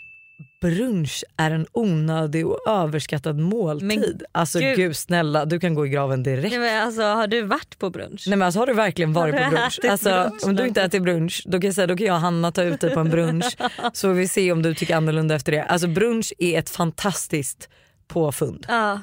brunch 0.64 1.24
är 1.36 1.50
en 1.50 1.66
onödig 1.72 2.46
och 2.46 2.58
överskattad 2.68 3.38
måltid. 3.38 4.22
alltså 4.32 4.58
gud. 4.58 4.76
gud. 4.76 4.96
snälla 4.96 5.44
du 5.44 5.60
kan 5.60 5.74
gå 5.74 5.86
i 5.86 5.88
graven 5.88 6.22
direkt. 6.22 6.50
Nej, 6.50 6.58
men 6.58 6.86
alltså, 6.86 7.02
har 7.02 7.26
du 7.26 7.42
varit 7.42 7.78
på 7.78 7.90
brunch? 7.90 8.24
Nej 8.26 8.38
men 8.38 8.46
alltså 8.46 8.60
har 8.60 8.66
du 8.66 8.72
verkligen 8.72 9.12
varit 9.12 9.36
på 9.36 9.50
brunch? 9.50 9.78
ätit 9.78 9.90
Alltså, 9.90 10.10
brunch 10.10 10.44
om 10.44 10.56
du 10.56 10.66
inte 10.66 10.82
äter 10.82 11.00
brunch 11.00 11.42
då 11.46 11.60
kan 11.60 11.68
jag 11.68 11.74
säga 11.74 11.86
då 11.86 11.96
kan 11.96 12.06
jag 12.06 12.14
och 12.14 12.20
Hanna 12.20 12.52
ta 12.52 12.62
ut 12.62 12.80
dig 12.80 12.90
på 12.90 13.00
en 13.00 13.10
brunch 13.10 13.56
så 13.92 14.12
vi 14.12 14.28
se 14.28 14.52
om 14.52 14.62
du 14.62 14.74
tycker 14.74 14.96
annorlunda 14.96 15.34
efter 15.34 15.52
det. 15.52 15.62
Alltså 15.62 15.88
brunch 15.88 16.32
är 16.38 16.58
ett 16.58 16.70
fantastiskt 16.70 17.68
påfund. 18.08 18.66
Ja. 18.68 19.00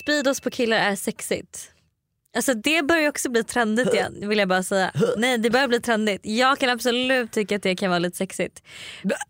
Speedos 0.00 0.40
på 0.40 0.50
killar 0.50 0.76
är 0.76 0.96
sexigt. 0.96 1.70
Alltså 2.36 2.54
det 2.54 2.82
börjar 2.86 3.08
också 3.08 3.30
bli 3.30 3.44
trendigt 3.44 3.94
igen 3.94 4.14
vill 4.28 4.38
jag 4.38 4.48
bara 4.48 4.62
säga. 4.62 4.92
Nej 5.16 5.38
det 5.38 5.50
börjar 5.50 5.68
bli 5.68 5.80
trendigt. 5.80 6.20
Jag 6.24 6.58
kan 6.58 6.70
absolut 6.70 7.32
tycka 7.32 7.56
att 7.56 7.62
det 7.62 7.76
kan 7.76 7.90
vara 7.90 7.98
lite 7.98 8.16
sexigt. 8.16 8.62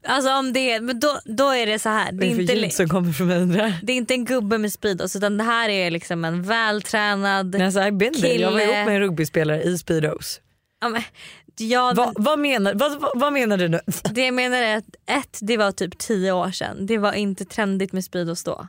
Alltså 0.06 0.30
om 0.32 0.52
det 0.52 0.72
är, 0.72 0.80
men 0.80 1.00
då, 1.00 1.20
då 1.24 1.50
är 1.50 1.66
det 1.66 1.78
så 1.78 1.88
här. 1.88 2.12
Det 2.12 2.18
Det 2.18 2.26
är 2.26 2.30
är, 2.30 2.46
för 2.46 2.54
inte, 2.64 2.70
som 2.76 2.88
kommer 2.88 3.12
från 3.12 3.30
undrar. 3.30 3.72
det 3.82 3.92
är 3.92 3.96
inte 3.96 4.14
en 4.14 4.24
gubbe 4.24 4.58
med 4.58 4.72
Speedos 4.72 5.16
utan 5.16 5.38
det 5.38 5.44
här 5.44 5.68
är 5.68 5.90
liksom 5.90 6.24
en 6.24 6.42
vältränad 6.42 7.50
Nej, 7.54 7.62
alltså, 7.64 7.80
I've 7.80 7.96
been 7.98 8.14
there. 8.14 8.34
Jag 8.34 8.50
var 8.52 8.58
kille. 8.60 8.72
ihop 8.76 8.86
med 8.86 8.94
en 8.94 9.00
rugbyspelare 9.00 9.62
i 9.62 9.78
Speedos. 9.78 10.40
Ja, 10.80 10.88
men, 10.88 11.02
ja, 11.58 11.92
Va, 11.96 12.12
vad, 12.16 12.38
menar, 12.38 12.74
vad, 12.74 13.10
vad 13.14 13.32
menar 13.32 13.56
du 13.56 13.68
nu? 13.68 13.80
Det 14.10 14.24
jag 14.24 14.34
menar 14.34 14.62
är 14.62 14.76
att 14.76 14.84
ett, 15.06 15.38
det 15.40 15.56
var 15.56 15.72
typ 15.72 15.98
tio 15.98 16.32
år 16.32 16.50
sedan. 16.50 16.86
Det 16.86 16.98
var 16.98 17.12
inte 17.12 17.44
trendigt 17.44 17.92
med 17.92 18.04
Speedos 18.04 18.44
då. 18.44 18.68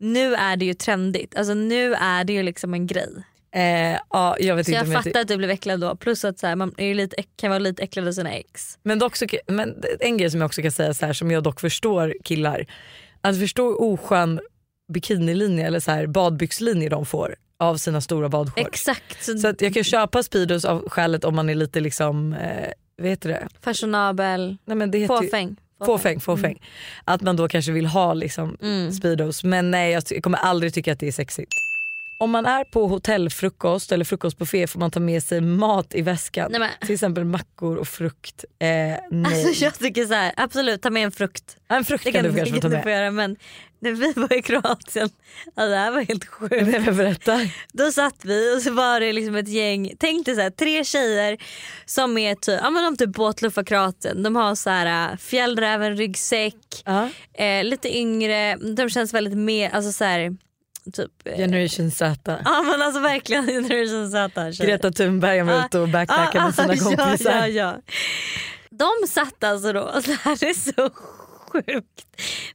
Nu 0.00 0.34
är 0.34 0.56
det 0.56 0.64
ju 0.64 0.74
trendigt. 0.74 1.36
Alltså 1.36 1.54
nu 1.54 1.94
är 1.94 2.24
det 2.24 2.32
ju 2.32 2.42
liksom 2.42 2.74
en 2.74 2.86
grej. 2.86 3.08
Eh, 3.52 3.98
ja, 4.10 4.36
jag 4.40 4.56
vet 4.56 4.66
Så 4.66 4.72
inte 4.72 4.90
jag 4.90 5.04
fattar 5.04 5.20
att 5.20 5.28
du 5.28 5.36
blev 5.36 5.50
äcklad 5.50 5.80
då. 5.80 5.96
Plus 5.96 6.24
att 6.24 6.38
så 6.38 6.46
här, 6.46 6.56
man 6.56 6.74
är 6.76 6.94
lite, 6.94 7.16
kan 7.36 7.50
vara 7.50 7.58
lite 7.58 7.82
äcklad 7.82 8.08
av 8.08 8.12
sina 8.12 8.32
ex. 8.32 8.78
Men, 8.82 8.98
dock 8.98 9.16
så, 9.16 9.26
men 9.46 9.82
en 10.00 10.16
grej 10.16 10.30
som 10.30 10.40
jag 10.40 10.46
också 10.46 10.62
kan 10.62 10.72
säga 10.72 10.94
så 10.94 11.06
här, 11.06 11.12
som 11.12 11.30
jag 11.30 11.42
dock 11.42 11.60
förstår 11.60 12.14
killar. 12.24 12.66
Att 13.20 13.38
förstå 13.38 13.76
oskön 13.76 14.40
bikinilinje 14.92 15.66
eller 15.66 15.80
så 15.80 15.90
här 15.90 16.06
badbyxlinje 16.06 16.88
de 16.88 17.06
får 17.06 17.36
av 17.58 17.76
sina 17.76 18.00
stora 18.00 18.28
badshorts. 18.28 18.66
Exakt. 18.66 19.40
Så, 19.40 19.48
att 19.48 19.60
jag 19.60 19.74
kan 19.74 19.84
köpa 19.84 20.22
Speedos 20.22 20.64
av 20.64 20.88
skälet 20.88 21.24
om 21.24 21.36
man 21.36 21.50
är 21.50 21.54
lite 21.54 21.80
liksom, 21.80 22.32
eh, 22.32 22.70
vad 22.98 23.08
heter 23.10 23.28
det? 23.28 23.48
Fashionabel. 23.60 24.56
Nej, 24.64 24.76
men 24.76 24.90
det 24.90 25.06
Fåfäng. 25.06 25.56
Fåfäng, 25.86 26.20
fåfäng. 26.20 26.62
Att 27.04 27.20
man 27.20 27.36
då 27.36 27.48
kanske 27.48 27.72
vill 27.72 27.86
ha 27.86 28.14
liksom 28.14 28.56
Mm. 28.62 28.92
Speedos. 28.92 29.44
Men 29.44 29.70
nej 29.70 29.92
jag 29.92 30.22
kommer 30.22 30.38
aldrig 30.38 30.74
tycka 30.74 30.92
att 30.92 31.00
det 31.00 31.08
är 31.08 31.12
sexigt. 31.12 31.52
Om 32.20 32.30
man 32.30 32.46
är 32.46 32.64
på 32.64 32.86
hotellfrukost 32.86 33.92
eller 33.92 34.04
frukostbuffé 34.04 34.66
får 34.66 34.80
man 34.80 34.90
ta 34.90 35.00
med 35.00 35.22
sig 35.22 35.40
mat 35.40 35.94
i 35.94 36.02
väskan. 36.02 36.52
Nej, 36.58 36.70
Till 36.80 36.94
exempel 36.94 37.24
mackor 37.24 37.76
och 37.76 37.88
frukt. 37.88 38.44
Eh, 38.58 38.66
nej. 38.66 39.00
Alltså 39.26 39.64
jag 39.64 39.78
tycker 39.78 40.06
så 40.06 40.14
här, 40.14 40.32
absolut 40.36 40.82
ta 40.82 40.90
med 40.90 41.04
en 41.04 41.12
frukt. 41.12 41.56
en 41.68 41.84
frukt 41.84 42.04
Det 42.04 42.12
kan, 42.12 42.24
du 42.24 42.34
kanske 42.34 42.60
ta 42.60 42.68
med. 42.68 42.82
få 42.82 42.90
göra 42.90 43.10
men 43.10 43.36
när 43.80 43.92
vi 43.92 44.12
var 44.12 44.32
i 44.32 44.42
Kroatien, 44.42 45.10
alltså 45.54 45.70
det 45.70 45.76
här 45.76 45.90
var 45.90 46.00
helt 46.00 46.24
sjukt. 46.24 46.54
Då 47.72 47.92
satt 47.92 48.24
vi 48.24 48.56
och 48.56 48.62
så 48.62 48.72
var 48.72 49.00
det 49.00 49.12
liksom 49.12 49.36
ett 49.36 49.48
gäng, 49.48 49.92
tänk 49.98 50.26
dig 50.26 50.34
så 50.34 50.40
här, 50.40 50.50
tre 50.50 50.84
tjejer 50.84 51.36
som 51.86 52.18
är 52.18 52.34
typ, 52.34 52.60
ja 52.62 52.70
men 52.70 52.84
de 52.84 52.96
typ 52.96 53.16
båtluffar 53.16 53.62
Kroatien. 53.64 54.22
De 54.22 54.36
har 54.36 54.54
så 54.54 54.70
här 54.70 55.10
äh, 55.12 55.16
fjällräven 55.16 55.96
ryggsäck, 55.96 56.54
eh, 57.34 57.64
lite 57.64 57.96
yngre, 57.98 58.56
de 58.56 58.90
känns 58.90 59.14
väldigt 59.14 59.36
mer, 59.38 59.70
alltså 59.70 59.92
så 59.92 60.04
här, 60.04 60.36
typ 60.92 61.12
eh, 61.24 61.36
Generation 61.36 61.90
Z. 61.90 62.38
Ja 62.44 62.62
men 62.62 62.82
alltså 62.82 63.00
verkligen 63.00 63.46
generation 63.68 64.10
Z. 64.10 64.64
Greta 64.64 64.90
Thunberg 64.90 65.42
var 65.42 65.66
ute 65.66 65.78
och 65.78 65.88
backpackade 65.88 66.44
med 66.44 66.54
sina 66.54 66.96
kompisar. 66.96 67.30
Ja, 67.38 67.46
ja, 67.48 67.48
ja. 67.48 67.80
De 68.70 69.06
satt 69.08 69.44
alltså 69.44 69.72
då, 69.72 69.80
och 69.80 70.02
det 70.06 70.18
här 70.22 70.44
är 70.44 70.54
så 70.54 70.90
sjukt. 71.52 72.06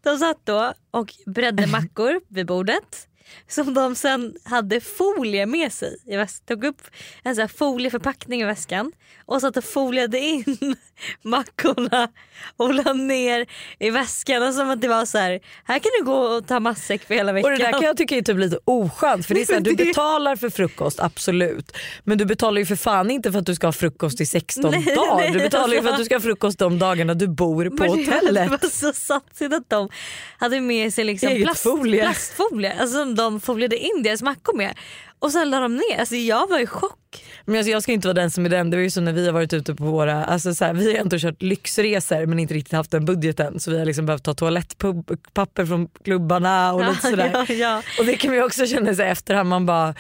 De 0.04 0.18
satt 0.18 0.40
då 0.44 0.74
och 0.92 1.14
bredde 1.26 1.68
mackor 1.68 2.22
vid 2.30 2.46
bordet 2.46 3.08
som 3.48 3.74
de 3.74 3.96
sen 3.96 4.34
hade 4.44 4.82
folie 4.82 5.46
med 5.46 5.74
sig. 5.74 5.98
i 6.08 6.26
tog 6.48 6.64
upp 6.64 6.82
en 7.24 7.36
sån 7.36 7.50
folieförpackning 7.50 8.42
i 8.42 8.46
väskan 8.46 8.92
och 9.26 9.42
satt 9.42 9.58
och 9.58 9.64
foliade 9.64 10.20
in 10.20 10.76
mackorna 11.22 12.10
och 12.58 12.74
la 12.74 12.94
ner 12.94 13.46
i 13.80 13.90
väskan. 13.90 14.44
Och 14.44 14.54
som 14.54 14.70
att 14.70 14.82
det 14.82 14.88
var 14.88 15.06
så 15.06 15.18
här, 15.18 15.40
här 15.64 15.80
kan 15.80 15.92
du 16.00 16.06
gå 16.06 16.18
och 16.18 16.48
ta 16.48 16.60
matsäck 16.60 17.04
för 17.08 17.16
hela 17.16 17.34
veckan. 17.34 17.52
Och 17.52 17.58
det 17.58 17.66
där 17.66 17.72
kan 17.72 17.82
jag 17.82 17.98
tycka 17.98 18.18
är 18.18 18.22
typ 18.22 18.38
lite 18.38 18.60
oskönt 18.66 19.26
för 19.26 19.34
det 19.36 19.42
är 19.42 19.46
så 19.46 19.54
här, 19.54 19.60
du 19.62 19.76
betalar 19.76 20.36
för 20.36 20.50
frukost 20.50 21.00
absolut 21.00 21.78
men 22.04 22.18
du 22.18 22.26
betalar 22.26 22.60
ju 22.60 22.66
för 22.66 22.76
fan 22.76 23.12
inte 23.12 23.32
för 23.32 23.40
att 23.40 23.46
du 23.46 23.56
ska 23.56 23.68
ha 23.68 23.72
frukost 23.72 24.22
i 24.22 24.26
16 24.26 24.72
Nej, 24.72 24.96
dagar. 24.96 25.16
nej, 25.18 25.32
Du 25.32 25.40
betalar 25.40 25.74
ju 25.76 25.82
för 25.82 25.90
att 25.90 25.98
du 25.98 26.06
ska 26.06 26.16
ha 26.16 26.20
frukost 26.22 26.60
de 26.60 26.80
dagarna 26.80 27.14
du 27.14 27.28
bor 27.28 27.70
på 27.70 27.76
Men 27.76 27.90
hotellet. 27.90 28.52
Det 28.52 28.58
var 28.62 28.70
så 28.70 28.94
satsigt 28.94 29.54
att 29.54 29.70
de 29.70 29.90
hade 30.38 30.62
med 30.62 30.94
sig 30.94 31.04
liksom 31.04 31.36
plast, 31.44 31.64
folie. 31.64 32.02
plastfolie 32.02 32.74
alltså, 32.80 32.98
som 32.98 33.16
de 33.24 33.40
folierade 33.40 33.78
in 33.78 34.04
deras 34.04 34.22
mackor 34.22 34.58
med. 34.58 34.78
Och 35.20 35.32
sen 35.32 35.50
la 35.50 35.60
de 35.60 35.76
ner. 35.76 36.00
Alltså, 36.00 36.16
jag 36.16 36.50
var 36.50 36.60
i 36.60 36.66
chock. 36.68 37.26
Men 37.46 37.56
alltså, 37.58 37.72
jag 37.72 37.84
ska 37.84 37.92
inte 37.92 38.08
vara 38.08 38.14
den 38.22 38.32
som 38.32 38.46
är 38.46 38.50
den. 38.50 38.70
Det 38.70 38.78
var 38.78 38.82
ju 38.82 38.90
så 38.90 39.02
när 39.02 39.12
vi 39.14 39.26
har 39.26 39.34
varit 39.34 39.54
ute 39.54 39.76
på 39.76 39.84
våra, 39.84 40.26
alltså 40.26 40.56
så 40.56 40.66
här, 40.66 40.74
vi 40.74 40.92
har 40.94 41.00
ändå 41.00 41.18
kört 41.20 41.42
lyxresor 41.42 42.26
men 42.26 42.40
inte 42.40 42.54
riktigt 42.54 42.74
haft 42.74 42.92
den 42.92 43.06
budgeten 43.06 43.60
så 43.60 43.72
vi 43.72 43.80
har 43.80 43.86
liksom 43.86 44.06
behövt 44.06 44.24
ta 44.24 44.34
toalettpapper 44.34 45.66
från 45.66 45.88
klubbarna 46.04 46.74
och 46.74 46.86
lite 46.90 47.08
sådär. 47.08 47.32
ja, 47.34 47.54
ja. 47.54 47.82
Och 48.00 48.06
det 48.06 48.16
kan 48.16 48.32
vi 48.32 48.42
också 48.42 48.66
känna 48.66 48.94
sig 48.96 49.10
efterhand 49.10 49.50
man 49.50 49.66
bara 49.66 49.96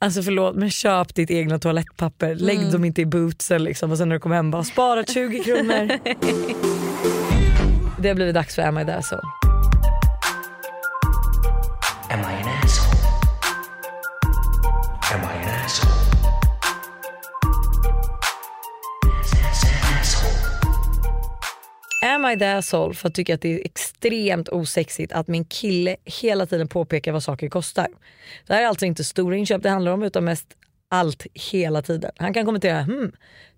Alltså 0.00 0.22
förlåt 0.22 0.56
men 0.56 0.70
köp 0.70 1.14
ditt 1.14 1.30
egna 1.30 1.58
toalettpapper. 1.58 2.34
Lägg 2.34 2.58
Mm. 2.58 2.70
dem 2.72 2.84
inte 2.84 3.00
i 3.00 3.06
bootsen 3.06 3.64
liksom 3.64 3.90
och 3.90 3.98
sen 3.98 4.08
när 4.08 4.16
du 4.16 4.20
kommer 4.20 4.36
hem 4.36 4.50
bara 4.50 4.64
sparat 4.64 5.10
20 5.10 5.44
kronor. 5.44 5.88
Det 8.00 8.08
har 8.08 8.14
blivit 8.14 8.34
dags 8.34 8.54
för 8.54 8.62
Am 8.62 8.78
I 8.78 8.84
there 8.84 9.02
so. 9.02 9.16
Am 12.10 12.20
I 12.20 12.22
an 12.22 12.48
asshole? 12.64 12.98
Am 15.12 15.20
I 15.20 15.42
an 15.42 15.64
asshole? 15.64 15.92
Am 22.02 22.24
I 22.24 22.38
the 22.38 22.44
asshole 22.44 22.94
för 22.94 23.08
att 23.08 23.14
tycka 23.14 23.34
att 23.34 23.40
det 23.40 23.54
är 23.54 23.64
extremt 23.64 24.48
osexigt 24.48 25.12
att 25.12 25.28
min 25.28 25.44
kille 25.44 25.96
hela 26.04 26.46
tiden 26.46 26.68
påpekar 26.68 27.12
vad 27.12 27.22
saker 27.22 27.48
kostar. 27.48 27.88
Det 28.46 28.54
här 28.54 28.62
är 28.62 28.66
alltså 28.66 28.86
inte 28.86 29.04
stora 29.04 29.36
inköp 29.36 29.62
det 29.62 29.70
handlar 29.70 29.92
om 29.92 30.02
utan 30.02 30.24
mest 30.24 30.46
allt 30.90 31.26
hela 31.34 31.82
tiden. 31.82 32.10
Han 32.16 32.34
kan 32.34 32.44
kommentera 32.44 32.82
hmm, 32.82 33.12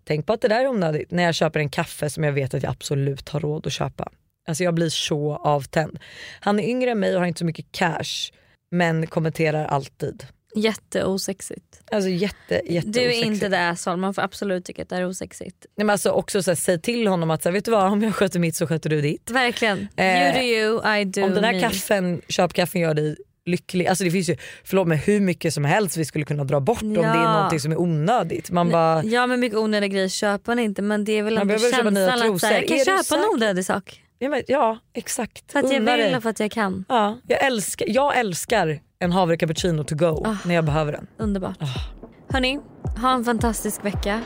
tänk 0.05 0.27
på 0.27 0.33
att 0.33 0.41
det 0.41 0.49
där 0.49 0.61
är 0.61 0.69
onödigt 0.69 1.11
när 1.11 1.23
jag 1.23 1.35
köper 1.35 1.61
en 1.61 1.71
kaffe 1.71 2.11
som 2.11 2.25
jag 2.25 2.33
vet 2.33 2.55
att 2.55 2.63
jag 2.63 2.71
absolut 2.71 3.29
har 3.29 3.41
råd 3.41 3.67
att 3.67 3.73
köpa. 3.73 4.09
Alltså 4.49 4.65
jag 4.65 4.75
blir 4.75 4.89
så 4.89 5.37
avtänd. 5.37 5.99
Han 6.41 6.61
är 6.61 6.69
yngre 6.69 6.91
än 6.91 7.01
mig 7.01 7.15
och 7.15 7.21
har 7.21 7.27
inte 7.27 7.39
så 7.39 7.45
mycket 7.45 7.73
cash 7.73 8.31
men 8.71 9.07
kommenterar 9.07 9.67
alltid. 9.67 10.25
Jätteosexigt. 10.55 11.83
Alltså 11.93 12.11
jätte, 12.11 12.61
jätte 12.69 12.89
Du 12.89 13.01
är 13.01 13.09
osexigt. 13.09 13.27
inte 13.27 13.49
det 13.49 13.69
asshole, 13.69 13.97
man 13.97 14.15
får 14.15 14.23
absolut 14.23 14.65
tycka 14.65 14.83
att 14.83 14.89
det 14.89 14.97
är 14.97 15.07
osexigt. 15.07 15.67
Nej, 15.77 15.85
men 15.87 15.91
alltså 15.91 16.11
också 16.11 16.43
så 16.43 16.51
här, 16.51 16.57
säg 16.57 16.81
till 16.81 17.07
honom 17.07 17.31
att 17.31 17.43
så 17.43 17.49
här, 17.49 17.55
vet 17.55 17.65
du 17.65 17.71
vad, 17.71 17.93
om 17.93 18.03
jag 18.03 18.15
sköter 18.15 18.39
mitt 18.41 18.57
så 18.57 18.67
sköter 18.67 18.91
du 18.91 19.01
ditt. 19.01 19.31
Verkligen. 19.31 19.89
Eh, 19.97 20.07
you 20.23 20.33
do 20.33 20.41
you, 20.41 20.99
I 21.01 21.05
do 21.05 21.23
om 21.23 21.35
den 21.35 21.45
här 21.45 21.53
me. 21.53 21.61
kaffen, 21.61 22.21
köpkaffen 22.29 22.81
gör 22.81 22.95
dig 22.95 23.17
lycklig. 23.47 23.87
Alltså 23.87 24.05
det 24.05 24.11
finns 24.11 24.29
ju 24.31 24.37
förlåt, 24.65 24.89
men 24.89 24.99
hur 24.99 25.21
mycket 25.21 25.55
som 25.55 25.65
helst 25.65 25.97
vi 25.97 26.05
skulle 26.05 26.25
kunna 26.25 26.45
dra 26.45 26.61
bort 26.61 26.83
om 26.83 26.95
det 26.95 27.01
är 27.01 27.05
Ja. 27.15 27.33
någonting 27.33 27.61
som 27.61 27.73
är 27.73 27.81
onödigt. 27.81 28.51
Man 28.51 28.71
bara, 28.71 29.03
Ja 29.05 29.27
men 29.27 29.41
mycket 29.41 29.59
onödiga 29.59 29.89
grejer 29.89 30.09
köper 30.09 30.51
man 30.53 30.59
inte 30.59 30.83
men 30.83 31.05
det 31.05 31.13
är 31.13 31.23
väl 31.23 31.39
ändå 31.39 31.59
känslan 31.59 31.97
att 31.97 32.41
så 32.41 32.47
här, 32.47 32.55
jag 32.55 32.69
kan 32.69 32.77
Är 32.79 32.85
köpa 32.85 33.23
en 33.23 33.29
onödig 33.35 33.65
sak. 33.65 34.03
Ja, 34.23 34.29
men, 34.29 34.43
ja 34.49 34.79
exakt. 34.95 35.53
För 35.53 35.59
att 35.59 35.73
jag 35.73 35.81
Unna 35.81 35.97
vill 35.97 36.05
dig. 36.05 36.17
och 36.17 36.23
för 36.23 36.31
att 36.31 36.41
jag 36.41 36.51
kan. 36.51 36.85
Ja, 36.89 37.19
jag, 37.27 37.45
älskar, 37.45 37.87
jag 37.89 38.19
älskar 38.19 38.81
en 38.99 39.13
havre 39.13 39.37
cappuccino 39.37 39.85
to 39.85 39.95
go 39.95 40.23
Ah. 40.27 40.37
när 40.45 40.55
jag 40.55 40.65
behöver 40.65 40.93
den. 40.93 41.07
Underbart. 41.19 41.59
Hörni, 42.29 42.61
ha 43.01 43.13
en 43.15 43.25
fantastisk 43.25 43.85
vecka 43.85 44.23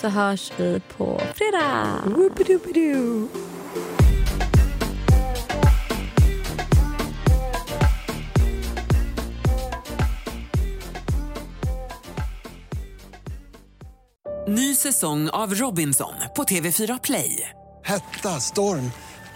så 0.00 0.08
hörs 0.08 0.52
vi 0.56 0.80
på 0.96 1.20
fredag. 1.34 1.86
Whoopidoopido. 2.04 3.28
Ny 14.48 14.74
säsong 14.74 15.28
av 15.30 15.54
Robinson 15.54 16.12
på 16.36 16.42
TV4 16.44 17.00
Play. 17.02 17.48
Hetta, 17.84 18.28
storm, 18.40 18.90